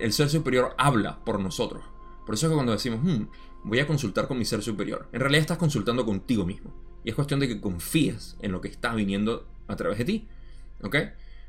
El 0.00 0.12
ser 0.12 0.28
superior 0.28 0.74
habla 0.78 1.22
por 1.24 1.40
nosotros. 1.40 1.84
Por 2.24 2.34
eso 2.34 2.46
es 2.46 2.50
que 2.50 2.54
cuando 2.54 2.72
decimos, 2.72 3.00
hmm, 3.02 3.28
voy 3.64 3.80
a 3.80 3.86
consultar 3.86 4.28
con 4.28 4.38
mi 4.38 4.44
ser 4.44 4.62
superior, 4.62 5.08
en 5.12 5.20
realidad 5.20 5.42
estás 5.42 5.58
consultando 5.58 6.06
contigo 6.06 6.46
mismo. 6.46 6.72
Y 7.04 7.10
es 7.10 7.14
cuestión 7.14 7.40
de 7.40 7.48
que 7.48 7.60
confíes 7.60 8.36
en 8.40 8.52
lo 8.52 8.60
que 8.60 8.68
está 8.68 8.94
viniendo 8.94 9.48
a 9.66 9.76
través 9.76 9.98
de 9.98 10.04
ti. 10.04 10.28
¿Ok? 10.82 10.96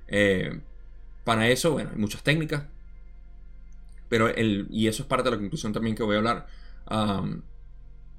Eh, 0.07 0.61
para 1.23 1.49
eso, 1.49 1.71
bueno, 1.71 1.91
hay 1.93 1.97
muchas 1.97 2.23
técnicas. 2.23 2.65
Pero 4.09 4.27
el, 4.27 4.67
y 4.69 4.87
eso 4.87 5.03
es 5.03 5.07
parte 5.07 5.25
de 5.25 5.31
la 5.31 5.39
conclusión 5.39 5.71
también 5.71 5.95
que 5.95 6.03
voy 6.03 6.15
a 6.15 6.19
hablar. 6.19 6.47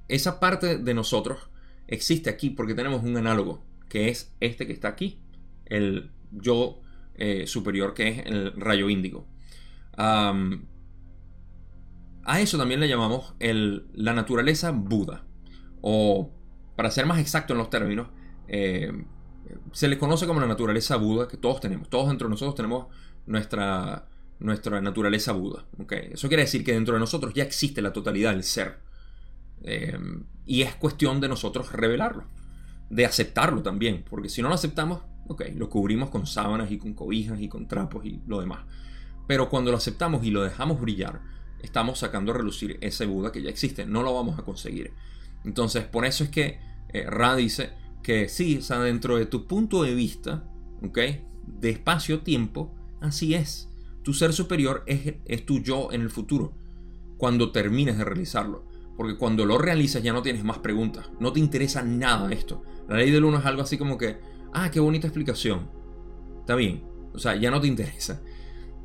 esa 0.07 0.39
parte 0.39 0.77
de 0.77 0.93
nosotros 0.93 1.49
existe 1.87 2.29
aquí 2.29 2.49
porque 2.49 2.73
tenemos 2.73 3.03
un 3.03 3.15
análogo, 3.17 3.63
que 3.89 4.09
es 4.09 4.33
este 4.39 4.65
que 4.65 4.73
está 4.73 4.87
aquí 4.87 5.22
el 5.65 6.11
yo 6.31 6.81
eh, 7.15 7.45
superior 7.47 7.93
que 7.93 8.07
es 8.07 8.25
el 8.25 8.53
rayo 8.53 8.89
índigo. 8.89 9.27
a 9.97 10.33
eso 12.39 12.57
también 12.57 12.79
le 12.79 12.87
llamamos 12.87 13.35
el, 13.39 13.87
la 13.93 14.13
naturaleza 14.13 14.71
Buda. 14.71 15.23
O, 15.81 16.31
para 16.75 16.89
ser 16.89 17.05
más 17.05 17.19
exacto 17.19 17.53
en 17.53 17.59
los 17.59 17.69
términos, 17.69 18.07
eh, 18.47 18.91
se 19.71 19.87
le 19.87 19.97
conoce 19.97 20.25
como 20.25 20.39
la 20.39 20.47
naturaleza 20.47 20.95
Buda 20.95 21.27
que 21.27 21.37
todos 21.37 21.59
tenemos. 21.59 21.89
Todos 21.89 22.07
dentro 22.07 22.27
de 22.27 22.31
nosotros 22.31 22.55
tenemos 22.55 22.87
nuestra, 23.25 24.07
nuestra 24.39 24.81
naturaleza 24.81 25.33
Buda. 25.33 25.65
¿okay? 25.79 26.09
Eso 26.13 26.27
quiere 26.27 26.43
decir 26.43 26.63
que 26.63 26.73
dentro 26.73 26.95
de 26.95 26.99
nosotros 26.99 27.33
ya 27.33 27.43
existe 27.43 27.81
la 27.81 27.93
totalidad 27.93 28.31
del 28.31 28.43
ser. 28.43 28.79
Eh, 29.63 29.97
y 30.45 30.61
es 30.61 30.75
cuestión 30.75 31.21
de 31.21 31.29
nosotros 31.29 31.71
revelarlo, 31.71 32.25
de 32.89 33.05
aceptarlo 33.05 33.61
también, 33.61 34.03
porque 34.09 34.29
si 34.29 34.41
no 34.41 34.49
lo 34.49 34.55
aceptamos, 34.55 35.01
ok, 35.27 35.43
lo 35.55 35.69
cubrimos 35.69 36.09
con 36.09 36.25
sábanas 36.25 36.71
y 36.71 36.77
con 36.77 36.93
cobijas 36.93 37.39
y 37.39 37.47
con 37.47 37.67
trapos 37.67 38.05
y 38.05 38.21
lo 38.27 38.39
demás. 38.39 38.61
Pero 39.27 39.49
cuando 39.49 39.71
lo 39.71 39.77
aceptamos 39.77 40.23
y 40.25 40.31
lo 40.31 40.43
dejamos 40.43 40.81
brillar, 40.81 41.21
estamos 41.61 41.99
sacando 41.99 42.31
a 42.31 42.35
relucir 42.35 42.77
ese 42.81 43.05
Buda 43.05 43.31
que 43.31 43.41
ya 43.41 43.49
existe, 43.49 43.85
no 43.85 44.03
lo 44.03 44.13
vamos 44.13 44.37
a 44.37 44.43
conseguir. 44.43 44.91
Entonces, 45.45 45.85
por 45.85 46.05
eso 46.05 46.23
es 46.23 46.29
que 46.29 46.59
eh, 46.89 47.05
Ra 47.09 47.35
dice 47.35 47.71
que 48.03 48.27
sí, 48.27 48.59
o 48.69 48.79
dentro 48.81 49.17
de 49.17 49.25
tu 49.25 49.47
punto 49.47 49.83
de 49.83 49.95
vista, 49.95 50.43
¿ok? 50.83 50.99
De 51.47 51.69
espacio-tiempo, 51.69 52.75
así 53.01 53.33
es. 53.33 53.69
Tu 54.03 54.13
ser 54.13 54.33
superior 54.33 54.83
es, 54.85 55.15
es 55.25 55.45
tu 55.45 55.59
yo 55.59 55.91
en 55.91 56.01
el 56.01 56.09
futuro, 56.09 56.53
cuando 57.17 57.51
termines 57.51 57.97
de 57.97 58.03
realizarlo. 58.03 58.65
Porque 58.97 59.17
cuando 59.17 59.45
lo 59.45 59.57
realizas 59.57 60.03
ya 60.03 60.13
no 60.13 60.21
tienes 60.21 60.43
más 60.43 60.59
preguntas, 60.59 61.09
no 61.19 61.31
te 61.31 61.39
interesa 61.39 61.81
nada 61.81 62.31
esto. 62.31 62.61
La 62.87 62.97
ley 62.97 63.09
del 63.09 63.23
uno 63.23 63.39
es 63.39 63.45
algo 63.45 63.61
así 63.61 63.77
como 63.77 63.97
que, 63.97 64.17
ah, 64.53 64.71
qué 64.71 64.79
bonita 64.79 65.07
explicación. 65.07 65.69
Está 66.39 66.55
bien, 66.55 66.83
o 67.13 67.19
sea, 67.19 67.35
ya 67.35 67.51
no 67.51 67.61
te 67.61 67.67
interesa. 67.67 68.21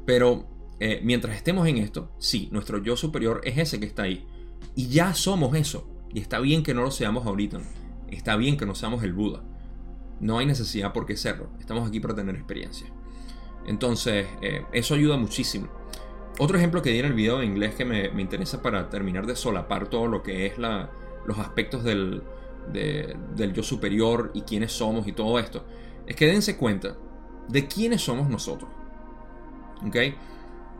Pero 0.06 0.46
eh, 0.80 1.00
mientras 1.02 1.36
estemos 1.36 1.66
en 1.66 1.78
esto, 1.78 2.10
sí, 2.18 2.48
nuestro 2.52 2.78
yo 2.78 2.96
superior 2.96 3.40
es 3.44 3.58
ese 3.58 3.80
que 3.80 3.86
está 3.86 4.02
ahí. 4.04 4.26
Y 4.74 4.88
ya 4.88 5.14
somos 5.14 5.54
eso. 5.56 5.88
Y 6.12 6.20
está 6.20 6.40
bien 6.40 6.62
que 6.62 6.74
no 6.74 6.82
lo 6.82 6.90
seamos 6.90 7.26
ahorita. 7.26 7.60
Está 8.10 8.36
bien 8.36 8.56
que 8.56 8.66
no 8.66 8.74
seamos 8.74 9.02
el 9.02 9.12
Buda. 9.12 9.42
No 10.20 10.38
hay 10.38 10.46
necesidad 10.46 10.92
por 10.92 11.06
qué 11.06 11.16
serlo. 11.16 11.50
Estamos 11.60 11.86
aquí 11.88 12.00
para 12.00 12.14
tener 12.14 12.34
experiencia. 12.34 12.86
Entonces, 13.66 14.26
eh, 14.40 14.64
eso 14.72 14.94
ayuda 14.94 15.16
muchísimo. 15.16 15.68
Otro 16.38 16.56
ejemplo 16.56 16.82
que 16.82 16.90
di 16.90 17.00
en 17.00 17.06
el 17.06 17.12
video 17.12 17.38
de 17.38 17.46
inglés 17.46 17.74
que 17.74 17.84
me, 17.84 18.06
interesa 18.20 18.62
para 18.62 18.88
terminar 18.88 19.26
de 19.26 19.36
solapar 19.36 19.88
todo 19.88 20.06
lo 20.06 20.22
que 20.22 20.46
es 20.46 20.56
la, 20.56 20.90
los 21.26 21.38
aspectos 21.38 21.82
del, 21.82 22.22
del 22.72 23.52
yo 23.52 23.62
superior 23.62 24.30
y 24.34 24.42
quiénes 24.42 24.72
somos 24.72 25.06
y 25.06 25.12
todo 25.12 25.38
esto, 25.38 25.64
es 26.06 26.16
que 26.16 26.26
dense 26.26 26.56
cuenta 26.56 26.96
de 27.48 27.66
quiénes 27.66 28.02
somos 28.02 28.28
nosotros. 28.28 28.70
¿Ok? 29.86 29.96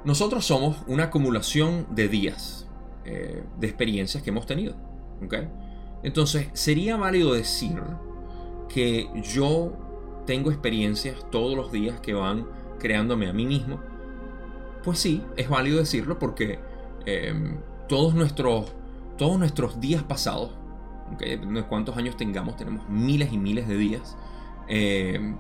Nosotros 0.05 0.45
somos 0.45 0.77
una 0.87 1.05
acumulación 1.05 1.87
de 1.91 2.09
días, 2.09 2.67
eh, 3.05 3.45
de 3.59 3.67
experiencias 3.67 4.23
que 4.23 4.31
hemos 4.31 4.47
tenido. 4.47 4.75
¿Ok? 5.25 5.35
Entonces, 6.03 6.49
sería 6.53 6.97
válido 6.97 7.35
decir 7.35 7.83
que 8.69 9.09
yo 9.23 9.73
tengo 10.27 10.51
experiencias 10.51 11.17
todos 11.31 11.57
los 11.57 11.73
días 11.73 12.01
que 12.01 12.15
van 12.15 12.47
creándome 12.79 13.29
a 13.29 13.33
mí 13.33 13.47
mismo. 13.47 13.81
Pues 14.85 14.99
sí, 14.99 15.23
es 15.37 15.49
válido 15.49 15.79
decirlo 15.79 16.19
porque 16.19 16.59
em, 17.07 17.59
todos, 17.89 18.15
nuestros, 18.15 18.73
todos 19.17 19.39
nuestros 19.39 19.81
días 19.81 20.03
pasados, 20.03 20.51
¿okay? 21.15 21.41
cuántos 21.69 21.97
años 21.97 22.17
tengamos, 22.17 22.57
tenemos 22.57 22.89
miles 22.89 23.33
y 23.33 23.39
miles 23.39 23.69
de 23.69 23.77
días. 23.77 24.17
Em, 24.67 25.37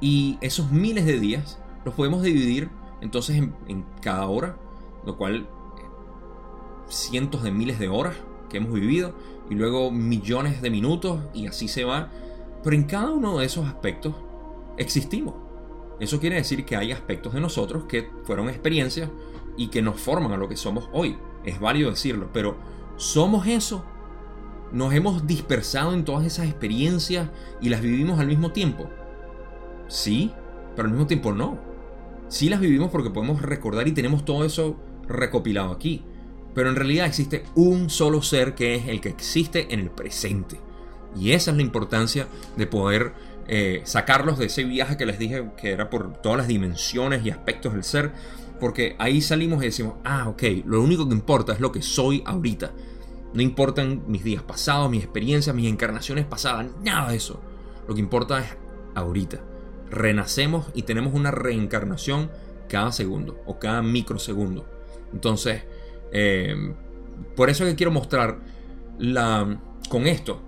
y 0.00 0.38
esos 0.40 0.70
miles 0.70 1.04
de 1.04 1.20
días 1.20 1.58
los 1.84 1.94
podemos 1.94 2.22
dividir 2.22 2.70
entonces 3.00 3.36
en, 3.36 3.54
en 3.68 3.84
cada 4.00 4.26
hora, 4.26 4.56
lo 5.04 5.16
cual 5.16 5.48
cientos 6.88 7.42
de 7.42 7.50
miles 7.50 7.78
de 7.78 7.88
horas 7.88 8.16
que 8.48 8.58
hemos 8.58 8.72
vivido 8.72 9.14
y 9.48 9.54
luego 9.54 9.90
millones 9.90 10.62
de 10.62 10.70
minutos 10.70 11.20
y 11.34 11.46
así 11.46 11.68
se 11.68 11.84
va. 11.84 12.08
Pero 12.62 12.76
en 12.76 12.84
cada 12.84 13.10
uno 13.10 13.38
de 13.38 13.46
esos 13.46 13.66
aspectos 13.66 14.14
existimos. 14.76 15.34
Eso 15.98 16.18
quiere 16.18 16.36
decir 16.36 16.64
que 16.64 16.76
hay 16.76 16.92
aspectos 16.92 17.34
de 17.34 17.40
nosotros 17.40 17.84
que 17.84 18.10
fueron 18.24 18.48
experiencias 18.48 19.10
y 19.56 19.68
que 19.68 19.82
nos 19.82 20.00
forman 20.00 20.32
a 20.32 20.36
lo 20.36 20.48
que 20.48 20.56
somos 20.56 20.88
hoy. 20.92 21.18
Es 21.44 21.60
válido 21.60 21.90
decirlo, 21.90 22.30
pero 22.32 22.56
¿somos 22.96 23.46
eso? 23.46 23.84
¿Nos 24.72 24.94
hemos 24.94 25.26
dispersado 25.26 25.92
en 25.94 26.04
todas 26.04 26.24
esas 26.24 26.46
experiencias 26.46 27.28
y 27.60 27.70
las 27.70 27.80
vivimos 27.80 28.20
al 28.20 28.28
mismo 28.28 28.52
tiempo? 28.52 28.88
Sí, 29.88 30.32
pero 30.76 30.86
al 30.86 30.92
mismo 30.92 31.08
tiempo 31.08 31.32
no. 31.32 31.58
Sí 32.28 32.48
las 32.48 32.60
vivimos 32.60 32.90
porque 32.90 33.10
podemos 33.10 33.42
recordar 33.42 33.88
y 33.88 33.92
tenemos 33.92 34.24
todo 34.24 34.44
eso 34.44 34.76
recopilado 35.08 35.72
aquí. 35.72 36.04
Pero 36.54 36.68
en 36.68 36.76
realidad 36.76 37.06
existe 37.06 37.44
un 37.56 37.90
solo 37.90 38.22
ser 38.22 38.54
que 38.54 38.76
es 38.76 38.86
el 38.86 39.00
que 39.00 39.08
existe 39.08 39.72
en 39.74 39.80
el 39.80 39.90
presente. 39.90 40.60
Y 41.16 41.32
esa 41.32 41.50
es 41.50 41.56
la 41.56 41.62
importancia 41.62 42.28
de 42.56 42.66
poder 42.68 43.12
eh, 43.48 43.82
sacarlos 43.84 44.38
de 44.38 44.46
ese 44.46 44.62
viaje 44.62 44.96
que 44.96 45.06
les 45.06 45.18
dije 45.18 45.50
que 45.56 45.72
era 45.72 45.90
por 45.90 46.12
todas 46.12 46.38
las 46.38 46.48
dimensiones 46.48 47.24
y 47.26 47.30
aspectos 47.30 47.72
del 47.72 47.82
ser. 47.82 48.12
Porque 48.60 48.94
ahí 48.98 49.20
salimos 49.20 49.62
y 49.62 49.66
decimos, 49.66 49.94
ah, 50.04 50.28
ok, 50.28 50.42
lo 50.66 50.80
único 50.80 51.08
que 51.08 51.14
importa 51.14 51.54
es 51.54 51.60
lo 51.60 51.72
que 51.72 51.82
soy 51.82 52.22
ahorita. 52.24 52.70
No 53.32 53.42
importan 53.42 54.02
mis 54.08 54.24
días 54.24 54.42
pasados, 54.42 54.90
mis 54.90 55.04
experiencias, 55.04 55.54
mis 55.54 55.68
encarnaciones 55.68 56.24
pasadas, 56.24 56.66
nada 56.82 57.10
de 57.10 57.16
eso. 57.16 57.40
Lo 57.86 57.94
que 57.94 58.00
importa 58.00 58.40
es 58.40 58.56
ahorita. 58.94 59.40
Renacemos 59.90 60.66
y 60.74 60.82
tenemos 60.82 61.14
una 61.14 61.30
reencarnación 61.30 62.30
cada 62.68 62.92
segundo 62.92 63.40
o 63.46 63.58
cada 63.58 63.82
microsegundo. 63.82 64.66
Entonces, 65.12 65.62
eh, 66.12 66.74
por 67.36 67.50
eso 67.50 67.64
que 67.64 67.74
quiero 67.74 67.92
mostrar 67.92 68.38
la, 68.98 69.60
con 69.88 70.06
esto, 70.06 70.40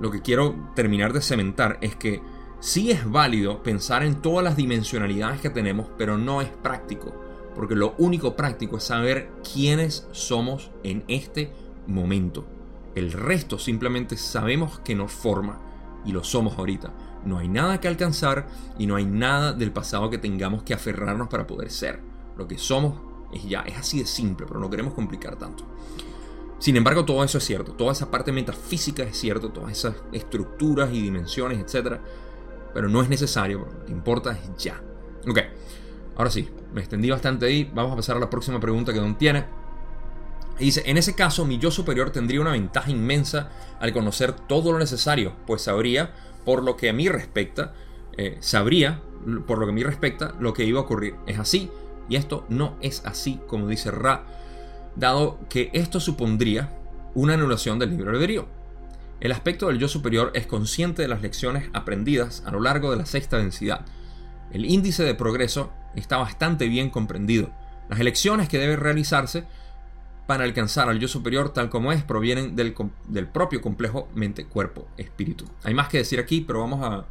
lo 0.00 0.10
que 0.10 0.22
quiero 0.22 0.72
terminar 0.74 1.12
de 1.12 1.20
cementar 1.20 1.78
es 1.80 1.96
que 1.96 2.20
sí 2.60 2.90
es 2.90 3.08
válido 3.08 3.62
pensar 3.62 4.04
en 4.04 4.22
todas 4.22 4.44
las 4.44 4.56
dimensionalidades 4.56 5.40
que 5.40 5.50
tenemos, 5.50 5.88
pero 5.96 6.16
no 6.16 6.42
es 6.42 6.48
práctico. 6.48 7.14
Porque 7.54 7.76
lo 7.76 7.94
único 7.98 8.34
práctico 8.34 8.78
es 8.78 8.84
saber 8.84 9.30
quiénes 9.52 10.08
somos 10.12 10.70
en 10.82 11.04
este 11.08 11.46
momento. 11.46 11.63
El 12.94 13.12
resto 13.12 13.58
simplemente 13.58 14.16
sabemos 14.16 14.78
que 14.80 14.94
nos 14.94 15.12
forma 15.12 15.58
y 16.04 16.12
lo 16.12 16.22
somos 16.22 16.58
ahorita. 16.58 16.92
No 17.24 17.38
hay 17.38 17.48
nada 17.48 17.80
que 17.80 17.88
alcanzar 17.88 18.46
y 18.78 18.86
no 18.86 18.96
hay 18.96 19.06
nada 19.06 19.52
del 19.52 19.72
pasado 19.72 20.10
que 20.10 20.18
tengamos 20.18 20.62
que 20.62 20.74
aferrarnos 20.74 21.28
para 21.28 21.46
poder 21.46 21.70
ser. 21.70 22.00
Lo 22.36 22.46
que 22.46 22.58
somos 22.58 22.94
es 23.32 23.44
ya, 23.44 23.60
es 23.62 23.76
así 23.76 23.98
de 23.98 24.06
simple, 24.06 24.46
pero 24.46 24.60
no 24.60 24.70
queremos 24.70 24.94
complicar 24.94 25.36
tanto. 25.36 25.64
Sin 26.58 26.76
embargo, 26.76 27.04
todo 27.04 27.24
eso 27.24 27.38
es 27.38 27.44
cierto, 27.44 27.72
toda 27.72 27.92
esa 27.92 28.10
parte 28.10 28.32
metafísica 28.32 29.02
es 29.02 29.18
cierto, 29.18 29.50
todas 29.50 29.72
esas 29.72 29.96
estructuras 30.12 30.90
y 30.92 31.02
dimensiones, 31.02 31.58
etc. 31.58 31.98
Pero 32.72 32.88
no 32.88 33.02
es 33.02 33.08
necesario, 33.08 33.58
lo 33.58 33.84
que 33.84 33.92
importa 33.92 34.32
es 34.32 34.62
ya. 34.62 34.80
Ok, 35.28 35.40
ahora 36.16 36.30
sí, 36.30 36.48
me 36.72 36.80
extendí 36.80 37.10
bastante 37.10 37.46
ahí, 37.46 37.70
vamos 37.74 37.92
a 37.92 37.96
pasar 37.96 38.16
a 38.16 38.20
la 38.20 38.30
próxima 38.30 38.60
pregunta 38.60 38.92
que 38.92 39.00
Don 39.00 39.16
tiene. 39.18 39.44
Dice, 40.58 40.82
en 40.86 40.96
ese 40.96 41.14
caso 41.14 41.44
mi 41.44 41.58
yo 41.58 41.70
superior 41.70 42.10
tendría 42.10 42.40
una 42.40 42.52
ventaja 42.52 42.90
inmensa 42.90 43.50
al 43.80 43.92
conocer 43.92 44.32
todo 44.32 44.72
lo 44.72 44.78
necesario, 44.78 45.34
pues 45.46 45.62
sabría, 45.62 46.12
por 46.44 46.62
lo 46.62 46.76
que 46.76 46.88
a 46.90 46.92
mí 46.92 47.08
respecta, 47.08 47.72
eh, 48.16 48.36
sabría, 48.40 49.00
por 49.46 49.58
lo 49.58 49.66
que 49.66 49.72
a 49.72 49.74
mí 49.74 49.82
respecta, 49.82 50.34
lo 50.38 50.52
que 50.52 50.64
iba 50.64 50.80
a 50.80 50.82
ocurrir. 50.82 51.16
Es 51.26 51.38
así, 51.38 51.70
y 52.08 52.16
esto 52.16 52.44
no 52.48 52.76
es 52.80 53.04
así 53.04 53.40
como 53.46 53.68
dice 53.68 53.90
Ra, 53.90 54.24
dado 54.96 55.38
que 55.48 55.70
esto 55.72 56.00
supondría 56.00 56.70
una 57.14 57.34
anulación 57.34 57.78
del 57.78 57.90
libre 57.90 58.10
albedrío. 58.10 58.46
El 59.20 59.32
aspecto 59.32 59.68
del 59.68 59.78
yo 59.78 59.88
superior 59.88 60.32
es 60.34 60.46
consciente 60.46 61.02
de 61.02 61.08
las 61.08 61.22
lecciones 61.22 61.70
aprendidas 61.72 62.42
a 62.44 62.50
lo 62.50 62.60
largo 62.60 62.90
de 62.90 62.98
la 62.98 63.06
sexta 63.06 63.38
densidad. 63.38 63.86
El 64.52 64.66
índice 64.66 65.02
de 65.04 65.14
progreso 65.14 65.72
está 65.94 66.16
bastante 66.18 66.68
bien 66.68 66.90
comprendido. 66.90 67.50
Las 67.88 68.00
elecciones 68.00 68.48
que 68.48 68.58
deben 68.58 68.80
realizarse 68.80 69.44
para 70.26 70.44
alcanzar 70.44 70.88
al 70.88 70.98
yo 70.98 71.08
superior 71.08 71.52
tal 71.52 71.68
como 71.68 71.92
es 71.92 72.02
provienen 72.02 72.56
del, 72.56 72.74
del 73.08 73.26
propio 73.26 73.60
complejo 73.60 74.08
mente-cuerpo-espíritu. 74.14 75.44
Hay 75.62 75.74
más 75.74 75.88
que 75.88 75.98
decir 75.98 76.18
aquí, 76.18 76.40
pero 76.40 76.60
vamos 76.60 76.80
a 76.82 77.06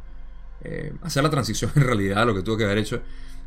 eh, 0.62 0.92
hacer 1.02 1.22
la 1.22 1.30
transición 1.30 1.70
en 1.76 1.82
realidad 1.82 2.22
a 2.22 2.24
lo 2.24 2.34
que 2.34 2.42
tuvo 2.42 2.56
que 2.56 2.64
haber 2.64 2.78
hecho 2.78 3.02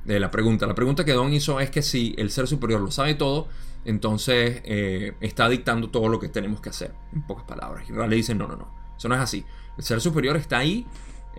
de 0.05 0.19
la 0.19 0.31
pregunta. 0.31 0.65
La 0.65 0.75
pregunta 0.75 1.03
que 1.03 1.13
Don 1.13 1.33
hizo 1.33 1.59
es 1.59 1.69
que 1.69 1.81
si 1.81 2.15
el 2.17 2.31
ser 2.31 2.47
superior 2.47 2.79
lo 2.79 2.91
sabe 2.91 3.15
todo, 3.15 3.47
entonces 3.85 4.61
eh, 4.65 5.13
está 5.21 5.47
dictando 5.49 5.89
todo 5.89 6.07
lo 6.07 6.19
que 6.19 6.29
tenemos 6.29 6.61
que 6.61 6.69
hacer, 6.69 6.93
en 7.13 7.21
pocas 7.27 7.45
palabras. 7.45 7.89
Y 7.89 7.93
Ra 7.93 8.07
le 8.07 8.15
dice, 8.15 8.33
no, 8.33 8.47
no, 8.47 8.55
no, 8.55 8.73
eso 8.97 9.09
no 9.09 9.15
es 9.15 9.21
así. 9.21 9.45
El 9.77 9.83
ser 9.83 10.01
superior 10.01 10.37
está 10.37 10.59
ahí. 10.59 10.85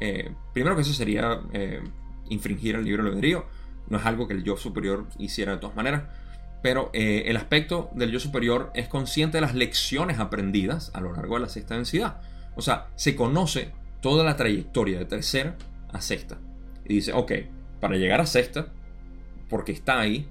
Eh, 0.01 0.33
primero 0.53 0.77
que 0.77 0.83
eso 0.83 0.93
sería 0.93 1.41
eh, 1.53 1.83
infringir 2.29 2.77
el 2.77 2.85
libre 2.85 3.03
albedrío. 3.03 3.47
No 3.89 3.99
es 3.99 4.07
algo 4.07 4.29
que 4.29 4.35
el 4.35 4.45
yo 4.45 4.57
superior 4.57 5.07
hiciera 5.19 5.53
de 5.53 5.59
todas 5.59 5.75
maneras. 5.75 6.05
Pero 6.63 6.91
el 6.93 7.37
aspecto 7.37 7.91
del 7.95 8.11
yo 8.11 8.19
superior 8.19 8.73
es 8.75 8.89
consciente 8.89 9.37
de 9.37 9.43
las 9.43 9.55
lecciones 9.55 10.19
aprendidas 10.19 10.91
a 10.93 11.01
lo 11.01 11.13
largo 11.13 11.37
de 11.37 11.43
la 11.43 11.49
sexta 11.49 11.77
densidad. 11.77 12.21
O 12.57 12.63
sea, 12.63 12.89
se 12.97 13.15
conoce 13.15 13.71
toda 14.01 14.25
la 14.25 14.37
trayectoria 14.37 14.99
de 14.99 15.05
tercera 15.05 15.57
a 15.93 16.01
sexta. 16.01 16.39
Y 16.85 16.95
dice, 16.95 17.13
ok, 17.13 17.33
para 17.81 17.97
llegar 17.97 18.21
a 18.21 18.27
sexta, 18.27 18.67
porque 19.49 19.73
está 19.73 20.01
ahí, 20.01 20.29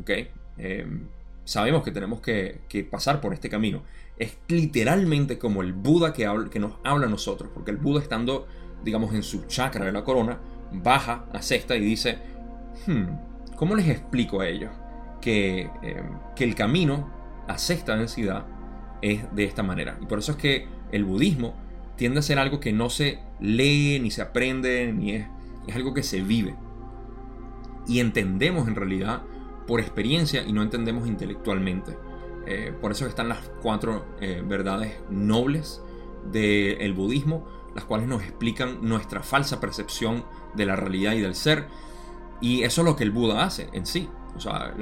¿ok? 0.00 0.10
Em, 0.58 1.06
sabemos 1.44 1.82
que 1.82 1.92
tenemos 1.92 2.20
que, 2.20 2.60
pasar 2.90 3.20
por 3.20 3.32
este 3.32 3.48
camino. 3.48 3.82
Es 4.18 4.36
literalmente 4.48 5.38
como 5.38 5.62
el 5.62 5.72
Buda 5.72 6.12
que, 6.12 6.28
que 6.50 6.58
nos 6.58 6.74
habla 6.84 7.06
a 7.06 7.10
nosotros, 7.10 7.50
porque 7.54 7.70
el 7.70 7.76
Buda 7.76 8.02
estando, 8.02 8.46
digamos, 8.84 9.14
en 9.14 9.22
su 9.22 9.46
chakra 9.46 9.86
de 9.86 9.92
la 9.92 10.04
corona, 10.04 10.38
baja 10.72 11.26
a 11.32 11.42
sexta 11.42 11.76
y 11.76 11.80
dice, 11.80 12.18
hmm, 12.86 13.54
¿cómo 13.56 13.74
les 13.74 13.88
explico 13.88 14.40
a 14.40 14.48
ellos 14.48 14.70
que, 15.20 15.70
em, 15.82 16.18
que 16.36 16.44
el 16.44 16.54
camino 16.54 17.10
a 17.48 17.58
sexta 17.58 17.96
densidad 17.96 18.46
es 19.02 19.34
de 19.34 19.44
esta 19.44 19.62
manera. 19.62 19.98
Y 20.00 20.06
por 20.06 20.18
eso 20.18 20.32
es 20.32 20.38
que 20.38 20.68
el 20.92 21.04
budismo 21.04 21.54
tiende 21.96 22.20
a 22.20 22.22
ser 22.22 22.38
algo 22.38 22.60
que 22.60 22.72
no 22.72 22.90
se 22.90 23.18
lee, 23.40 23.98
ni 24.00 24.10
se 24.10 24.22
aprende, 24.22 24.92
ni 24.92 25.12
es, 25.12 25.26
es 25.66 25.76
algo 25.76 25.94
que 25.94 26.02
se 26.02 26.22
vive. 26.22 26.54
Y 27.86 28.00
entendemos 28.00 28.68
en 28.68 28.76
realidad 28.76 29.22
por 29.66 29.80
experiencia 29.80 30.42
y 30.42 30.52
no 30.52 30.62
entendemos 30.62 31.06
intelectualmente. 31.06 31.96
Eh, 32.46 32.72
por 32.80 32.92
eso 32.92 33.06
están 33.06 33.28
las 33.28 33.38
cuatro 33.62 34.06
eh, 34.20 34.42
verdades 34.44 34.98
nobles 35.10 35.80
del 36.32 36.92
budismo, 36.92 37.46
las 37.74 37.84
cuales 37.84 38.08
nos 38.08 38.22
explican 38.22 38.78
nuestra 38.82 39.22
falsa 39.22 39.60
percepción 39.60 40.24
de 40.54 40.66
la 40.66 40.76
realidad 40.76 41.12
y 41.12 41.20
del 41.20 41.34
ser. 41.34 41.66
Y 42.40 42.62
eso 42.62 42.80
es 42.80 42.84
lo 42.84 42.96
que 42.96 43.04
el 43.04 43.10
Buda 43.10 43.44
hace 43.44 43.68
en 43.72 43.86
sí. 43.86 44.08
O 44.36 44.40
sea, 44.40 44.74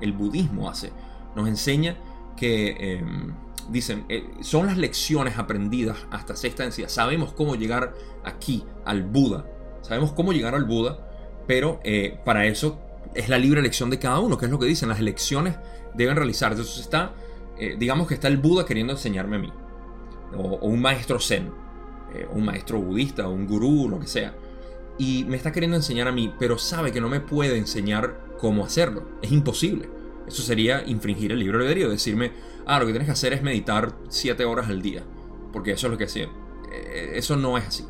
el 0.00 0.12
budismo 0.12 0.68
hace. 0.68 0.92
Nos 1.34 1.48
enseña 1.48 1.96
que, 2.36 2.76
em, 2.78 3.34
dicen, 3.68 4.04
eh, 4.08 4.28
son 4.40 4.66
las 4.66 4.76
lecciones 4.76 5.38
aprendidas 5.38 5.98
hasta 6.10 6.36
sexta 6.36 6.62
densidad. 6.62 6.88
Sabemos 6.88 7.32
cómo 7.32 7.56
llegar 7.56 7.94
aquí, 8.24 8.64
al 8.84 9.02
Buda. 9.02 9.44
Sabemos 9.82 10.12
cómo 10.12 10.32
llegar 10.32 10.54
al 10.54 10.64
Buda, 10.64 10.98
pero 11.46 11.80
eh, 11.84 12.20
para 12.24 12.46
eso 12.46 12.80
es 13.14 13.28
la 13.28 13.38
libre 13.38 13.60
elección 13.60 13.90
de 13.90 13.98
cada 13.98 14.20
uno, 14.20 14.38
que 14.38 14.46
es 14.46 14.50
lo 14.50 14.58
que 14.58 14.66
dicen. 14.66 14.88
Las 14.88 15.00
elecciones 15.00 15.56
deben 15.94 16.16
realizarse. 16.16 16.60
Entonces 16.60 16.80
está, 16.80 17.12
eh, 17.58 17.76
digamos 17.78 18.06
que 18.06 18.14
está 18.14 18.28
el 18.28 18.36
Buda 18.36 18.64
queriendo 18.64 18.92
enseñarme 18.92 19.36
a 19.36 19.38
mí. 19.40 19.52
O, 20.36 20.58
un 20.66 20.80
maestro 20.80 21.20
zen, 21.20 21.52
un 22.32 22.44
maestro 22.44 22.80
budista, 22.80 23.28
un 23.28 23.46
gurú, 23.46 23.88
lo 23.88 24.00
que 24.00 24.06
sea. 24.06 24.34
Y 24.98 25.24
me 25.24 25.36
está 25.36 25.52
queriendo 25.52 25.76
enseñar 25.76 26.08
a 26.08 26.12
mí, 26.12 26.32
pero 26.38 26.56
sabe 26.56 26.90
que 26.90 27.00
no 27.00 27.08
me 27.08 27.20
puede 27.20 27.58
enseñar 27.58 28.25
cómo 28.38 28.64
hacerlo. 28.64 29.08
Es 29.22 29.32
imposible. 29.32 29.88
Eso 30.26 30.42
sería 30.42 30.84
infringir 30.86 31.32
el 31.32 31.38
libro 31.38 31.58
de 31.58 31.64
albedrío, 31.64 31.88
decirme, 31.88 32.32
ah, 32.66 32.78
lo 32.78 32.86
que 32.86 32.92
tienes 32.92 33.06
que 33.06 33.12
hacer 33.12 33.32
es 33.32 33.42
meditar 33.42 33.94
7 34.08 34.44
horas 34.44 34.68
al 34.68 34.82
día, 34.82 35.04
porque 35.52 35.72
eso 35.72 35.86
es 35.86 35.90
lo 35.92 35.98
que 35.98 36.04
hacía. 36.04 36.28
Eh, 36.72 37.12
eso 37.14 37.36
no 37.36 37.56
es 37.56 37.66
así. 37.66 37.84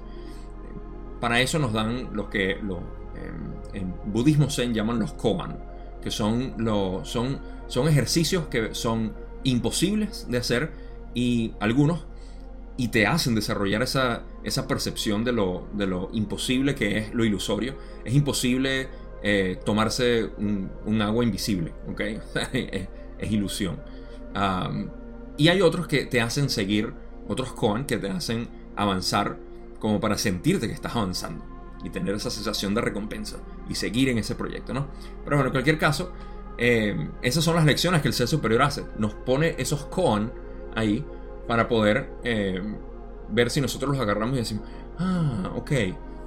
Para 1.20 1.40
eso 1.40 1.58
nos 1.58 1.72
dan 1.72 2.14
lo 2.14 2.28
que 2.28 2.58
lo, 2.62 2.78
em, 3.14 3.54
en 3.72 3.94
budismo 4.12 4.50
zen 4.50 4.74
llaman 4.74 4.98
los 4.98 5.14
koan, 5.14 5.58
que 6.02 6.10
son, 6.10 6.54
los, 6.58 7.08
son, 7.08 7.40
son 7.68 7.88
ejercicios 7.88 8.48
que 8.48 8.74
son 8.74 9.14
imposibles 9.42 10.26
de 10.28 10.38
hacer 10.38 10.72
y 11.14 11.54
algunos 11.60 12.04
y 12.76 12.88
te 12.88 13.06
hacen 13.06 13.34
desarrollar 13.34 13.82
esa, 13.82 14.22
esa 14.44 14.68
percepción 14.68 15.24
de 15.24 15.32
lo, 15.32 15.66
de 15.72 15.86
lo 15.86 16.10
imposible 16.12 16.74
que 16.74 16.98
es 16.98 17.14
lo 17.14 17.24
ilusorio. 17.24 17.74
Es 18.04 18.14
imposible 18.14 18.88
eh, 19.22 19.58
tomarse 19.64 20.30
un, 20.38 21.02
agua 21.02 21.24
invisible, 21.24 21.72
¿ok? 21.88 22.00
es, 22.52 22.88
ilusión. 23.30 23.80
y 25.36 25.48
hay 25.48 25.62
otros 25.62 25.86
que 25.86 26.06
te 26.06 26.20
hacen 26.20 26.50
seguir, 26.50 26.92
otros 27.28 27.52
koan 27.52 27.86
que 27.86 27.96
te 27.96 28.08
hacen 28.08 28.48
avanzar 28.76 29.38
como 29.78 30.00
para 30.00 30.18
sentirte 30.18 30.68
que 30.68 30.74
estás 30.74 30.94
avanzando 30.94 31.44
y 31.84 31.90
tener 31.90 32.14
esa 32.14 32.30
sensación 32.30 32.74
de 32.74 32.80
recompensa 32.80 33.38
y 33.68 33.74
seguir 33.74 34.08
en 34.08 34.18
ese 34.18 34.34
proyecto, 34.34 34.74
¿no? 34.74 34.88
Pero 35.24 35.36
bueno, 35.36 35.48
en 35.48 35.52
cualquier 35.52 35.78
caso, 35.78 36.12
eh, 36.58 37.10
esas 37.22 37.44
son 37.44 37.56
las 37.56 37.64
lecciones 37.64 38.02
que 38.02 38.08
el 38.08 38.14
ser 38.14 38.28
superior 38.28 38.62
hace. 38.62 38.84
Nos 38.98 39.14
pone 39.14 39.54
esos 39.58 39.84
koan 39.86 40.32
ahí 40.74 41.04
para 41.46 41.68
poder 41.68 42.10
eh, 42.24 42.60
ver 43.30 43.50
si 43.50 43.60
nosotros 43.60 43.92
los 43.92 44.00
agarramos 44.00 44.36
y 44.36 44.38
decimos, 44.38 44.64
ah, 44.98 45.52
ok. 45.54 45.72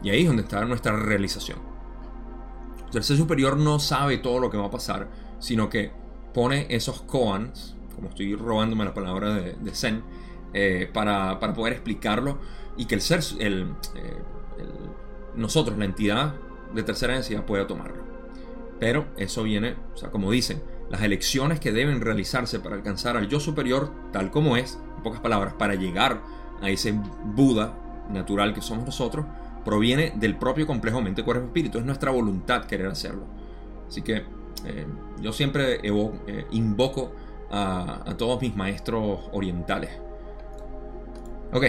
Y 0.04 0.10
ahí 0.10 0.22
es 0.22 0.28
donde 0.28 0.44
está 0.44 0.64
nuestra 0.66 0.96
realización. 0.96 1.69
El 2.94 3.04
ser 3.04 3.18
superior 3.18 3.58
no 3.58 3.80
sabe 3.80 4.18
todo 4.18 4.40
lo 4.40 4.50
que 4.50 4.58
va 4.58 4.68
a 4.68 4.72
pasar, 4.72 5.08
sino 5.40 5.70
que 5.70 5.92
pone 6.34 6.68
esos 6.70 7.02
koans, 7.02 7.76
como 7.96 8.10
estoy 8.10 8.36
robándome 8.36 8.86
la 8.86 8.94
palabra 8.94 9.34
de, 9.34 9.72
Zen, 9.74 10.04
eh, 10.54 10.90
para, 10.92 11.40
poder 11.40 11.74
explicarlo 11.74 12.40
y 12.78 12.86
que 12.86 12.96
el 12.96 13.02
ser, 13.02 13.22
el, 13.40 13.74
eh, 13.96 14.18
nosotros, 15.36 15.78
la 15.78 15.86
entidad 15.86 16.36
de 16.74 16.84
tercera 16.84 17.14
densidad, 17.14 17.46
pueda 17.46 17.68
tomarlo. 17.68 18.04
Pero 18.80 19.08
eso 19.18 19.44
viene, 19.44 19.76
o 19.94 19.98
sea, 19.98 20.10
como 20.10 20.32
dicen, 20.32 20.62
las 20.90 21.02
elecciones 21.02 21.60
que 21.60 21.72
deben 21.72 22.02
realizarse 22.02 22.60
para 22.60 22.76
alcanzar 22.76 23.18
al 23.18 23.28
yo 23.28 23.40
superior, 23.40 23.92
tal 24.12 24.32
como 24.32 24.58
es, 24.58 24.80
en 24.98 25.04
pocas 25.04 25.20
palabras, 25.20 25.54
para 25.54 25.76
llegar 25.76 26.22
a 26.62 26.70
ese 26.70 26.94
Buda 27.26 27.74
natural 28.10 28.54
que 28.54 28.62
somos 28.62 28.86
nosotros, 28.86 29.26
proviene 29.66 30.14
del 30.16 30.38
propio 30.38 30.66
complejo 30.66 31.02
mente, 31.02 31.24
cuerpo, 31.24 31.46
espíritu. 31.46 31.78
Es 31.78 31.86
nuestra 31.86 32.12
voluntad 32.12 32.66
querer 32.66 32.88
hacerlo. 32.88 33.26
Así 33.88 34.02
que 34.02 34.24
eh, 34.66 34.86
yo 35.22 35.32
siempre 35.32 35.80
eh, 35.84 36.46
invoco 36.52 37.12
a, 37.52 38.16
todos 38.18 38.42
mis 38.42 38.56
maestros 38.56 39.20
orientales. 39.32 39.92
Ok, 41.52 41.66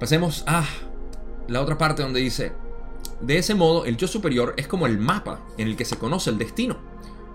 pasemos 0.00 0.44
a 0.46 0.64
la 1.46 1.60
otra 1.60 1.78
parte 1.78 2.02
donde 2.02 2.20
dice, 2.20 2.52
de 3.20 3.38
ese 3.38 3.54
modo 3.54 3.84
el 3.84 3.96
yo 3.96 4.08
superior 4.08 4.54
es 4.56 4.66
como 4.66 4.86
el 4.86 4.98
mapa 4.98 5.40
en 5.58 5.68
el 5.68 5.76
que 5.76 5.84
se 5.84 5.96
conoce 5.96 6.30
el 6.30 6.38
destino. 6.38 6.78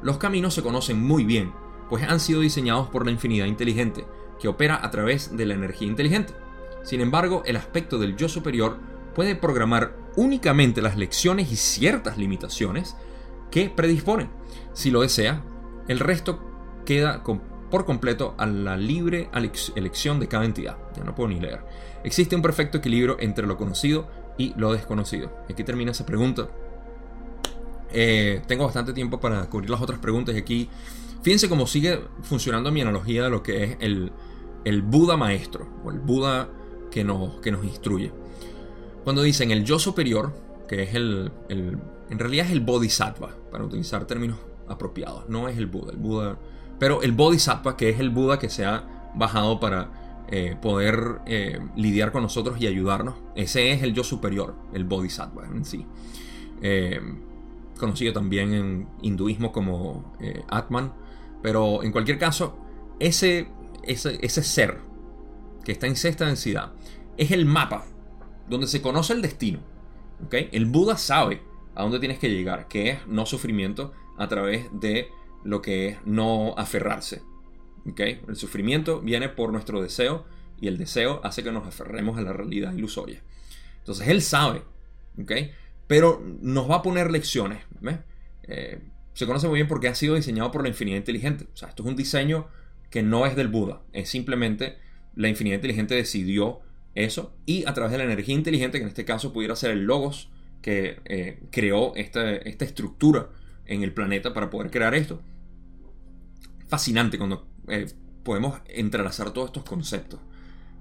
Los 0.02 0.18
caminos 0.18 0.54
se 0.54 0.64
conocen 0.64 1.02
muy 1.02 1.24
bien, 1.24 1.54
pues 1.90 2.04
han 2.04 2.20
sido 2.20 2.42
diseñados 2.42 2.90
por 2.90 3.06
la 3.06 3.12
infinidad 3.12 3.46
inteligente, 3.46 4.06
que 4.40 4.48
opera 4.48 4.80
a 4.84 4.92
través 4.92 5.36
de 5.36 5.46
la 5.46 5.54
energía 5.54 5.88
inteligente. 5.88 6.34
Sin 6.84 7.02
embargo, 7.02 7.44
el 7.46 7.58
aspecto 7.58 8.00
del 8.00 8.16
yo 8.16 8.30
superior 8.30 8.78
puede 9.14 9.36
programar 9.36 9.96
únicamente 10.16 10.82
las 10.82 10.98
lecciones 10.98 11.52
y 11.52 11.56
ciertas 11.56 12.18
limitaciones 12.18 12.96
que 13.52 13.70
predispone. 13.70 14.30
Si 14.74 14.92
lo 14.92 15.02
desea, 15.02 15.44
el 15.88 16.00
resto 16.00 16.40
queda 16.86 17.24
por 17.24 17.86
completo 17.86 18.36
a 18.38 18.46
la 18.46 18.78
libre 18.78 19.30
elección 19.76 20.20
de 20.20 20.28
cada 20.28 20.46
entidad. 20.46 20.78
Ya 20.96 21.04
no 21.04 21.16
puedo 21.16 21.30
ni 21.30 21.40
leer. 21.40 21.62
Existe 22.04 22.36
un 22.36 22.42
perfecto 22.42 22.80
equilibrio 22.80 23.18
entre 23.20 23.46
lo 23.46 23.58
conocido 23.58 24.08
y 24.38 24.54
lo 24.56 24.74
desconocido. 24.74 25.32
Aquí 25.50 25.64
termina 25.64 25.92
esa 25.92 26.06
pregunta. 26.06 26.50
Eh, 27.92 28.42
tengo 28.48 28.66
bastante 28.66 28.94
tiempo 28.94 29.20
para 29.20 29.50
cubrir 29.50 29.70
las 29.70 29.82
otras 29.82 30.00
preguntas 30.00 30.36
y 30.36 30.38
aquí 30.38 30.70
fíjense 31.24 31.50
cómo 31.50 31.66
sigue 31.66 32.00
funcionando 32.22 32.72
mi 32.72 32.82
analogía 32.82 33.24
de 33.24 33.30
lo 33.30 33.42
que 33.42 33.64
es 33.64 33.78
el, 33.80 34.12
el 34.64 34.82
Buda 34.84 35.18
maestro 35.18 35.68
o 35.84 35.92
el 35.92 36.00
Buda 36.00 36.50
que 36.92 37.04
nos, 37.04 37.40
que 37.42 37.52
nos 37.52 37.64
instruye. 37.66 38.12
Cuando 39.04 39.22
dicen 39.22 39.52
el 39.52 39.64
yo 39.64 39.80
superior, 39.80 40.34
que 40.68 40.84
es 40.84 40.94
el, 40.94 41.32
en 41.50 42.20
realidad 42.20 42.46
es 42.46 42.52
el 42.52 42.62
bodhisattva, 42.62 43.36
para 43.52 43.64
utilizar 43.64 44.06
términos 44.06 44.38
apropiados, 44.68 45.28
no 45.30 45.48
es 45.48 45.58
el 45.58 45.68
Buda, 45.68 45.92
el 45.92 45.98
Buda, 45.98 46.38
pero 46.80 47.02
el 47.02 47.12
bodhisattva, 47.12 47.76
que 47.76 47.90
es 47.90 48.00
el 48.00 48.10
Buda 48.10 48.40
que 48.40 48.50
se 48.50 48.66
ha 48.66 49.12
bajado 49.16 49.60
para 49.60 50.26
eh, 50.28 50.56
poder 50.62 51.22
eh, 51.26 51.60
lidiar 51.76 52.12
con 52.12 52.22
nosotros 52.22 52.62
y 52.62 52.68
ayudarnos, 52.68 53.16
ese 53.36 53.72
es 53.72 53.82
el 53.82 53.94
yo 53.94 54.04
superior, 54.04 54.56
el 54.74 54.84
bodhisattva 54.84 55.46
en 55.48 55.66
sí. 55.66 55.86
Eh, 56.62 57.00
conocido 57.80 58.14
también 58.14 58.54
en 58.54 58.88
hinduismo 59.02 59.52
como 59.52 60.14
Atman, 60.50 60.94
pero 61.42 61.82
en 61.82 61.94
cualquier 61.94 62.20
caso, 62.20 62.58
ese, 63.00 63.48
ese, 63.84 64.20
ese 64.22 64.44
ser 64.44 64.80
que 65.64 65.72
está 65.72 65.88
en 65.88 65.96
sexta 65.96 66.26
densidad 66.26 66.74
es 67.18 67.32
el 67.32 67.46
mapa 67.46 67.86
donde 68.50 68.68
se 68.68 68.82
conoce 68.82 69.14
el 69.14 69.22
destino. 69.22 69.60
¿okay? 70.26 70.50
El 70.52 70.66
Buda 70.66 70.98
sabe 70.98 71.42
a 71.76 71.84
dónde 71.84 72.00
tienes 72.00 72.20
que 72.20 72.30
llegar, 72.30 72.68
que 72.68 72.90
es 72.90 73.08
no 73.08 73.26
sufrimiento 73.26 73.94
a 74.18 74.28
través 74.28 74.68
de 74.74 75.10
lo 75.44 75.62
que 75.62 75.90
es 75.90 75.98
no 76.06 76.56
aferrarse. 76.58 77.22
¿okay? 77.90 78.22
El 78.28 78.36
sufrimiento 78.36 79.02
viene 79.02 79.30
por 79.30 79.52
nuestro 79.52 79.82
deseo 79.82 80.26
y 80.60 80.68
el 80.68 80.78
deseo 80.78 81.22
hace 81.24 81.44
que 81.44 81.52
nos 81.52 81.66
aferremos 81.66 82.18
a 82.18 82.22
la 82.22 82.34
realidad 82.34 82.74
ilusoria. 82.74 83.22
Entonces 83.80 84.08
él 84.08 84.22
sabe, 84.22 84.64
¿okay? 85.22 85.52
pero 85.88 86.22
nos 86.42 86.70
va 86.70 86.76
a 86.76 86.82
poner 86.82 87.12
lecciones. 87.12 87.64
Eh, 88.44 88.80
se 89.14 89.26
conoce 89.26 89.48
muy 89.48 89.58
bien 89.58 89.68
porque 89.68 89.88
ha 89.88 89.96
sido 89.96 90.16
diseñado 90.16 90.52
por 90.52 90.64
la 90.64 90.70
infinidad 90.70 90.98
inteligente. 90.98 91.48
O 91.54 91.58
sea, 91.58 91.70
esto 91.70 91.84
es 91.84 91.90
un 91.90 91.96
diseño 91.96 92.48
que 92.90 93.04
no 93.04 93.26
es 93.26 93.36
del 93.36 93.48
Buda, 93.48 93.82
es 93.94 94.10
simplemente 94.10 94.78
la 95.16 95.28
infinidad 95.28 95.56
inteligente 95.56 95.96
decidió 95.96 96.62
eso 97.04 97.36
y 97.46 97.66
a 97.68 97.74
través 97.74 97.92
de 97.92 97.98
la 97.98 98.04
energía 98.04 98.36
inteligente, 98.36 98.78
que 98.78 98.84
en 98.84 98.90
este 98.90 99.06
caso 99.06 99.34
pudiera 99.34 99.56
ser 99.56 99.72
el 99.72 99.86
logos 99.86 100.30
que 100.62 101.00
eh, 101.06 101.40
creó 101.52 101.96
esta, 101.96 102.32
esta, 102.32 102.66
estructura 102.66 103.30
en 103.66 103.84
el 103.84 103.94
planeta 103.94 104.34
para 104.34 104.50
poder 104.50 104.72
crear 104.72 104.94
esto. 104.94 105.22
Fascinante 106.68 107.18
cuando 107.18 107.48
eh, 107.68 107.88
podemos 108.24 108.60
entrelazar 108.68 109.32
todos 109.32 109.50
estos 109.50 109.64
conceptos. 109.64 110.20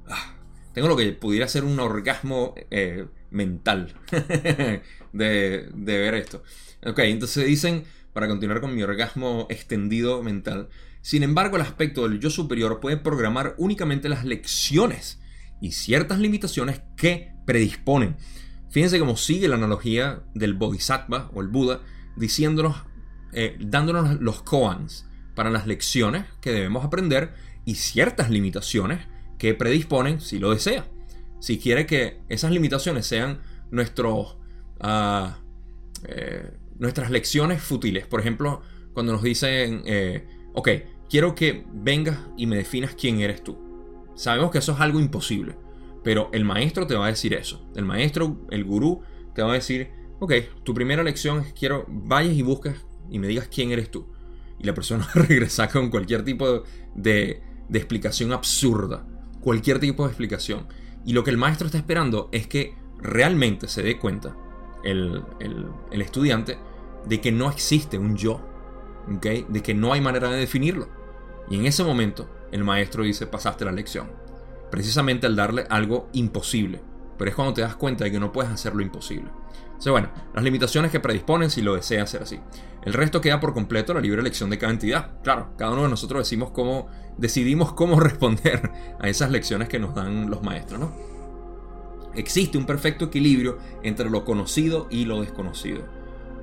Ah, 0.09 0.35
tengo 0.73 0.89
lo 0.89 0.97
que 0.97 1.13
pudiera 1.13 1.47
ser 1.49 1.65
un 1.65 1.79
orgasmo 1.79 2.55
eh, 2.71 3.07
mental 3.31 3.95
de, 5.13 5.69
de 5.73 5.99
ver 5.99 6.15
esto. 6.15 6.43
Ok, 6.85 7.01
entonces 7.01 7.47
dicen, 7.47 7.85
para 8.13 8.29
continuar 8.29 8.61
con 8.61 8.75
mi 8.75 8.83
orgasmo 8.83 9.47
extendido 9.49 10.23
mental, 10.23 10.69
sin 11.01 11.23
embargo 11.23 11.57
el 11.57 11.63
aspecto 11.63 12.09
del 12.09 12.19
yo 12.19 12.31
superior 12.31 12.81
puede 12.81 12.97
programar 12.97 13.55
únicamente 13.59 14.09
las 14.09 14.25
lecciones 14.25 15.21
y 15.61 15.73
ciertas 15.73 16.19
limitaciones 16.19 16.83
que 16.97 17.33
predisponen. 17.47 18.17
Fíjense 18.71 18.99
cómo 18.99 19.17
sigue 19.17 19.49
la 19.49 19.57
analogía 19.57 20.23
del 20.35 20.55
Bodhisattva 20.55 21.31
o 21.35 21.41
el 21.41 21.49
Buda, 21.49 21.81
diciéndonos, 22.17 22.77
eh, 23.33 23.57
dándonos 23.61 24.21
los 24.21 24.43
koans 24.43 25.07
para 25.35 25.51
las 25.51 25.67
lecciones 25.67 26.25
que 26.41 26.53
debemos 26.53 26.85
aprender 26.85 27.35
y 27.65 27.77
ciertas 27.77 28.31
limitaciones 28.31 29.07
que 29.39 29.55
predisponen 29.55 30.21
si 30.21 30.39
lo 30.39 30.51
desea. 30.51 30.87
Si 31.41 31.59
quiere 31.59 31.87
que 31.87 32.21
esas 32.29 32.51
limitaciones 32.51 33.07
sean 33.07 33.41
nuestros, 33.71 34.37
ah, 34.81 35.39
eh, 36.09 36.51
nuestras 36.79 37.11
lecciones 37.11 37.63
fútiles. 37.63 38.07
Por 38.07 38.21
ejemplo, 38.21 38.63
cuando 38.93 39.13
nos 39.13 39.23
dicen, 39.23 39.83
eh, 39.87 40.27
ok, 40.55 40.69
quiero 41.09 41.35
que 41.35 41.65
vengas 41.73 42.19
y 42.37 42.47
me 42.47 42.57
definas 42.57 42.95
quién 42.95 43.21
eres 43.21 43.45
tú. 43.45 43.68
Sabemos 44.19 44.51
que 44.51 44.59
eso 44.59 44.73
es 44.73 44.81
algo 44.81 44.99
imposible, 44.99 45.55
pero 46.03 46.29
el 46.33 46.45
maestro 46.45 46.89
te 46.89 46.97
va 46.97 47.07
a 47.07 47.11
decir 47.11 47.35
eso. 47.35 47.71
El 47.77 47.85
maestro, 47.85 48.45
el 48.51 48.65
gurú, 48.65 49.01
te 49.33 49.43
va 49.43 49.53
a 49.53 49.55
decir, 49.55 49.93
ok, 50.19 50.33
tu 50.65 50.75
primera 50.75 51.05
lección 51.05 51.39
es 51.39 51.53
quiero 51.53 51.85
vayas 51.87 52.35
y 52.35 52.43
busques 52.43 52.85
y 53.09 53.21
me 53.21 53.29
digas 53.29 53.47
quién 53.47 53.71
eres 53.71 53.93
tú. 53.93 54.09
Y 54.59 54.65
la 54.65 54.75
persona 54.75 55.09
regresa 55.15 55.69
con 55.69 55.89
cualquier 55.89 56.25
tipo 56.25 56.65
de, 56.97 57.41
de 57.69 57.79
explicación 57.79 58.33
absurda. 58.33 59.07
Cualquier 59.41 59.79
tipo 59.79 60.03
de 60.03 60.09
explicación. 60.09 60.67
Y 61.05 61.13
lo 61.13 61.23
que 61.23 61.31
el 61.31 61.37
maestro 61.37 61.67
está 61.67 61.79
esperando 61.79 62.29
es 62.33 62.49
que 62.49 62.75
realmente 62.99 63.69
se 63.69 63.85
dé 63.85 63.99
cuenta 63.99 64.35
el, 64.83 65.23
el, 65.39 66.03
estudiante 66.03 66.59
de 67.07 67.21
que 67.21 67.31
no 67.31 67.49
existe 67.49 67.99
un 67.99 68.17
yo. 68.17 68.45
¿okay? 69.17 69.47
De 69.49 69.63
que 69.63 69.75
no 69.75 69.93
hay 69.93 70.01
manera 70.01 70.29
de 70.29 70.39
definirlo. 70.39 70.89
Y 71.49 71.55
en 71.55 71.67
ese 71.67 71.85
momento 71.85 72.29
el 72.53 72.65
maestro 72.65 73.05
dice 73.05 73.27
pasaste 73.27 73.65
la 73.65 73.73
lección. 73.73 74.11
Precisamente 74.71 75.27
al 75.27 75.37
darle 75.37 75.67
algo 75.71 76.09
imposible. 76.13 76.81
Pero 77.17 77.31
es 77.31 77.35
cuando 77.35 77.55
te 77.55 77.63
das 77.63 77.77
cuenta 77.77 78.05
de 78.05 78.13
que 78.13 78.21
no 78.21 78.33
puedes 78.33 78.51
hacer 78.51 78.75
lo 78.75 78.83
imposible. 78.83 79.31
Entonces, 79.79 79.93
bueno, 79.93 80.11
las 80.35 80.45
limitaciones 80.45 80.91
que 80.91 81.01
predisponen 81.01 81.51
si 81.51 81.63
lo 81.63 81.75
desea 81.75 82.03
hacer 82.03 82.23
así. 82.23 82.41
El 82.83 82.95
resto 82.95 83.21
queda 83.21 83.41
por 83.41 83.55
completo 83.55 83.95
la 83.95 84.01
libre 84.01 84.21
elección 84.21 84.51
de 84.51 84.59
cada 84.59 84.73
entidad. 84.73 85.21
Claro, 85.23 85.51
cada 85.57 85.73
uno 85.73 85.85
de 85.85 85.89
nosotros 85.89 86.21
decimos 86.21 86.51
cómo, 86.51 86.89
decidimos 87.17 87.73
cómo 87.73 88.01
responder 88.01 88.71
a 88.99 89.09
esas 89.09 89.31
lecciones 89.31 89.69
que 89.69 89.79
nos 89.79 89.95
dan 89.95 90.31
los 90.31 90.43
maestros, 90.43 90.81
¿no? 90.81 90.93
Existe 92.15 92.59
un 92.59 92.67
perfecto 92.67 93.07
equilibrio 93.07 93.59
entre 93.83 94.11
lo 94.11 94.25
conocido 94.25 94.89
y 94.91 95.05
lo 95.05 95.21
desconocido. 95.21 95.85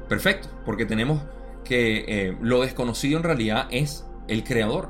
Perfecto, 0.07 0.47
porque 0.65 0.85
tenemos 0.85 1.21
que 1.63 2.05
eh, 2.07 2.37
lo 2.41 2.61
desconocido 2.61 3.17
en 3.17 3.23
realidad 3.23 3.67
es 3.71 4.05
el 4.27 4.43
creador 4.43 4.89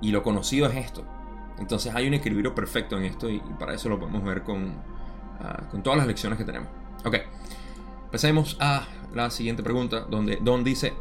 y 0.00 0.10
lo 0.10 0.22
conocido 0.22 0.66
es 0.68 0.76
esto. 0.76 1.04
Entonces 1.58 1.94
hay 1.94 2.06
un 2.06 2.14
equilibrio 2.14 2.54
perfecto 2.54 2.96
en 2.96 3.04
esto 3.04 3.28
y, 3.28 3.40
para 3.58 3.74
eso 3.74 3.88
lo 3.88 3.98
podemos 3.98 4.22
ver 4.24 4.42
con, 4.42 4.74
ah, 5.40 5.64
con 5.70 5.82
todas 5.82 5.98
las 5.98 6.06
lecciones 6.06 6.38
que 6.38 6.44
tenemos. 6.44 6.68
Ok. 7.04 7.16
Pasemos 8.10 8.56
a 8.60 8.86
la 9.14 9.30
siguiente 9.30 9.62
pregunta, 9.62 10.06
donde 10.08 10.38
Don 10.40 10.64
dice, 10.64 10.94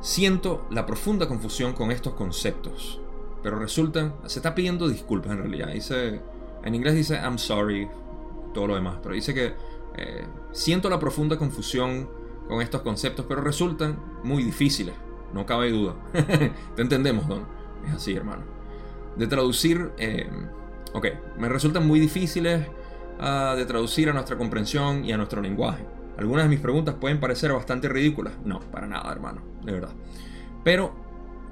siento 0.00 0.66
la 0.70 0.86
profunda 0.86 1.28
confusión 1.28 1.72
con 1.72 1.92
estos 1.92 2.14
conceptos, 2.14 3.00
pero 3.42 3.58
resulta, 3.58 4.14
se 4.26 4.40
está 4.40 4.54
pidiendo 4.54 4.88
disculpas 4.88 5.32
en 5.32 5.38
realidad, 5.38 5.68
dice, 5.68 6.20
en 6.64 6.74
inglés 6.74 6.94
dice 6.94 7.14
I'm 7.14 7.38
sorry, 7.38 7.88
todo 8.52 8.66
lo 8.66 8.74
demás, 8.74 8.98
pero 9.02 9.14
dice 9.14 9.32
que 9.32 9.54
eh, 9.96 10.26
siento 10.50 10.90
la 10.90 10.98
profunda 10.98 11.38
confusión 11.38 12.08
con 12.48 12.60
estos 12.60 12.82
conceptos, 12.82 13.24
pero 13.28 13.40
resultan 13.40 13.96
muy 14.24 14.42
difíciles, 14.42 14.94
no 15.32 15.46
cabe 15.46 15.70
duda. 15.70 15.94
Te 16.12 16.82
entendemos, 16.82 17.28
Don, 17.28 17.46
es 17.86 17.94
así, 17.94 18.14
hermano. 18.14 18.42
De 19.16 19.26
traducir, 19.26 19.92
eh, 19.98 20.28
ok, 20.92 21.06
me 21.38 21.48
resultan 21.48 21.86
muy 21.86 22.00
difíciles 22.00 22.66
uh, 23.20 23.56
de 23.56 23.66
traducir 23.66 24.08
a 24.08 24.12
nuestra 24.12 24.36
comprensión 24.36 25.04
y 25.04 25.12
a 25.12 25.16
nuestro 25.16 25.40
lenguaje. 25.42 25.84
Algunas 26.16 26.44
de 26.44 26.50
mis 26.50 26.60
preguntas 26.60 26.94
pueden 27.00 27.20
parecer 27.20 27.52
bastante 27.52 27.88
ridículas. 27.88 28.34
No, 28.44 28.60
para 28.60 28.86
nada, 28.86 29.10
hermano, 29.12 29.42
de 29.64 29.72
verdad. 29.72 29.92
Pero, 30.64 30.92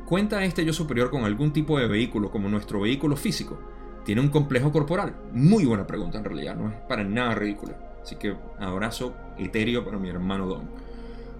¿cuenta 0.06 0.44
este 0.44 0.64
yo 0.64 0.72
superior 0.72 1.10
con 1.10 1.24
algún 1.24 1.52
tipo 1.52 1.78
de 1.78 1.88
vehículo 1.88 2.30
como 2.30 2.48
nuestro 2.48 2.80
vehículo 2.80 3.16
físico? 3.16 3.58
¿Tiene 4.04 4.20
un 4.20 4.28
complejo 4.28 4.72
corporal? 4.72 5.14
Muy 5.32 5.64
buena 5.64 5.86
pregunta 5.86 6.18
en 6.18 6.24
realidad, 6.24 6.56
no 6.56 6.70
es 6.70 6.76
para 6.88 7.04
nada 7.04 7.34
ridícula. 7.34 7.76
Así 8.02 8.16
que 8.16 8.34
abrazo 8.58 9.14
etéreo 9.38 9.84
para 9.84 9.98
mi 9.98 10.08
hermano 10.08 10.46
Don. 10.46 10.70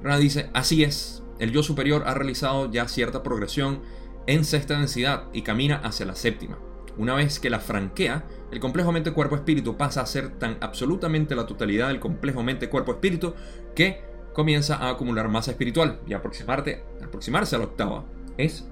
Rana 0.03 0.19
dice, 0.19 0.51
así 0.53 0.83
es, 0.83 1.23
el 1.39 1.53
yo 1.53 1.63
superior 1.63 2.05
ha 2.07 2.15
realizado 2.15 2.71
ya 2.71 2.87
cierta 2.89 3.23
progresión 3.23 3.81
en 4.27 4.45
sexta 4.45 4.79
densidad 4.79 5.25
y 5.33 5.43
camina 5.43 5.77
hacia 5.77 6.07
la 6.07 6.15
séptima. 6.15 6.59
Una 6.97 7.15
vez 7.15 7.41
que 7.41 7.51
la 7.51 7.61
franquea, 7.61 8.25
el 8.51 8.61
complejo 8.61 8.93
mente 8.93 9.13
cuerpo 9.13 9.37
espíritu 9.37 9.77
pasa 9.77 10.03
a 10.03 10.07
ser 10.07 10.39
tan 10.39 10.59
absolutamente 10.61 11.35
la 11.35 11.47
totalidad 11.47 11.89
del 11.89 12.01
complejo 12.01 12.43
mente 12.43 12.69
cuerpo 12.69 12.93
espíritu 12.93 13.35
que 13.75 14.03
comienza 14.33 14.77
a 14.77 14.91
acumular 14.91 15.29
masa 15.29 15.53
espiritual 15.53 16.01
y 16.07 16.13
aproximarse 16.13 17.57
a 17.57 17.59
la 17.59 17.65
octava. 17.65 18.05
Es 18.37 18.67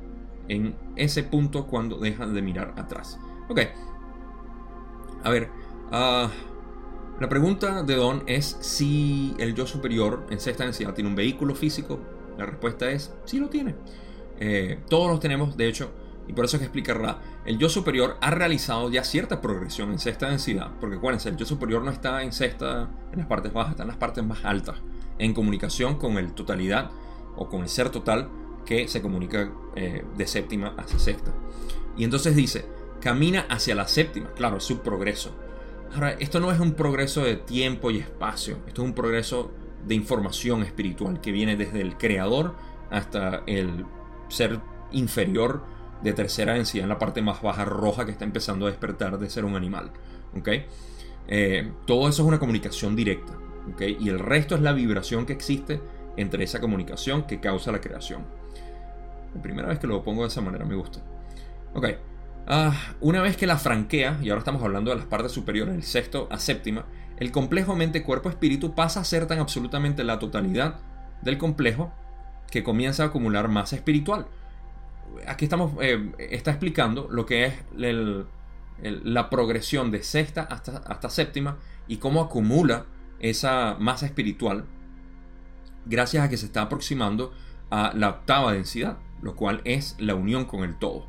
en 0.49 0.75
ese 0.97 1.23
punto 1.23 1.67
cuando 1.67 1.99
deja 1.99 2.27
de 2.27 2.43
mirar 2.43 2.75
atrás. 2.77 3.19
Ok. 3.49 3.61
A 5.25 5.31
ver. 5.31 5.51
Ah, 5.91 6.31
la 7.21 7.29
pregunta 7.29 7.83
de 7.83 7.97
Don 7.97 8.23
es 8.27 8.59
si 8.61 9.35
el 9.39 9.55
yo 9.55 9.67
superior 9.67 10.27
en 10.31 10.39
sexta 10.39 10.65
densidad 10.65 10.95
tiene 10.95 11.11
un 11.11 11.17
vehículo 11.17 11.55
físico. 11.55 11.99
La 12.37 12.47
respuesta 12.47 12.91
es 12.91 13.13
sí 13.25 13.39
lo 13.39 13.49
tiene. 13.49 13.75
Eh, 14.41 14.79
todos 14.89 15.11
los 15.11 15.21
tenemos, 15.21 15.57
de 15.57 15.69
hecho, 15.69 15.91
y 16.29 16.33
por 16.33 16.45
eso 16.45 16.57
es 16.57 16.61
que 16.61 16.67
explica 16.67 16.95
Ra, 16.95 17.21
el 17.47 17.59
yo 17.59 17.69
superior 17.69 18.19
ha 18.21 18.31
realizado 18.31 18.91
ya 18.91 19.03
cierta 19.03 19.41
progresión 19.41 19.91
en 19.91 19.99
sexta 19.99 20.29
densidad, 20.29 20.71
porque 20.79 20.97
acuérdense, 20.97 21.31
el 21.31 21.37
yo 21.37 21.47
superior 21.47 21.83
no 21.83 21.91
está 21.91 22.23
en 22.23 22.33
sexta, 22.33 22.91
en 23.13 23.19
las 23.19 23.27
partes 23.27 23.53
bajas, 23.53 23.73
está 23.73 23.83
en 23.85 23.89
las 23.89 23.97
partes 23.97 24.25
más 24.25 24.45
altas, 24.45 24.77
en 25.19 25.33
comunicación 25.33 25.97
con 25.97 26.19
el 26.19 26.33
totalidad 26.35 26.91
o 27.37 27.49
con 27.49 27.63
el 27.63 27.69
ser 27.69 27.89
total 27.89 28.29
que 28.67 28.87
se 28.89 29.01
comunica 29.01 29.51
eh, 29.75 30.05
de 30.17 30.27
séptima 30.27 30.75
hacia 30.77 30.99
sexta. 30.99 31.33
Y 31.97 32.05
entonces 32.05 32.37
dice, 32.37 32.67
camina 33.01 33.47
hacia 33.49 33.75
la 33.75 33.89
séptima, 33.89 34.29
claro, 34.35 34.59
es 34.59 34.65
su 34.65 34.81
progreso. 34.81 35.35
Ahora, 35.95 36.13
esto 36.13 36.39
no 36.39 36.53
es 36.53 36.61
un 36.61 36.75
progreso 36.75 37.25
de 37.25 37.37
tiempo 37.37 37.91
y 37.91 37.97
espacio, 37.97 38.59
esto 38.67 38.83
es 38.83 38.89
un 38.89 38.95
progreso 38.95 39.51
de 39.87 39.95
información 39.95 40.63
espiritual 40.63 41.23
que 41.23 41.33
viene 41.33 41.57
desde 41.57 41.81
el 41.81 41.97
creador 41.97 42.55
hasta 42.91 43.43
el 43.47 43.87
ser 44.29 44.61
inferior 44.93 45.65
de 46.03 46.13
tercera 46.13 46.55
densidad 46.55 46.85
en 46.85 46.89
la 46.89 46.99
parte 46.99 47.23
más 47.23 47.43
baja 47.43 47.65
roja 47.65 48.05
que 48.05 48.13
está 48.13 48.25
empezando 48.25 48.67
a 48.67 48.71
despertar 48.71 49.19
de 49.19 49.29
ser 49.31 49.45
un 49.45 49.57
animal. 49.57 49.91
Eh, 51.27 51.73
todo 51.87 52.09
eso 52.09 52.23
es 52.23 52.29
una 52.29 52.39
comunicación 52.39 52.97
directa. 52.97 53.35
Y 53.81 54.09
el 54.09 54.19
resto 54.19 54.55
es 54.55 54.63
la 54.63 54.73
vibración 54.73 55.27
que 55.27 55.35
existe 55.35 55.81
entre 56.17 56.45
esa 56.45 56.61
comunicación 56.61 57.25
que 57.25 57.41
causa 57.41 57.71
la 57.71 57.81
creación. 57.81 58.25
La 59.35 59.43
primera 59.43 59.69
vez 59.69 59.79
que 59.79 59.87
lo 59.87 60.03
pongo 60.03 60.23
de 60.23 60.29
esa 60.29 60.41
manera 60.41 60.65
me 60.65 60.75
gusta. 60.75 61.01
Ok. 61.75 61.87
Ah, 62.47 62.75
una 63.01 63.21
vez 63.21 63.37
que 63.37 63.47
la 63.47 63.59
franquea, 63.59 64.19
y 64.23 64.31
ahora 64.31 64.39
estamos 64.39 64.63
hablando 64.63 64.91
de 64.91 64.97
las 64.97 65.05
partes 65.05 65.33
superiores, 65.33 65.75
el 65.75 65.83
sexto 65.83 66.29
a 66.31 66.39
séptima, 66.39 66.87
el 67.19 67.31
complejo 67.31 67.77
mente, 67.77 68.03
cuerpo, 68.03 68.31
espíritu 68.31 68.75
pasa 68.75 69.01
a 69.01 69.05
ser 69.05 69.27
tan 69.27 69.39
absolutamente 69.39 70.03
la 70.03 70.19
totalidad 70.19 70.77
del 71.21 71.37
complejo 71.37 71.93
que 72.51 72.63
comienza 72.63 73.03
a 73.03 73.07
acumular 73.07 73.49
masa 73.49 73.77
espiritual 73.77 74.27
aquí 75.27 75.45
estamos, 75.45 75.73
eh, 75.81 76.13
está 76.19 76.51
explicando 76.51 77.09
lo 77.11 77.27
que 77.27 77.47
es 77.47 77.55
la 78.83 79.31
progresión 79.31 79.91
de 79.91 80.03
sexta 80.03 80.43
hasta, 80.43 80.79
hasta 80.79 81.11
séptima 81.11 81.59
y 81.87 81.97
cómo 81.97 82.21
acumula 82.21 82.87
esa 83.21 83.77
masa 83.79 84.07
espiritual 84.07 84.65
gracias 85.87 86.25
a 86.25 86.29
que 86.29 86.37
se 86.37 86.47
está 86.47 86.63
aproximando 86.63 87.33
a 87.71 87.93
la 87.95 88.11
octava 88.11 88.53
densidad, 88.53 88.99
lo 89.23 89.35
cual 89.37 89.61
es 89.65 89.97
la 89.99 90.15
unión 90.15 90.45
con 90.45 90.63
el 90.63 90.79
todo. 90.79 91.07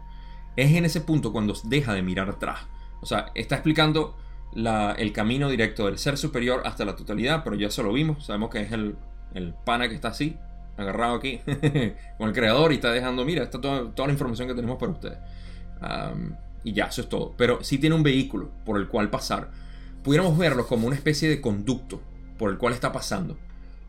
Es 0.56 0.72
en 0.74 0.86
ese 0.86 1.02
punto 1.02 1.32
cuando 1.32 1.54
deja 1.66 1.94
de 1.94 2.02
mirar 2.02 2.30
atrás. 2.30 2.62
O 3.02 3.06
sea, 3.06 3.32
está 3.36 3.56
explicando 3.56 4.18
el 4.54 5.14
camino 5.14 5.50
directo 5.50 5.86
del 5.86 5.98
ser 5.98 6.18
superior 6.18 6.64
hasta 6.66 6.86
la 6.86 6.96
totalidad, 6.96 7.44
pero 7.44 7.56
ya 7.56 7.68
eso 7.68 7.84
lo 7.84 7.94
vimos, 7.94 8.26
sabemos 8.26 8.50
que 8.50 8.62
es 8.62 8.72
el, 8.72 8.98
el 9.34 9.54
pana 9.54 9.88
que 9.88 9.96
está 9.96 10.10
así, 10.10 10.38
agarrado 10.80 11.16
aquí 11.16 11.40
con 12.18 12.30
el 12.30 12.34
creador 12.34 12.72
y 12.72 12.76
está 12.76 12.92
dejando, 12.92 13.26
mira, 13.26 13.44
está 13.44 13.60
toda, 13.60 13.92
toda 13.92 14.08
la 14.08 14.14
información 14.14 14.48
que 14.48 14.56
tenemos 14.56 14.78
para 14.78 14.92
ustedes. 14.92 15.18
y 16.64 16.74
ya, 16.74 16.86
eso 16.86 17.02
es 17.02 17.10
todo. 17.10 17.34
Pero 17.38 17.64
si 17.64 17.78
tiene 17.78 17.96
un 17.96 18.04
vehículo 18.04 18.50
por 18.66 18.80
el 18.80 18.88
cual 18.88 19.10
pasar. 19.10 19.50
Pudiéramos 20.04 20.38
verlo 20.38 20.66
como 20.66 20.88
una 20.88 20.96
especie 20.96 21.28
de 21.28 21.42
conducto 21.42 22.02
por 22.38 22.50
el 22.50 22.58
cual 22.58 22.74
está 22.74 22.92
pasando. 22.92 23.38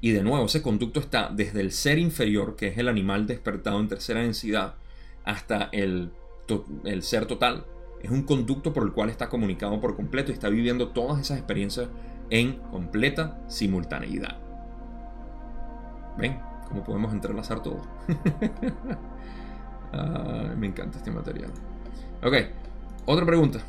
Y 0.00 0.10
de 0.10 0.22
nuevo, 0.22 0.46
ese 0.46 0.62
conducto 0.62 0.98
está 0.98 1.30
desde 1.32 1.60
el 1.60 1.72
ser 1.72 1.98
inferior, 1.98 2.56
que 2.56 2.68
es 2.68 2.78
el 2.78 2.88
animal 2.88 3.26
despertado 3.26 3.78
en 3.78 3.88
tercera 3.88 4.20
densidad, 4.20 4.74
hasta 5.24 5.68
el, 5.72 6.10
el 6.84 7.02
ser 7.02 7.26
total. 7.26 7.64
Es 8.02 8.10
un 8.10 8.22
conducto 8.22 8.72
por 8.72 8.82
el 8.82 8.92
cual 8.92 9.10
está 9.10 9.28
comunicado 9.28 9.80
por 9.80 9.94
completo 9.94 10.30
y 10.30 10.34
está 10.34 10.48
viviendo 10.48 10.88
todas 10.88 11.20
esas 11.20 11.38
experiencias 11.38 11.88
en 12.30 12.54
completa 12.70 13.38
simultaneidad. 13.48 14.38
¿Ven? 16.16 16.49
Como 16.70 16.84
podemos 16.84 17.12
entrelazar 17.12 17.62
todo. 17.62 17.82
me 20.56 20.66
encanta 20.66 20.98
este 20.98 21.10
material. 21.10 21.50
Ok, 22.22 22.34
otra 23.06 23.26
pregunta. 23.26 23.60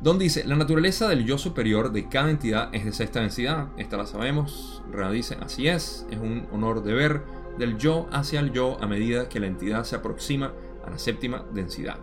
Don 0.00 0.18
dice, 0.18 0.44
la 0.44 0.56
naturaleza 0.56 1.08
del 1.08 1.24
yo 1.24 1.38
superior 1.38 1.90
de 1.90 2.08
cada 2.08 2.30
entidad 2.30 2.68
es 2.72 2.84
de 2.84 2.92
sexta 2.92 3.20
densidad. 3.20 3.68
Esta 3.78 3.96
la 3.96 4.06
sabemos. 4.06 4.82
Rana 4.92 5.10
dice, 5.10 5.38
así 5.40 5.68
es. 5.68 6.06
Es 6.10 6.18
un 6.18 6.46
honor 6.52 6.82
de 6.82 6.92
ver 6.92 7.22
del 7.58 7.78
yo 7.78 8.06
hacia 8.12 8.40
el 8.40 8.52
yo 8.52 8.76
a 8.82 8.86
medida 8.86 9.28
que 9.28 9.40
la 9.40 9.46
entidad 9.46 9.84
se 9.84 9.96
aproxima 9.96 10.52
a 10.86 10.90
la 10.90 10.98
séptima 10.98 11.44
densidad. 11.52 11.96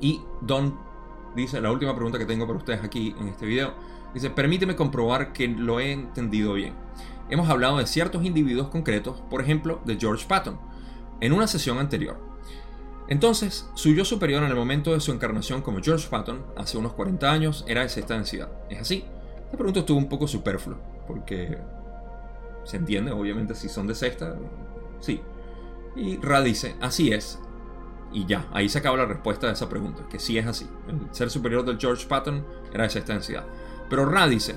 Y 0.00 0.20
Don 0.40 0.76
dice, 1.36 1.60
la 1.60 1.70
última 1.70 1.94
pregunta 1.94 2.18
que 2.18 2.26
tengo 2.26 2.46
para 2.46 2.58
ustedes 2.58 2.82
aquí 2.82 3.14
en 3.20 3.28
este 3.28 3.46
video, 3.46 3.74
dice, 4.12 4.28
permíteme 4.30 4.74
comprobar 4.74 5.32
que 5.32 5.46
lo 5.46 5.78
he 5.78 5.92
entendido 5.92 6.54
bien. 6.54 6.74
Hemos 7.32 7.48
hablado 7.48 7.78
de 7.78 7.86
ciertos 7.86 8.26
individuos 8.26 8.68
concretos, 8.68 9.22
por 9.30 9.40
ejemplo, 9.40 9.80
de 9.86 9.96
George 9.96 10.26
Patton, 10.28 10.60
en 11.22 11.32
una 11.32 11.46
sesión 11.46 11.78
anterior. 11.78 12.18
Entonces, 13.08 13.70
su 13.72 13.94
yo 13.94 14.04
superior 14.04 14.42
en 14.42 14.50
el 14.50 14.54
momento 14.54 14.92
de 14.92 15.00
su 15.00 15.12
encarnación 15.12 15.62
como 15.62 15.80
George 15.80 16.08
Patton, 16.10 16.44
hace 16.58 16.76
unos 16.76 16.92
40 16.92 17.32
años, 17.32 17.64
era 17.66 17.80
de 17.80 17.88
sexta 17.88 18.16
densidad. 18.16 18.50
¿Es 18.68 18.82
así? 18.82 19.06
Esta 19.46 19.56
pregunta 19.56 19.80
estuvo 19.80 19.96
un 19.96 20.10
poco 20.10 20.28
superflua, 20.28 20.76
porque 21.06 21.56
se 22.64 22.76
entiende, 22.76 23.12
obviamente, 23.12 23.54
si 23.54 23.70
son 23.70 23.86
de 23.86 23.94
sexta, 23.94 24.36
sí. 25.00 25.22
Y 25.96 26.18
Ra 26.18 26.42
dice, 26.42 26.76
así 26.82 27.14
es. 27.14 27.38
Y 28.12 28.26
ya, 28.26 28.46
ahí 28.52 28.68
se 28.68 28.76
acaba 28.76 28.98
la 28.98 29.06
respuesta 29.06 29.46
de 29.46 29.54
esa 29.54 29.70
pregunta, 29.70 30.04
que 30.10 30.18
sí 30.18 30.36
es 30.36 30.46
así. 30.46 30.68
El 30.86 31.14
ser 31.14 31.30
superior 31.30 31.64
del 31.64 31.78
George 31.78 32.06
Patton 32.06 32.44
era 32.74 32.84
de 32.84 32.90
sexta 32.90 33.14
densidad. 33.14 33.46
Pero 33.88 34.04
Ra 34.04 34.28
dice, 34.28 34.56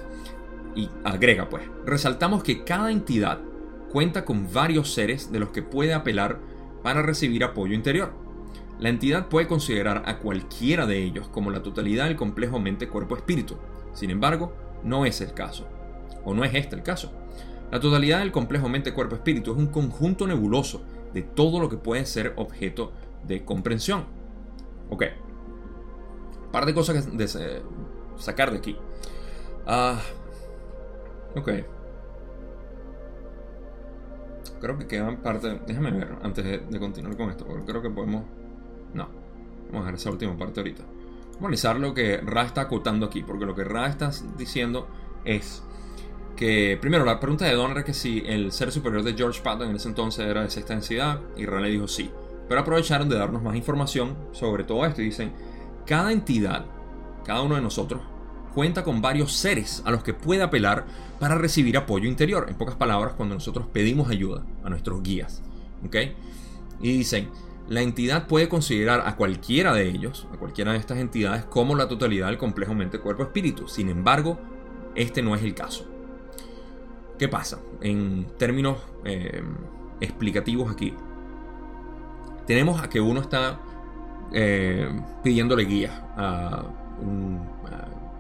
y 0.75 0.89
agrega 1.03 1.49
pues, 1.49 1.63
resaltamos 1.85 2.43
que 2.43 2.63
cada 2.63 2.91
entidad 2.91 3.39
cuenta 3.89 4.25
con 4.25 4.51
varios 4.51 4.93
seres 4.93 5.31
de 5.31 5.39
los 5.39 5.49
que 5.49 5.63
puede 5.63 5.93
apelar 5.93 6.39
para 6.83 7.01
recibir 7.01 7.43
apoyo 7.43 7.73
interior. 7.73 8.13
La 8.77 8.89
entidad 8.89 9.29
puede 9.29 9.47
considerar 9.47 10.03
a 10.05 10.19
cualquiera 10.19 10.85
de 10.85 11.01
ellos 11.01 11.29
como 11.29 11.49
la 11.49 11.63
totalidad 11.63 12.05
del 12.05 12.17
complejo 12.17 12.59
mente-cuerpo-espíritu. 12.59 13.55
Sin 13.93 14.09
embargo, 14.09 14.53
no 14.83 15.05
es 15.05 15.21
el 15.21 15.33
caso. 15.33 15.65
O 16.25 16.33
no 16.33 16.43
es 16.43 16.53
este 16.53 16.75
el 16.75 16.83
caso. 16.83 17.13
La 17.71 17.79
totalidad 17.79 18.19
del 18.19 18.33
complejo 18.33 18.67
mente-cuerpo-espíritu 18.67 19.53
es 19.53 19.57
un 19.57 19.67
conjunto 19.67 20.27
nebuloso 20.27 20.83
de 21.13 21.21
todo 21.21 21.59
lo 21.59 21.69
que 21.69 21.77
puede 21.77 22.05
ser 22.05 22.33
objeto 22.35 22.91
de 23.25 23.45
comprensión. 23.45 24.05
Ok. 24.89 25.05
Un 26.45 26.51
par 26.51 26.65
de 26.65 26.73
cosas 26.73 27.05
que 27.05 27.17
de, 27.17 27.61
sacar 28.17 28.51
de 28.51 28.57
aquí. 28.57 28.75
Ah. 29.65 30.01
Ok. 31.35 31.49
Creo 34.61 34.77
que 34.77 34.87
quedan 34.87 35.17
parte. 35.17 35.59
Déjame 35.67 35.91
ver 35.91 36.15
antes 36.23 36.43
de, 36.43 36.79
continuar 36.79 37.15
con 37.17 37.29
esto, 37.29 37.45
porque 37.45 37.65
creo 37.65 37.81
que 37.81 37.89
podemos. 37.89 38.23
No. 38.93 39.07
Vamos 39.67 39.75
a 39.75 39.79
dejar 39.79 39.93
esa 39.95 40.09
última 40.11 40.37
parte 40.37 40.59
ahorita. 40.59 40.83
Vamos 40.83 41.35
a 41.35 41.39
analizar 41.39 41.79
lo 41.79 41.93
que 41.93 42.17
Ra 42.17 42.43
está 42.43 42.61
acotando 42.61 43.05
aquí, 43.05 43.21
porque 43.23 43.45
lo 43.45 43.55
que 43.55 43.63
Ra 43.63 43.87
está 43.87 44.11
diciendo 44.37 44.87
es 45.25 45.63
que, 46.35 46.77
primero, 46.79 47.03
la 47.05 47.19
pregunta 47.19 47.45
de 47.45 47.53
Don 47.53 47.71
era 47.71 47.83
que 47.83 47.93
si 47.93 48.23
el 48.25 48.51
ser 48.51 48.71
superior 48.71 49.03
de 49.03 49.13
George 49.13 49.41
Patton 49.41 49.69
en 49.69 49.75
ese 49.75 49.89
entonces 49.89 50.25
era 50.25 50.43
de 50.43 50.49
sexta 50.49 50.73
densidad, 50.73 51.19
y 51.35 51.45
Ra 51.45 51.59
le 51.59 51.69
dijo 51.69 51.87
sí. 51.87 52.09
Pero 52.47 52.61
aprovecharon 52.61 53.09
de 53.09 53.17
darnos 53.17 53.41
más 53.41 53.55
información 53.55 54.15
sobre 54.31 54.63
todo 54.63 54.85
esto 54.85 55.01
y 55.01 55.05
dicen, 55.05 55.33
cada 55.85 56.11
entidad, 56.11 56.65
cada 57.25 57.41
uno 57.41 57.55
de 57.55 57.61
nosotros, 57.61 58.01
cuenta 58.55 58.83
con 58.83 59.01
varios 59.01 59.33
seres 59.33 59.83
a 59.85 59.91
los 59.91 60.01
que 60.01 60.13
puede 60.13 60.41
apelar 60.41 60.85
para 61.19 61.35
recibir 61.35 61.77
apoyo 61.77 62.07
interior. 62.07 62.47
En 62.49 62.55
pocas 62.55 62.75
palabras, 62.75 63.13
cuando 63.15 63.35
nosotros 63.35 63.67
pedimos 63.71 64.09
ayuda 64.09 64.43
a 64.63 64.69
nuestros 64.69 65.03
guías. 65.03 65.43
¿Ok? 65.85 65.95
Y 66.81 66.97
dicen, 66.97 67.29
la 67.67 67.81
entidad 67.81 68.27
puede 68.27 68.47
considerar 68.47 69.03
a 69.05 69.17
cualquiera 69.17 69.73
de 69.73 69.89
ellos, 69.89 70.27
a 70.33 70.37
cualquiera 70.37 70.71
de 70.71 70.77
estas 70.77 70.99
entidades, 70.99 71.43
como 71.45 71.75
la 71.75 71.87
totalidad 71.87 72.27
del 72.27 72.37
complejo 72.37 72.73
mente-cuerpo-espíritu. 72.73 73.67
Sin 73.67 73.89
embargo, 73.89 74.39
este 74.95 75.21
no 75.21 75.35
es 75.35 75.43
el 75.43 75.53
caso. 75.53 75.85
¿Qué 77.19 77.27
pasa? 77.27 77.59
En 77.81 78.25
términos 78.37 78.77
eh, 79.03 79.43
explicativos 79.99 80.71
aquí. 80.71 80.93
Tenemos 82.47 82.81
a 82.81 82.89
que 82.89 83.01
uno 83.01 83.19
está 83.19 83.59
eh, 84.31 84.89
pidiéndole 85.23 85.65
guía 85.65 86.13
a, 86.15 86.63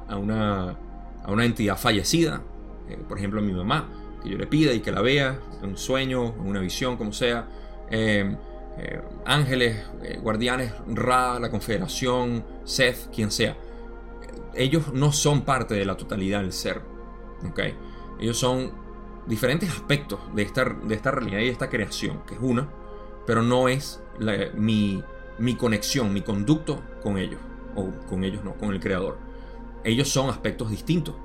a, 0.07 0.17
una, 0.17 0.77
a, 1.23 1.31
una, 1.31 1.45
entidad 1.45 1.77
fallecida, 1.77 2.41
eh, 2.89 2.97
por 3.07 3.17
ejemplo 3.17 3.39
a 3.39 3.43
mi 3.43 3.53
mamá, 3.53 3.89
que 4.21 4.29
yo 4.29 4.37
le 4.37 4.47
pida 4.47 4.73
y 4.73 4.79
que 4.79 4.91
la 4.91 5.01
vea, 5.01 5.39
en 5.61 5.69
un 5.69 5.77
sueño, 5.77 6.33
en 6.35 6.47
una 6.47 6.59
visión, 6.59 6.97
como 6.97 7.13
sea. 7.13 7.47
Eh, 7.89 8.35
ángeles, 9.25 9.85
guardianes, 10.21 10.73
Ra, 10.87 11.39
la 11.39 11.49
Confederación, 11.49 12.43
Seth, 12.65 13.09
quien 13.09 13.31
sea. 13.31 13.55
Ellos 14.53 14.91
no 14.93 15.13
son 15.13 15.43
parte 15.43 15.75
de 15.75 15.85
la 15.85 15.95
totalidad 15.95 16.41
del 16.41 16.51
ser. 16.51 16.81
¿okay? 17.49 17.73
Ellos 18.19 18.37
son 18.37 18.73
diferentes 19.27 19.69
aspectos 19.69 20.19
de 20.33 20.43
esta, 20.43 20.65
de 20.65 20.93
esta 20.93 21.11
realidad 21.11 21.39
y 21.39 21.45
de 21.45 21.51
esta 21.51 21.69
creación, 21.69 22.21
que 22.27 22.35
es 22.35 22.39
una, 22.41 22.69
pero 23.25 23.41
no 23.41 23.67
es 23.67 24.01
mi, 24.55 25.03
mi 25.39 25.55
conexión, 25.55 26.13
mi 26.13 26.21
conducto 26.21 26.81
con 27.01 27.17
ellos, 27.17 27.39
o 27.75 27.89
con 28.07 28.23
ellos 28.23 28.43
no, 28.43 28.55
con 28.55 28.73
el 28.73 28.79
creador. 28.79 29.17
Ellos 29.85 30.09
son 30.09 30.29
aspectos 30.29 30.69
distintos. 30.69 31.15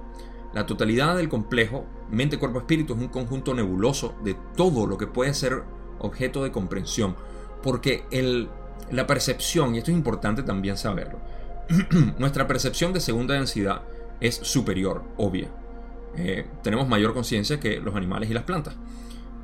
La 0.52 0.66
totalidad 0.66 1.16
del 1.16 1.28
complejo 1.28 1.86
mente, 2.10 2.38
cuerpo, 2.38 2.58
espíritu 2.58 2.94
es 2.94 3.00
un 3.00 3.08
conjunto 3.08 3.54
nebuloso 3.54 4.14
de 4.22 4.36
todo 4.56 4.86
lo 4.86 4.98
que 4.98 5.06
puede 5.06 5.34
ser 5.34 5.64
objeto 5.98 6.44
de 6.44 6.52
comprensión. 6.52 7.16
Porque 7.62 8.04
el, 8.10 8.48
la 8.90 9.06
percepción, 9.06 9.74
y 9.74 9.78
esto 9.78 9.90
es 9.90 9.96
importante 9.96 10.42
también 10.42 10.76
saberlo, 10.76 11.18
nuestra 12.18 12.46
percepción 12.46 12.92
de 12.92 13.00
segunda 13.00 13.34
densidad 13.34 13.82
es 14.20 14.36
superior, 14.36 15.02
obvia. 15.16 15.48
Eh, 16.16 16.46
tenemos 16.62 16.88
mayor 16.88 17.14
conciencia 17.14 17.60
que 17.60 17.80
los 17.80 17.94
animales 17.94 18.30
y 18.30 18.34
las 18.34 18.44
plantas. 18.44 18.74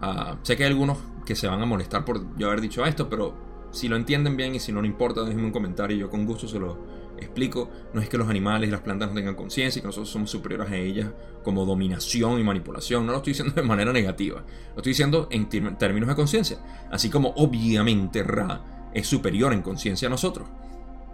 Ah, 0.02 0.36
sé 0.42 0.56
que 0.56 0.64
hay 0.64 0.70
algunos 0.70 0.98
que 1.24 1.34
se 1.34 1.46
van 1.46 1.62
a 1.62 1.66
molestar 1.66 2.04
por 2.04 2.36
yo 2.36 2.48
haber 2.48 2.60
dicho 2.60 2.84
esto, 2.84 3.08
pero 3.08 3.34
si 3.70 3.88
lo 3.88 3.96
entienden 3.96 4.36
bien 4.36 4.54
y 4.54 4.60
si 4.60 4.72
no 4.72 4.82
le 4.82 4.88
importa, 4.88 5.22
déjenme 5.22 5.46
un 5.46 5.52
comentario 5.52 5.96
y 5.96 6.00
yo 6.00 6.10
con 6.10 6.26
gusto 6.26 6.48
se 6.48 6.58
lo 6.58 6.76
explico. 7.18 7.70
No 7.92 8.00
es 8.00 8.08
que 8.08 8.18
los 8.18 8.28
animales 8.28 8.68
y 8.68 8.72
las 8.72 8.80
plantas 8.80 9.08
no 9.08 9.14
tengan 9.14 9.34
conciencia 9.34 9.78
y 9.78 9.82
que 9.82 9.86
nosotros 9.86 10.10
somos 10.10 10.30
superiores 10.30 10.70
a 10.70 10.76
ellas 10.76 11.10
como 11.42 11.64
dominación 11.64 12.38
y 12.40 12.44
manipulación. 12.44 13.06
No 13.06 13.12
lo 13.12 13.18
estoy 13.18 13.32
diciendo 13.32 13.54
de 13.54 13.62
manera 13.62 13.92
negativa. 13.92 14.44
Lo 14.70 14.76
estoy 14.76 14.90
diciendo 14.90 15.28
en 15.30 15.48
términos 15.48 16.08
de 16.08 16.14
conciencia. 16.14 16.58
Así 16.90 17.10
como 17.10 17.30
obviamente 17.36 18.22
Ra 18.22 18.90
es 18.92 19.06
superior 19.06 19.52
en 19.52 19.62
conciencia 19.62 20.08
a 20.08 20.10
nosotros. 20.10 20.48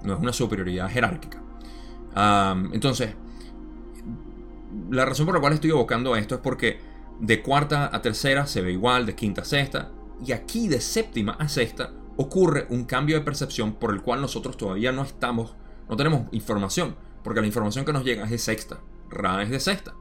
No 0.03 0.15
es 0.15 0.21
una 0.21 0.33
superioridad 0.33 0.91
jerárquica. 0.91 1.43
entonces, 2.73 3.15
la 4.91 5.05
razón 5.05 5.27
por 5.27 5.35
la 5.35 5.41
cual 5.41 5.53
estoy 5.53 5.71
evocando 5.71 6.17
esto 6.17 6.35
es 6.35 6.41
porque 6.41 6.81
de 7.21 7.43
cuarta 7.43 7.91
a 7.95 8.03
tercera 8.03 8.47
se 8.47 8.63
ve 8.63 8.73
igual, 8.73 9.07
de 9.07 9.15
quinta 9.15 9.43
a 9.43 9.45
sexta, 9.45 9.91
y 10.25 10.33
aquí 10.33 10.69
de 10.69 10.81
séptima 10.81 11.33
a 11.33 11.49
sexta 11.49 11.93
ocurre 12.17 12.67
un 12.71 12.85
cambio 12.85 13.17
de 13.17 13.25
percepción 13.25 13.75
por 13.75 13.93
el 13.93 14.03
cual 14.03 14.21
nosotros 14.21 14.57
todavía 14.57 14.93
no 14.93 15.03
estamos, 15.03 15.55
no 15.93 15.97
tenemos 15.99 16.27
información, 16.33 16.97
porque 17.23 17.43
la 17.43 17.47
información 17.47 17.85
que 17.85 17.93
nos 17.93 18.03
llega 18.03 18.25
es 18.25 18.31
de 18.31 18.39
sexta, 18.39 18.81
Ra 19.11 19.43
es 19.43 19.51
de 19.51 19.61
sexta. 19.61 19.95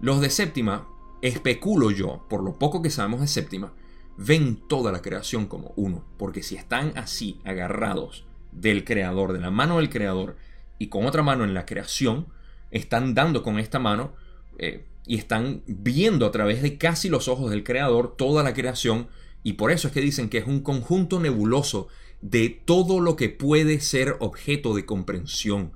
Los 0.00 0.22
de 0.22 0.30
séptima, 0.30 0.88
especulo 1.20 1.90
yo, 1.90 2.24
por 2.30 2.42
lo 2.42 2.58
poco 2.58 2.80
que 2.80 2.88
sabemos 2.88 3.20
de 3.20 3.26
séptima, 3.26 3.74
ven 4.16 4.56
toda 4.56 4.92
la 4.92 5.02
creación 5.02 5.48
como 5.48 5.74
uno, 5.76 6.02
porque 6.16 6.42
si 6.42 6.56
están 6.56 6.94
así 6.96 7.42
agarrados 7.44 8.24
del 8.52 8.84
creador, 8.84 9.34
de 9.34 9.40
la 9.40 9.50
mano 9.50 9.76
del 9.76 9.90
creador, 9.90 10.38
y 10.78 10.86
con 10.86 11.04
otra 11.04 11.22
mano 11.22 11.44
en 11.44 11.52
la 11.52 11.66
creación, 11.66 12.28
están 12.70 13.12
dando 13.12 13.42
con 13.42 13.58
esta 13.58 13.78
mano 13.78 14.14
eh, 14.56 14.86
y 15.06 15.18
están 15.18 15.62
viendo 15.66 16.24
a 16.24 16.30
través 16.32 16.62
de 16.62 16.78
casi 16.78 17.10
los 17.10 17.28
ojos 17.28 17.50
del 17.50 17.64
creador 17.64 18.16
toda 18.16 18.42
la 18.42 18.54
creación 18.54 19.08
y 19.42 19.52
por 19.52 19.72
eso 19.72 19.88
es 19.88 19.94
que 19.94 20.00
dicen 20.00 20.30
que 20.30 20.38
es 20.38 20.46
un 20.46 20.60
conjunto 20.60 21.20
nebuloso 21.20 21.88
de 22.30 22.48
todo 22.48 23.00
lo 23.00 23.16
que 23.16 23.28
puede 23.28 23.80
ser 23.80 24.16
objeto 24.20 24.74
de 24.74 24.84
comprensión. 24.84 25.72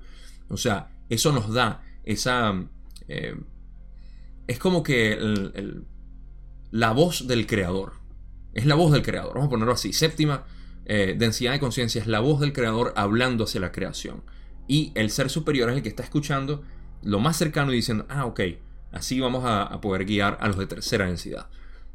O 0.49 0.57
sea, 0.57 0.91
eso 1.09 1.33
nos 1.33 1.53
da 1.53 1.83
esa... 2.05 2.67
Eh, 3.09 3.37
es 4.47 4.59
como 4.59 4.83
que 4.83 5.17
la 6.71 6.93
voz 6.93 7.27
del 7.27 7.47
creador. 7.47 7.93
Es 8.53 8.67
la 8.67 8.75
voz 8.75 8.93
del 8.93 9.03
creador. 9.03 9.35
Vamos 9.35 9.47
a 9.47 9.51
ponerlo 9.51 9.75
así. 9.75 9.93
Séptima 9.93 10.45
eh, 10.87 11.15
densidad 11.17 11.53
de 11.53 11.61
conciencia 11.61 12.01
es 12.01 12.09
la 12.09 12.21
voz 12.21 12.41
del 12.41 12.53
creador 12.53 12.93
hablando 12.97 13.45
hacia 13.45 13.61
la 13.61 13.71
creación. 13.71 14.25
Y 14.67 14.93
el 14.95 15.11
ser 15.11 15.31
superior 15.31 15.71
es 15.71 15.77
el 15.77 15.83
que 15.83 15.89
está 15.89 16.03
escuchando 16.03 16.63
lo 17.03 17.21
más 17.21 17.37
cercano 17.37 17.73
y 17.73 17.77
diciendo, 17.77 18.07
ah, 18.09 18.27
ok, 18.27 18.41
Así 18.93 19.21
vamos 19.21 19.45
a, 19.47 19.81
poder 19.81 20.05
guiar 20.05 20.39
a 20.41 20.49
los 20.49 20.59
de 20.59 20.67
tercera 20.67 21.07
densidad. 21.07 21.49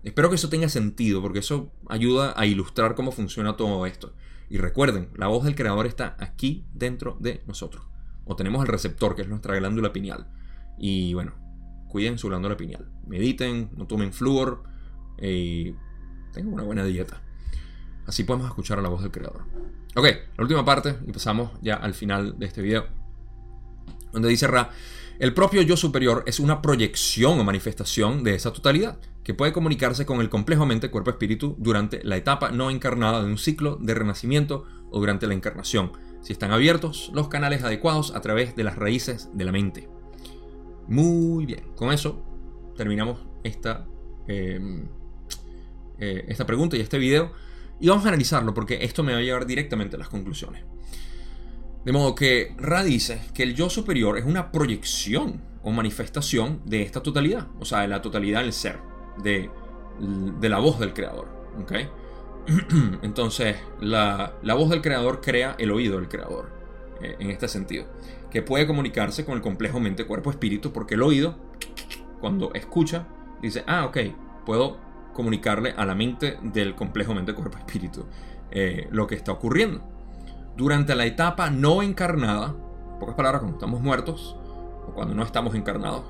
Espero 0.04 0.30
que 0.30 0.36
eso 0.36 0.50
tenga 0.50 0.70
sentido 0.70 1.22
porque 1.22 1.40
eso 1.40 1.72
ayuda 1.88 2.34
a 2.38 2.46
ilustrar 2.46 2.96
cómo 2.96 3.12
funciona 3.12 3.58
todo 3.58 3.86
esto. 3.86 4.14
Y 4.50 4.58
recuerden, 4.58 5.10
la 5.16 5.28
voz 5.28 5.44
del 5.44 5.56
creador 5.56 5.86
está 5.88 6.16
aquí 6.20 6.66
dentro 6.74 7.18
de 7.20 7.44
nosotros. 7.48 7.86
O 8.26 8.36
tenemos 8.36 8.62
el 8.62 8.68
receptor, 8.68 9.16
que 9.16 9.24
es 9.24 9.28
nuestra 9.28 9.56
glándula 9.56 9.94
pineal. 9.94 10.28
Y 10.78 11.14
bueno, 11.14 11.34
cuiden 11.88 12.18
su 12.18 12.28
glándula 12.28 12.58
pineal. 12.58 12.90
Mediten, 13.08 13.70
no 13.76 13.88
tomen 13.88 14.14
flúor 14.14 14.64
y 15.22 15.74
tengan 16.34 16.54
una 16.54 16.64
buena 16.64 16.84
dieta. 16.84 17.22
Así 18.06 18.24
podemos 18.24 18.48
escuchar 18.48 18.80
a 18.80 18.82
la 18.82 18.90
voz 18.90 19.02
del 19.02 19.12
creador. 19.12 19.46
Ok, 19.96 20.06
la 20.38 20.44
última 20.44 20.66
parte 20.66 20.98
y 21.08 21.12
pasamos 21.12 21.52
ya 21.62 21.76
al 21.76 21.94
final 21.94 22.38
de 22.38 22.46
este 22.46 22.62
video. 22.62 22.88
Donde 24.12 24.30
dice 24.30 24.48
Ra, 24.48 24.70
El 25.20 25.34
propio 25.34 25.62
yo 25.62 25.78
superior 25.78 26.24
es 26.26 26.40
una 26.40 26.62
proyección 26.62 27.40
o 27.40 27.44
manifestación 27.44 28.24
de 28.24 28.36
esa 28.36 28.52
totalidad, 28.52 29.00
que 29.26 29.34
puede 29.34 29.52
comunicarse 29.52 30.06
con 30.06 30.22
el 30.22 30.30
complejo 30.30 30.68
mente 30.68 30.92
cuerpo-espíritu 30.92 31.56
durante 31.58 32.02
la 32.04 32.16
etapa 32.16 32.52
no 32.52 32.70
encarnada 32.70 33.24
de 33.24 33.26
un 33.26 33.40
ciclo 33.40 33.76
de 33.82 33.96
renacimiento 33.96 34.66
o 34.92 35.00
durante 35.00 35.26
la 35.26 35.34
encarnación, 35.34 35.94
si 36.22 36.32
están 36.32 36.52
abiertos 36.52 37.10
los 37.12 37.28
canales 37.28 37.64
adecuados 37.64 38.14
a 38.16 38.22
través 38.22 38.56
de 38.56 38.64
las 38.64 38.76
raíces 38.76 39.30
de 39.34 39.44
la 39.44 39.52
mente. 39.52 39.90
Muy 40.88 41.48
bien, 41.48 41.64
con 41.76 41.92
eso 41.92 42.24
terminamos 42.78 43.26
esta, 43.44 43.88
em, 44.28 44.86
eh, 45.98 46.26
esta 46.28 46.46
pregunta 46.46 46.78
y 46.78 46.82
este 46.82 47.00
video 47.00 47.32
y 47.80 47.88
vamos 47.90 48.06
a 48.06 48.10
analizarlo 48.10 48.54
porque 48.54 48.78
esto 48.84 49.02
me 49.02 49.14
va 49.14 49.18
a 49.18 49.24
llevar 49.24 49.48
directamente 49.48 49.96
a 49.96 50.00
las 50.00 50.10
conclusiones. 50.10 50.64
De 51.84 51.92
modo 51.92 52.14
que 52.14 52.54
Ra 52.60 52.84
dice 52.84 53.22
que 53.34 53.42
el 53.42 53.56
yo 53.56 53.72
superior 53.72 54.20
es 54.20 54.26
una 54.26 54.52
proyección 54.52 55.42
o 55.64 55.72
manifestación 55.72 56.62
de 56.64 56.84
esta 56.84 57.02
totalidad, 57.02 57.48
o 57.60 57.66
sea, 57.66 57.82
de 57.82 57.88
la 57.88 58.04
totalidad 58.04 58.42
del 58.42 58.54
ser, 58.54 58.80
de, 59.18 59.50
de 60.00 60.50
la 60.50 60.60
voz 60.60 60.80
del 60.80 60.94
creador. 60.94 61.28
¿okay? 61.62 61.90
Entonces, 63.02 63.58
la, 63.80 64.34
voz 64.42 64.70
del 64.70 64.82
creador 64.82 65.22
crea 65.22 65.56
el 65.58 65.72
oído 65.72 65.98
del 65.98 66.08
creador, 66.08 66.50
eh, 67.02 67.16
en 67.20 67.30
este 67.30 67.48
sentido, 67.48 67.86
que 68.30 68.42
puede 68.42 68.68
comunicarse 68.68 69.26
con 69.26 69.36
el 69.36 69.42
complejo 69.42 69.80
mente, 69.80 70.06
cuerpo, 70.06 70.30
espíritu, 70.30 70.72
porque 70.72 70.96
el 70.96 71.02
oído, 71.02 71.36
cuando 72.20 72.54
escucha, 72.54 73.08
dice, 73.42 73.64
ah, 73.68 73.86
ok, 73.86 73.98
puedo 74.46 74.78
comunicarle 75.14 75.74
a 75.78 75.86
la 75.86 75.96
mente 75.96 76.38
del 76.42 76.76
complejo 76.76 77.14
mente, 77.14 77.34
cuerpo, 77.34 77.58
espíritu 77.58 78.06
eh, 78.52 78.88
lo 78.92 79.08
que 79.08 79.16
está 79.16 79.32
ocurriendo. 79.32 79.82
Durante 80.56 80.96
la 80.96 81.06
etapa 81.06 81.50
no 81.50 81.82
encarnada, 81.82 82.56
en 82.94 83.00
pocas 83.00 83.16
palabras, 83.16 83.42
cuando 83.42 83.58
estamos 83.58 83.82
muertos, 83.82 84.38
o 84.88 84.94
cuando 84.94 85.16
no 85.16 85.24
estamos 85.24 85.56
encarnados, 85.56 86.04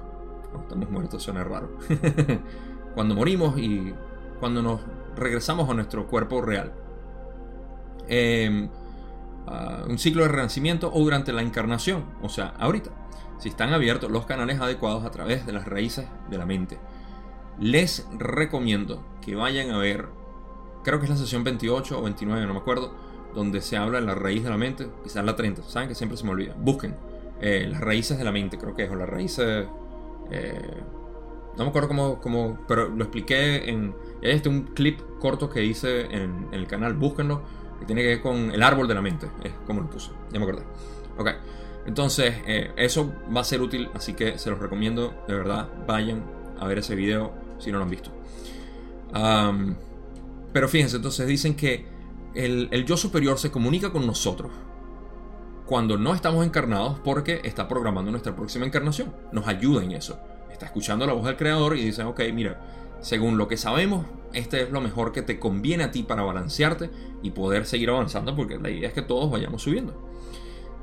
cuando 0.51 0.63
estamos 0.63 0.89
muertos 0.91 1.23
suena 1.23 1.43
raro, 1.43 1.77
cuando 2.95 3.13
morimos 3.13 3.59
y 3.59 3.93
cuando 4.39 4.61
nos 4.61 4.81
regresamos 5.15 5.69
a 5.69 5.73
nuestro 5.73 6.07
cuerpo 6.07 6.41
real. 6.41 6.73
Em, 8.07 8.69
un 9.87 9.97
ciclo 9.99 10.23
de 10.23 10.29
renacimiento 10.29 10.91
o 10.91 10.99
durante 11.01 11.31
la 11.31 11.41
encarnación, 11.41 12.05
o 12.23 12.29
sea, 12.29 12.53
ahorita, 12.57 12.89
si 13.37 13.49
están 13.49 13.73
abiertos 13.73 14.09
los 14.09 14.25
canales 14.25 14.59
adecuados 14.59 15.05
a 15.05 15.11
través 15.11 15.45
de 15.45 15.53
las 15.53 15.65
raíces 15.65 16.07
de 16.29 16.37
la 16.37 16.45
mente. 16.45 16.79
Les 17.59 18.07
recomiendo 18.17 19.05
que 19.21 19.35
vayan 19.35 19.71
a 19.71 19.77
ver, 19.77 20.07
creo 20.83 20.99
que 20.99 21.05
es 21.05 21.09
la 21.11 21.17
sesión 21.17 21.43
28 21.43 21.99
o 21.99 22.01
29, 22.01 22.45
no 22.47 22.53
me 22.53 22.59
acuerdo, 22.59 22.95
donde 23.33 23.61
se 23.61 23.77
habla 23.77 23.99
de 23.99 24.05
la 24.05 24.15
raíz 24.15 24.43
de 24.43 24.49
la 24.49 24.57
mente, 24.57 24.89
quizás 25.03 25.23
la 25.23 25.35
30, 25.35 25.61
saben 25.63 25.89
que 25.89 25.95
siempre 25.95 26.17
se 26.17 26.23
me 26.23 26.31
olvida. 26.31 26.55
Busquen 26.57 26.95
eh, 27.39 27.67
las 27.69 27.81
raíces 27.81 28.17
de 28.17 28.23
la 28.23 28.31
mente, 28.31 28.57
creo 28.57 28.73
que 28.73 28.85
es, 28.85 28.91
o 28.91 28.95
las 28.95 29.09
raíces... 29.09 29.67
Eh, 30.31 30.81
no 31.57 31.63
me 31.63 31.69
acuerdo 31.69 31.87
cómo, 31.87 32.19
cómo, 32.19 32.59
pero 32.67 32.89
lo 32.89 33.03
expliqué 33.03 33.69
en 33.69 33.95
este 34.21 34.49
un 34.49 34.63
clip 34.63 34.99
corto 35.19 35.49
que 35.49 35.63
hice 35.63 36.01
en, 36.01 36.47
el 36.51 36.67
canal, 36.67 36.93
búsquenlo, 36.93 37.43
que 37.79 37.85
tiene 37.85 38.01
que 38.01 38.07
ver 38.07 38.21
con 38.21 38.51
el 38.51 38.61
árbol 38.61 38.87
de 38.87 38.95
la 38.95 39.01
mente, 39.01 39.27
es 39.43 39.51
como 39.65 39.81
lo 39.81 39.89
puse, 39.89 40.11
ya 40.31 40.39
me 40.39 40.45
acordé. 40.45 40.63
Ok, 41.17 41.29
entonces 41.85 42.35
eh, 42.45 42.71
eso 42.75 43.13
va 43.35 43.41
a 43.41 43.43
ser 43.43 43.61
útil, 43.61 43.89
así 43.93 44.13
que 44.13 44.37
se 44.37 44.49
los 44.49 44.59
recomiendo, 44.59 45.13
de 45.27 45.35
verdad, 45.35 45.69
vayan 45.87 46.23
a 46.59 46.67
ver 46.67 46.79
ese 46.79 46.95
video 46.95 47.33
si 47.59 47.71
no 47.71 47.77
lo 47.77 47.83
han 47.83 47.89
visto. 47.89 48.11
pero 50.51 50.67
fíjense, 50.67 50.97
entonces 50.97 51.27
dicen 51.27 51.55
que 51.55 51.85
el, 52.33 52.67
el 52.71 52.85
yo 52.85 52.97
superior 52.97 53.37
se 53.39 53.49
comunica 53.49 53.91
con 53.91 54.05
nosotros 54.05 54.51
cuando 55.65 55.97
no 55.97 56.13
estamos 56.13 56.45
encarnados 56.45 56.99
porque 56.99 57.41
está 57.43 57.67
programando 57.67 58.11
nuestra 58.11 58.35
próxima 58.35 58.65
encarnación. 58.65 59.13
Nos 59.31 59.47
ayuda 59.47 59.83
en 59.83 59.93
eso. 59.93 60.19
Está 60.55 60.67
escuchando 60.67 61.05
la 61.05 61.11
voz 61.11 61.25
del 61.25 61.35
creador 61.35 61.75
y 61.75 61.83
dice, 61.83 62.03
ok, 62.03 62.21
mira, 62.33 62.61
según 63.01 63.37
lo 63.37 63.49
que 63.49 63.57
sabemos, 63.57 64.05
este 64.31 64.61
es 64.61 64.71
lo 64.71 64.79
mejor 64.79 65.11
que 65.11 65.21
te 65.21 65.37
conviene 65.37 65.83
a 65.83 65.91
ti 65.91 66.03
para 66.03 66.23
balancearte 66.23 66.89
y 67.21 67.31
poder 67.31 67.65
seguir 67.65 67.89
avanzando 67.89 68.37
porque 68.37 68.57
la 68.57 68.69
idea 68.69 68.87
es 68.87 68.93
que 68.93 69.01
todos 69.01 69.29
vayamos 69.29 69.63
subiendo. 69.63 70.09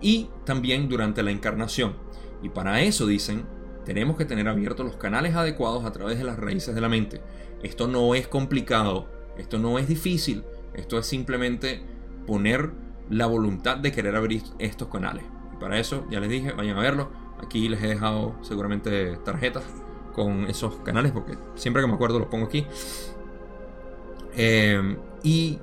Y 0.02 0.28
también 0.44 0.90
durante 0.90 1.22
la 1.22 1.30
encarnación. 1.30 1.94
Y 2.42 2.50
para 2.50 2.82
eso 2.82 3.06
dicen, 3.06 3.46
tenemos 3.86 4.18
que 4.18 4.26
tener 4.26 4.46
abiertos 4.46 4.84
los 4.84 4.96
canales 4.96 5.36
adecuados 5.36 5.86
a 5.86 5.92
través 5.92 6.18
de 6.18 6.24
las 6.24 6.38
raíces 6.38 6.74
de 6.74 6.82
la 6.82 6.90
mente. 6.90 7.22
Esto 7.62 7.88
no 7.88 8.14
es 8.14 8.28
complicado, 8.28 9.08
esto 9.38 9.58
no 9.58 9.78
es 9.78 9.88
difícil, 9.88 10.44
esto 10.74 10.98
es 10.98 11.06
simplemente 11.06 11.82
poner 12.26 12.72
la 13.08 13.24
voluntad 13.24 13.78
de 13.78 13.90
querer 13.90 14.16
abrir 14.16 14.42
estos 14.58 14.88
canales. 14.88 15.24
Y 15.54 15.56
para 15.56 15.80
eso, 15.80 16.06
ya 16.10 16.20
les 16.20 16.28
dije, 16.28 16.52
vayan 16.52 16.76
a 16.76 16.82
verlo. 16.82 17.21
Aquí 17.42 17.68
les 17.68 17.82
he 17.82 17.88
dejado 17.88 18.34
seguramente 18.42 19.16
tarjetas 19.24 19.64
con 20.14 20.46
esos 20.46 20.76
canales, 20.76 21.12
porque 21.12 21.36
siempre 21.54 21.82
que 21.82 21.88
me 21.88 21.94
acuerdo 21.94 22.18
los 22.18 22.28
pongo 22.28 22.46
aquí. 22.46 22.66
Eh, 24.34 24.96
y 25.22 25.58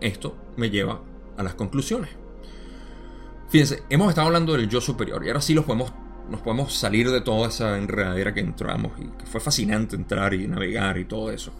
esto 0.00 0.34
me 0.56 0.70
lleva 0.70 1.00
a 1.36 1.42
las 1.42 1.54
conclusiones. 1.54 2.10
Fíjense, 3.48 3.84
hemos 3.88 4.08
estado 4.08 4.26
hablando 4.26 4.54
del 4.54 4.68
yo 4.68 4.80
superior 4.80 5.24
y 5.24 5.28
ahora 5.28 5.40
sí 5.40 5.54
los 5.54 5.64
podemos, 5.64 5.92
nos 6.28 6.40
podemos 6.40 6.74
salir 6.74 7.10
de 7.10 7.20
toda 7.20 7.48
esa 7.48 7.78
enredadera 7.78 8.34
que 8.34 8.40
entramos 8.40 8.92
y 8.98 9.04
que 9.04 9.26
fue 9.26 9.40
fascinante 9.40 9.96
entrar 9.96 10.34
y 10.34 10.48
navegar 10.48 10.98
y 10.98 11.04
todo 11.04 11.30
eso. 11.30 11.52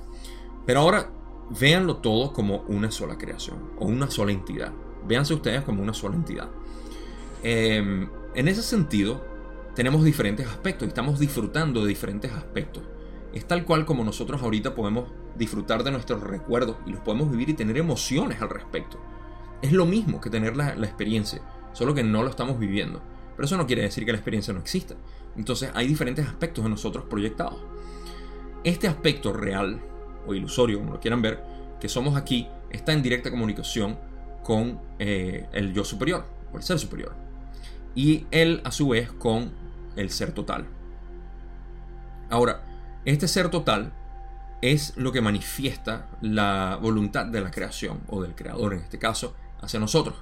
Pero 0.64 0.80
ahora 0.80 1.08
véanlo 1.58 1.98
todo 1.98 2.32
como 2.32 2.64
una 2.68 2.90
sola 2.90 3.16
creación 3.16 3.70
o 3.78 3.86
una 3.86 4.10
sola 4.10 4.32
entidad. 4.32 4.72
Véanse 5.06 5.34
ustedes 5.34 5.62
como 5.62 5.82
una 5.82 5.94
sola 5.94 6.16
entidad. 6.16 6.48
Eh, 7.44 8.08
en 8.34 8.48
ese 8.48 8.62
sentido, 8.62 9.24
tenemos 9.76 10.02
diferentes 10.02 10.46
aspectos 10.46 10.86
y 10.86 10.88
estamos 10.88 11.18
disfrutando 11.18 11.82
de 11.82 11.88
diferentes 11.88 12.32
aspectos. 12.32 12.82
Es 13.34 13.46
tal 13.46 13.66
cual 13.66 13.84
como 13.84 14.04
nosotros 14.04 14.40
ahorita 14.42 14.74
podemos 14.74 15.12
disfrutar 15.36 15.84
de 15.84 15.90
nuestros 15.90 16.22
recuerdos 16.22 16.78
y 16.86 16.92
los 16.92 17.00
podemos 17.00 17.30
vivir 17.30 17.50
y 17.50 17.54
tener 17.54 17.76
emociones 17.76 18.40
al 18.40 18.48
respecto. 18.48 18.98
Es 19.60 19.72
lo 19.72 19.84
mismo 19.84 20.18
que 20.18 20.30
tener 20.30 20.56
la, 20.56 20.70
experiencia, 20.70 21.42
solo 21.74 21.94
que 21.94 22.02
no 22.02 22.22
lo 22.22 22.30
estamos 22.30 22.58
viviendo. 22.58 23.02
Pero 23.36 23.44
eso 23.44 23.58
no 23.58 23.66
quiere 23.66 23.82
decir 23.82 24.06
que 24.06 24.12
la 24.12 24.16
experiencia 24.16 24.54
no 24.54 24.60
exista. 24.60 24.96
Entonces 25.36 25.70
hay 25.74 25.86
diferentes 25.86 26.26
aspectos 26.26 26.64
de 26.64 26.70
nosotros 26.70 27.04
proyectados. 27.04 27.62
Este 28.64 28.88
aspecto 28.88 29.34
real 29.34 29.78
o 30.26 30.32
ilusorio, 30.32 30.78
como 30.78 30.94
lo 30.94 31.00
quieran 31.00 31.20
ver, 31.20 31.44
que 31.78 31.90
somos 31.90 32.16
aquí, 32.16 32.48
está 32.70 32.94
en 32.94 33.02
directa 33.02 33.30
comunicación 33.30 33.98
con 34.42 34.80
eh, 34.98 35.46
el 35.52 35.74
yo 35.74 35.84
superior 35.84 36.24
o 36.50 36.56
el 36.56 36.62
ser 36.62 36.78
superior. 36.78 37.12
Y 37.94 38.24
él 38.30 38.62
a 38.64 38.70
su 38.70 38.88
vez 38.88 39.12
con 39.12 39.65
el 39.96 40.10
ser 40.10 40.32
total. 40.32 40.66
Ahora, 42.30 42.64
este 43.04 43.28
ser 43.28 43.50
total 43.50 43.92
es 44.62 44.96
lo 44.96 45.12
que 45.12 45.20
manifiesta 45.20 46.08
la 46.20 46.78
voluntad 46.80 47.26
de 47.26 47.40
la 47.40 47.50
creación, 47.50 48.00
o 48.08 48.22
del 48.22 48.34
creador 48.34 48.74
en 48.74 48.80
este 48.80 48.98
caso, 48.98 49.34
hacia 49.60 49.80
nosotros. 49.80 50.16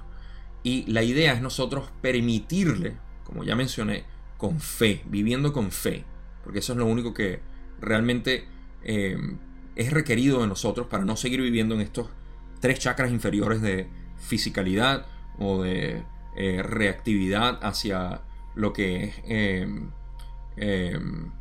Y 0.63 0.85
la 0.91 1.03
idea 1.03 1.33
es 1.33 1.41
nosotros 1.41 1.89
permitirle, 2.01 2.97
como 3.23 3.43
ya 3.43 3.55
mencioné, 3.55 4.05
con 4.37 4.59
fe, 4.59 5.01
viviendo 5.05 5.53
con 5.53 5.71
fe, 5.71 6.03
porque 6.43 6.59
eso 6.59 6.73
es 6.73 6.79
lo 6.79 6.85
único 6.85 7.13
que 7.13 7.39
realmente 7.79 8.47
eh, 8.83 9.17
es 9.75 9.91
requerido 9.91 10.41
de 10.41 10.47
nosotros 10.47 10.87
para 10.87 11.05
no 11.05 11.15
seguir 11.15 11.41
viviendo 11.41 11.75
en 11.75 11.81
estos 11.81 12.07
tres 12.59 12.79
chakras 12.79 13.11
inferiores 13.11 13.61
de 13.61 13.87
fisicalidad 14.17 15.05
o 15.39 15.61
de 15.61 16.03
eh, 16.35 16.63
reactividad 16.63 17.59
hacia 17.63 18.21
lo 18.55 18.73
que 18.73 19.05
es 19.05 19.15
em, 19.25 19.91
em, 20.57 21.31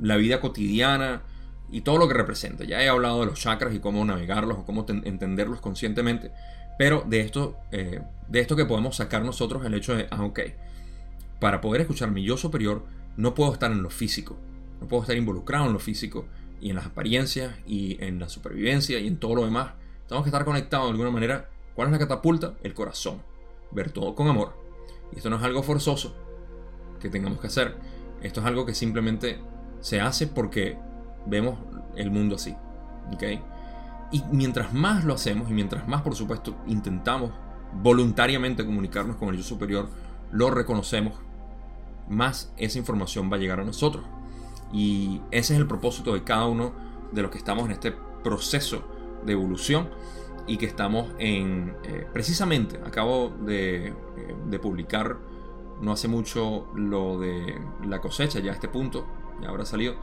la 0.00 0.16
vida 0.16 0.40
cotidiana 0.40 1.22
y 1.70 1.80
todo 1.80 1.98
lo 1.98 2.08
que 2.08 2.14
representa. 2.14 2.64
Ya 2.64 2.82
he 2.82 2.88
hablado 2.88 3.20
de 3.20 3.26
los 3.26 3.40
chakras 3.40 3.74
y 3.74 3.80
cómo 3.80 4.04
navegarlos 4.04 4.58
o 4.58 4.64
cómo 4.64 4.86
entenderlos 4.88 5.60
conscientemente, 5.60 6.32
pero 6.78 7.04
de 7.06 7.20
esto, 7.20 7.56
eh, 7.72 8.00
de 8.28 8.40
esto 8.40 8.56
que 8.56 8.64
podemos 8.64 8.96
sacar 8.96 9.24
nosotros 9.24 9.64
el 9.64 9.74
hecho 9.74 9.96
de, 9.96 10.06
ah, 10.10 10.22
ok, 10.22 10.40
para 11.40 11.60
poder 11.60 11.82
escuchar 11.82 12.10
mi 12.10 12.24
yo 12.24 12.36
superior 12.36 12.84
no 13.16 13.34
puedo 13.34 13.52
estar 13.52 13.72
en 13.72 13.82
lo 13.82 13.90
físico, 13.90 14.38
no 14.80 14.88
puedo 14.88 15.02
estar 15.02 15.16
involucrado 15.16 15.66
en 15.66 15.72
lo 15.72 15.78
físico 15.78 16.26
y 16.60 16.70
en 16.70 16.76
las 16.76 16.86
apariencias 16.86 17.54
y 17.66 18.02
en 18.02 18.18
la 18.18 18.28
supervivencia 18.28 18.98
y 18.98 19.06
en 19.06 19.18
todo 19.18 19.34
lo 19.34 19.44
demás. 19.44 19.72
Tenemos 20.06 20.24
que 20.24 20.28
estar 20.28 20.44
conectados 20.44 20.86
de 20.86 20.90
alguna 20.92 21.10
manera. 21.10 21.50
¿Cuál 21.74 21.88
es 21.88 21.92
la 21.92 21.98
catapulta? 21.98 22.54
El 22.62 22.74
corazón. 22.74 23.22
Ver 23.72 23.90
todo 23.90 24.14
con 24.14 24.28
amor. 24.28 24.54
Y 25.12 25.16
esto 25.16 25.30
no 25.30 25.36
es 25.36 25.42
algo 25.42 25.62
forzoso, 25.62 26.16
que 26.98 27.08
tengamos 27.08 27.40
que 27.40 27.46
hacer. 27.46 27.76
Esto 28.22 28.40
es 28.40 28.46
algo 28.46 28.66
que 28.66 28.74
simplemente 28.74 29.38
se 29.80 30.00
hace 30.00 30.26
porque 30.26 30.78
vemos 31.26 31.58
el 31.96 32.10
mundo 32.10 32.36
así. 32.36 32.56
Y 34.12 34.22
mientras 34.30 34.72
más 34.72 35.04
lo 35.04 35.14
hacemos 35.14 35.50
y 35.50 35.54
mientras 35.54 35.86
más, 35.88 36.02
por 36.02 36.14
supuesto, 36.14 36.56
intentamos 36.66 37.32
voluntariamente 37.72 38.64
comunicarnos 38.64 39.16
con 39.16 39.30
el 39.30 39.36
yo 39.36 39.42
superior, 39.42 39.88
lo 40.32 40.50
reconocemos, 40.50 41.14
más 42.08 42.52
esa 42.56 42.78
información 42.78 43.30
va 43.30 43.36
a 43.36 43.38
llegar 43.38 43.60
a 43.60 43.64
nosotros. 43.64 44.04
Y 44.72 45.20
ese 45.30 45.54
es 45.54 45.60
el 45.60 45.66
propósito 45.66 46.14
de 46.14 46.24
cada 46.24 46.46
uno 46.46 46.72
de 47.12 47.22
los 47.22 47.30
que 47.30 47.38
estamos 47.38 47.64
en 47.66 47.72
este 47.72 47.92
proceso 48.22 48.82
de 49.24 49.32
evolución 49.32 49.88
y 50.46 50.56
que 50.56 50.66
estamos 50.66 51.08
en, 51.18 51.74
eh, 51.84 52.06
precisamente, 52.12 52.80
acabo 52.84 53.30
de, 53.44 53.88
eh, 53.88 53.94
de 54.48 54.58
publicar 54.58 55.16
no 55.80 55.92
hace 55.92 56.08
mucho 56.08 56.66
lo 56.74 57.18
de 57.18 57.60
la 57.84 58.00
cosecha, 58.00 58.40
ya 58.40 58.52
a 58.52 58.54
este 58.54 58.68
punto, 58.68 59.06
ya 59.42 59.48
habrá 59.48 59.64
salido. 59.64 59.94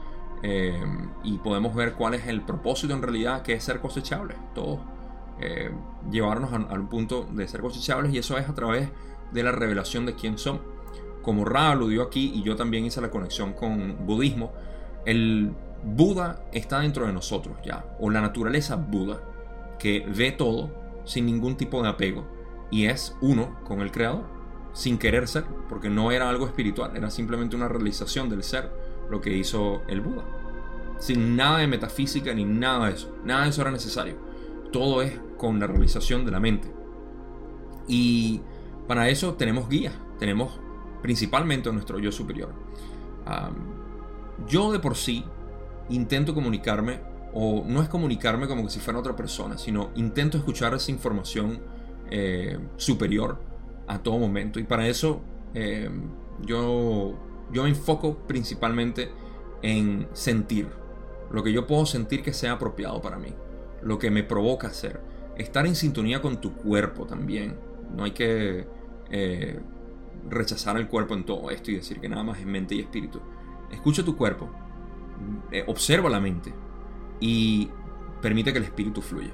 Eh, 0.42 0.82
y 1.22 1.38
podemos 1.38 1.74
ver 1.74 1.94
cuál 1.94 2.14
es 2.14 2.26
el 2.26 2.42
propósito 2.42 2.94
en 2.94 3.02
realidad, 3.02 3.42
que 3.42 3.54
es 3.54 3.64
ser 3.64 3.80
cosechables. 3.80 4.36
Todos 4.54 4.80
eh, 5.40 5.70
llevarnos 6.10 6.52
al 6.52 6.88
punto 6.88 7.26
de 7.32 7.48
ser 7.48 7.60
cosechables 7.60 8.12
y 8.14 8.18
eso 8.18 8.38
es 8.38 8.48
a 8.48 8.54
través 8.54 8.90
de 9.32 9.42
la 9.42 9.52
revelación 9.52 10.06
de 10.06 10.14
quién 10.14 10.38
son. 10.38 10.60
Como 11.22 11.44
Ra 11.44 11.70
aludió 11.70 12.02
aquí 12.02 12.32
y 12.34 12.42
yo 12.42 12.56
también 12.56 12.84
hice 12.84 13.00
la 13.00 13.10
conexión 13.10 13.54
con 13.54 14.06
budismo, 14.06 14.52
el 15.06 15.52
Buda 15.82 16.44
está 16.52 16.80
dentro 16.80 17.06
de 17.06 17.12
nosotros 17.12 17.56
ya, 17.64 17.84
o 17.98 18.10
la 18.10 18.20
naturaleza 18.20 18.76
Buda, 18.76 19.20
que 19.78 20.06
ve 20.06 20.32
todo 20.32 20.70
sin 21.04 21.26
ningún 21.26 21.56
tipo 21.56 21.82
de 21.82 21.88
apego 21.88 22.24
y 22.70 22.86
es 22.86 23.16
uno 23.20 23.58
con 23.64 23.80
el 23.80 23.90
Creador, 23.90 24.24
sin 24.74 24.98
querer 24.98 25.26
ser, 25.28 25.44
porque 25.68 25.88
no 25.88 26.10
era 26.10 26.28
algo 26.28 26.46
espiritual, 26.46 26.96
era 26.96 27.08
simplemente 27.08 27.56
una 27.56 27.68
realización 27.68 28.28
del 28.28 28.42
ser 28.42 28.70
lo 29.08 29.20
que 29.20 29.32
hizo 29.32 29.82
el 29.86 30.00
Buda. 30.00 30.24
Sin 30.98 31.36
nada 31.36 31.58
de 31.58 31.68
metafísica 31.68 32.34
ni 32.34 32.44
nada 32.44 32.88
de 32.88 32.94
eso, 32.94 33.16
nada 33.24 33.44
de 33.44 33.50
eso 33.50 33.62
era 33.62 33.70
necesario. 33.70 34.16
Todo 34.72 35.00
es 35.00 35.18
con 35.38 35.60
la 35.60 35.68
realización 35.68 36.24
de 36.24 36.32
la 36.32 36.40
mente. 36.40 36.70
Y 37.86 38.40
para 38.88 39.08
eso 39.08 39.34
tenemos 39.34 39.68
guías, 39.68 39.94
tenemos 40.18 40.58
principalmente 41.02 41.72
nuestro 41.72 41.98
yo 41.98 42.10
superior. 42.10 42.52
yo 44.48 44.72
de 44.72 44.80
por 44.80 44.96
sí 44.96 45.24
intento 45.88 46.34
comunicarme, 46.34 47.00
o 47.32 47.64
no 47.66 47.82
es 47.82 47.88
comunicarme 47.88 48.48
como 48.48 48.68
si 48.68 48.80
fuera 48.80 48.98
otra 48.98 49.14
persona, 49.14 49.56
sino 49.56 49.90
intento 49.94 50.36
escuchar 50.36 50.74
esa 50.74 50.90
información 50.90 51.60
eh, 52.10 52.58
superior 52.76 53.53
a 53.86 54.02
todo 54.02 54.18
momento. 54.18 54.58
Y 54.60 54.64
para 54.64 54.86
eso 54.88 55.22
eh, 55.54 55.90
yo, 56.42 57.14
yo 57.52 57.62
me 57.62 57.68
enfoco 57.68 58.16
principalmente 58.26 59.10
en 59.62 60.08
sentir, 60.12 60.68
lo 61.30 61.42
que 61.42 61.52
yo 61.52 61.66
puedo 61.66 61.86
sentir 61.86 62.22
que 62.22 62.32
sea 62.32 62.52
apropiado 62.52 63.00
para 63.00 63.18
mí, 63.18 63.34
lo 63.82 63.98
que 63.98 64.10
me 64.10 64.22
provoca 64.22 64.68
hacer. 64.68 65.00
Estar 65.36 65.66
en 65.66 65.74
sintonía 65.74 66.22
con 66.22 66.40
tu 66.40 66.54
cuerpo 66.54 67.06
también. 67.06 67.56
No 67.96 68.04
hay 68.04 68.12
que 68.12 68.66
eh, 69.10 69.58
rechazar 70.28 70.76
el 70.76 70.88
cuerpo 70.88 71.14
en 71.14 71.24
todo 71.24 71.50
esto 71.50 71.70
y 71.70 71.76
decir 71.76 72.00
que 72.00 72.08
nada 72.08 72.22
más 72.22 72.38
es 72.38 72.46
mente 72.46 72.74
y 72.74 72.80
espíritu. 72.80 73.20
Escucha 73.70 74.04
tu 74.04 74.16
cuerpo, 74.16 74.48
eh, 75.50 75.64
observa 75.66 76.08
la 76.08 76.20
mente 76.20 76.52
y 77.20 77.68
permite 78.20 78.52
que 78.52 78.58
el 78.58 78.64
espíritu 78.64 79.00
fluya. 79.00 79.32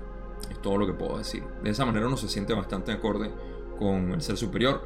Es 0.51 0.61
todo 0.63 0.79
lo 0.79 0.87
que 0.87 0.95
puedo 0.95 1.19
decir. 1.19 1.45
De 1.63 1.71
esa 1.71 1.85
manera 1.85 2.07
uno 2.07 2.17
se 2.17 2.29
siente 2.29 2.55
bastante 2.55 2.93
acorde 2.93 3.31
con 3.81 4.13
el 4.13 4.23
ser 4.23 4.37
superior. 4.37 4.85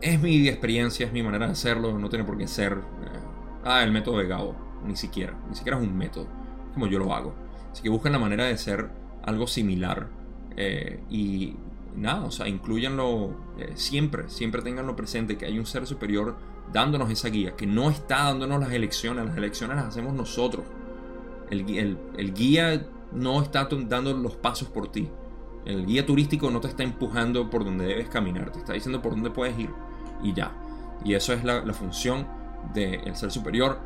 Es 0.00 0.20
mi 0.20 0.48
experiencia, 0.48 1.06
es 1.06 1.12
mi 1.12 1.22
manera 1.22 1.46
de 1.46 1.52
hacerlo, 1.52 1.96
no 1.96 2.08
tiene 2.08 2.24
por 2.24 2.36
qué 2.36 2.48
ser 2.48 2.72
eh, 2.72 3.18
ah, 3.64 3.84
el 3.84 3.92
método 3.92 4.18
de 4.18 4.26
Gabo, 4.26 4.56
ni 4.84 4.96
siquiera, 4.96 5.34
ni 5.48 5.54
siquiera 5.54 5.78
es 5.78 5.84
un 5.84 5.96
método, 5.96 6.26
como 6.74 6.88
yo 6.88 6.98
lo 6.98 7.14
hago. 7.14 7.34
Así 7.70 7.82
que 7.82 7.88
busquen 7.88 8.10
la 8.10 8.18
manera 8.18 8.46
de 8.46 8.58
ser 8.58 8.90
algo 9.22 9.46
similar 9.46 10.08
eh, 10.56 11.04
y 11.08 11.54
nada, 11.94 12.24
o 12.24 12.32
sea, 12.32 12.48
incluyanlo 12.48 13.36
siempre, 13.74 14.28
siempre 14.28 14.62
tenganlo 14.62 14.96
presente 14.96 15.36
que 15.36 15.46
hay 15.46 15.58
un 15.58 15.66
ser 15.66 15.86
superior 15.86 16.36
dándonos 16.72 17.10
esa 17.10 17.28
guía, 17.28 17.56
que 17.56 17.66
no 17.66 17.90
está 17.90 18.24
dándonos 18.24 18.60
las 18.60 18.72
elecciones, 18.72 19.26
las 19.26 19.36
elecciones 19.36 19.76
las 19.76 19.86
hacemos 19.86 20.14
nosotros. 20.14 20.64
El, 21.50 22.34
guía 22.34 22.86
no 23.12 23.42
está 23.42 23.68
dando 23.70 24.12
los 24.14 24.36
pasos 24.36 24.68
por 24.68 24.92
ti. 24.92 25.08
El 25.64 25.86
guía 25.86 26.06
turístico 26.06 26.50
no 26.50 26.60
te 26.60 26.68
está 26.68 26.82
empujando 26.82 27.50
por 27.50 27.64
donde 27.64 27.86
debes 27.86 28.08
caminar, 28.08 28.52
te 28.52 28.58
está 28.58 28.72
diciendo 28.72 29.02
por 29.02 29.12
dónde 29.12 29.30
puedes 29.30 29.58
ir 29.58 29.70
y 30.22 30.32
ya. 30.32 30.52
Y 31.04 31.14
eso 31.14 31.32
es 31.32 31.44
la, 31.44 31.62
función 31.72 32.26
del 32.74 33.14
ser 33.16 33.30
superior. 33.30 33.78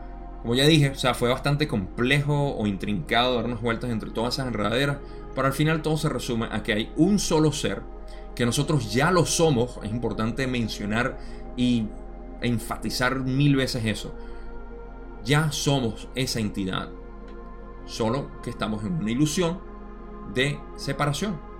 Como 0.42 0.54
ya 0.54 0.66
dije, 0.66 0.90
o 0.90 0.94
sea, 0.94 1.14
fue 1.14 1.28
bastante 1.28 1.68
complejo 1.68 2.54
o 2.56 2.66
intrincado 2.66 3.36
darnos 3.36 3.60
vueltas 3.60 3.90
entre 3.90 4.10
todas 4.10 4.34
esas 4.34 4.48
enredaderas, 4.48 4.98
pero 5.34 5.46
al 5.46 5.52
final 5.52 5.82
todo 5.82 5.96
se 5.96 6.08
resume 6.08 6.48
a 6.50 6.62
que 6.62 6.72
hay 6.72 6.92
un 6.96 7.18
solo 7.18 7.52
ser, 7.52 7.82
que 8.34 8.46
nosotros 8.46 8.92
ya 8.92 9.10
lo 9.10 9.24
somos, 9.26 9.78
es 9.82 9.90
importante 9.90 10.46
mencionar 10.46 11.18
y 11.56 11.86
enfatizar 12.40 13.20
mil 13.20 13.56
veces 13.56 13.84
eso. 13.84 14.14
Ya 15.24 15.52
somos 15.52 16.08
esa 16.14 16.40
entidad. 16.40 16.90
Solo 17.86 18.30
que 18.42 18.50
estamos 18.50 18.84
en 18.84 18.94
una 18.94 19.10
ilusión 19.10 19.60
de 20.34 20.58
separación. 20.76 21.51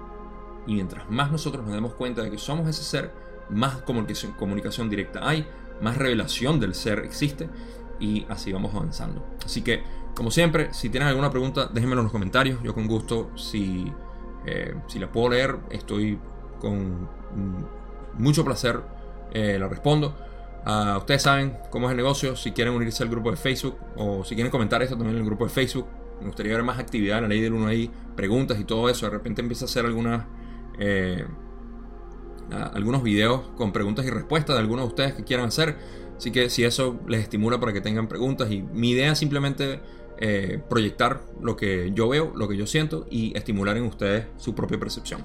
Y 0.67 0.75
mientras 0.75 1.09
más 1.11 1.31
nosotros 1.31 1.65
nos 1.65 1.75
demos 1.75 1.95
cuenta 1.95 2.23
de 2.23 2.31
que 2.31 2.39
somos 2.39 2.69
ese 2.69 2.83
ser, 2.83 3.13
más 3.51 3.83
comunicación, 3.83 4.89
directa 4.89 5.29
hay, 5.29 5.47
más 5.81 5.97
revelación 5.97 6.61
del 6.61 6.75
ser 6.75 7.01
existe 7.01 7.49
y 8.01 8.25
así 8.29 8.53
vamos 8.53 8.75
avanzando. 8.75 9.25
Así 9.45 9.63
que, 9.63 9.83
como 10.15 10.31
siempre, 10.31 10.73
si 10.73 10.89
tienen 10.89 11.09
alguna 11.09 11.31
pregunta, 11.31 11.69
déjenmelo 11.73 12.01
en 12.01 12.05
los 12.05 12.13
comentarios. 12.13 12.63
Yo 12.63 12.75
con 12.75 12.87
gusto, 12.87 13.31
si, 13.37 13.93
eh, 14.47 14.75
si 14.87 14.99
la 14.99 15.11
puedo 15.11 15.31
leer, 15.31 15.59
estoy 15.71 16.19
con 16.61 17.09
mucho 18.15 18.45
placer, 18.45 18.81
eh, 19.33 19.59
la 19.59 19.69
respondo. 19.69 20.15
Ah, 20.65 20.97
ustedes 20.99 21.23
saben 21.23 21.59
cómo 21.71 21.87
es 21.87 21.91
el 21.91 21.97
negocio. 21.97 22.37
Si 22.37 22.53
quieren 22.53 22.75
unirse 22.75 23.03
al 23.03 23.09
grupo 23.09 23.31
de 23.31 23.37
Facebook 23.37 23.77
o 23.97 24.25
si 24.25 24.35
quieren 24.35 24.51
comentar 24.51 24.83
esto 24.83 24.97
también 24.97 25.17
en 25.17 25.23
el 25.23 25.27
grupo 25.27 25.45
de 25.45 25.51
Facebook, 25.51 25.87
me 26.21 26.27
gustaría 26.27 26.53
ver 26.55 26.63
más 26.63 26.79
actividad 26.79 27.19
en 27.19 27.25
la 27.25 27.29
ley 27.29 27.41
del 27.41 27.53
uno 27.53 27.67
ahí, 27.67 27.91
preguntas 28.15 28.61
y 28.61 28.65
todo 28.65 28.89
eso. 28.89 29.07
De 29.07 29.11
repente 29.11 29.41
empieza 29.41 29.65
a 29.65 29.69
hacer 29.69 29.85
algunas, 29.85 30.25
eh, 30.79 31.25
algunos 32.51 33.03
videos 33.03 33.43
con 33.57 33.73
preguntas 33.73 34.05
y 34.05 34.11
respuestas 34.11 34.57
de 34.57 34.61
algunos 34.61 34.85
de 34.85 34.89
ustedes 34.89 35.13
que 35.15 35.25
quieran 35.25 35.47
hacer. 35.47 35.77
Así 36.17 36.31
que 36.31 36.51
si 36.51 36.65
eso 36.65 37.01
les 37.07 37.21
estimula 37.21 37.59
para 37.59 37.73
que 37.73 37.81
tengan 37.81 38.09
preguntas, 38.09 38.51
y 38.51 38.63
mi 38.63 38.91
idea 38.91 39.13
es 39.13 39.19
simplemente 39.19 39.81
eh, 40.19 40.61
proyectar 40.69 41.23
lo 41.41 41.57
que 41.57 41.91
yo 41.95 42.09
veo, 42.09 42.33
lo 42.37 42.49
que 42.49 42.57
yo 42.57 42.67
siento 42.67 43.07
y 43.11 43.37
estimular 43.37 43.77
en 43.77 43.85
ustedes 43.85 44.27
su 44.37 44.55
propia 44.55 44.79
percepción. 44.79 45.25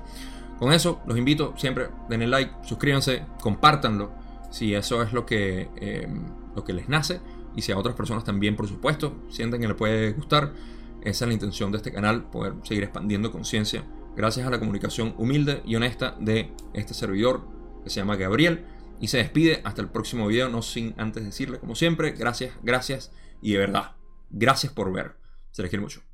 Con 0.57 0.73
eso, 0.73 1.01
los 1.05 1.17
invito 1.17 1.53
siempre, 1.57 1.89
denle 2.09 2.27
like, 2.27 2.51
suscríbanse, 2.63 3.23
compártanlo 3.41 4.11
si 4.49 4.73
eso 4.73 5.03
es 5.03 5.13
lo 5.13 5.25
que, 5.25 5.69
em, 5.75 6.23
lo 6.55 6.63
que 6.63 6.73
les 6.73 6.89
nace 6.89 7.19
y 7.55 7.61
si 7.61 7.71
a 7.71 7.77
otras 7.77 7.95
personas 7.95 8.23
también, 8.23 8.55
por 8.55 8.67
supuesto, 8.67 9.13
sienten 9.29 9.61
que 9.61 9.67
les 9.67 9.77
puede 9.77 10.13
gustar. 10.13 10.53
Esa 11.01 11.25
es 11.25 11.27
la 11.27 11.33
intención 11.33 11.71
de 11.71 11.77
este 11.77 11.91
canal, 11.91 12.23
poder 12.23 12.53
seguir 12.63 12.83
expandiendo 12.83 13.31
conciencia 13.31 13.83
gracias 14.17 14.47
a 14.47 14.49
la 14.49 14.59
comunicación 14.59 15.13
humilde 15.17 15.61
y 15.63 15.75
honesta 15.75 16.15
de 16.19 16.51
este 16.73 16.93
servidor 16.93 17.47
que 17.83 17.89
se 17.89 17.99
llama 18.01 18.17
Gabriel. 18.17 18.65
Y 18.99 19.09
se 19.09 19.19
despide 19.19 19.61
hasta 19.63 19.81
el 19.81 19.89
próximo 19.89 20.25
video, 20.25 20.49
no 20.49 20.63
sin 20.63 20.95
antes 20.97 21.23
decirle, 21.23 21.59
como 21.59 21.75
siempre, 21.75 22.11
gracias, 22.11 22.51
gracias 22.63 23.11
y 23.43 23.53
de 23.53 23.59
verdad, 23.59 23.91
gracias 24.31 24.73
por 24.73 24.91
ver. 24.91 25.15
Se 25.51 25.61
les 25.61 25.69
quiere 25.69 25.83
mucho. 25.83 26.06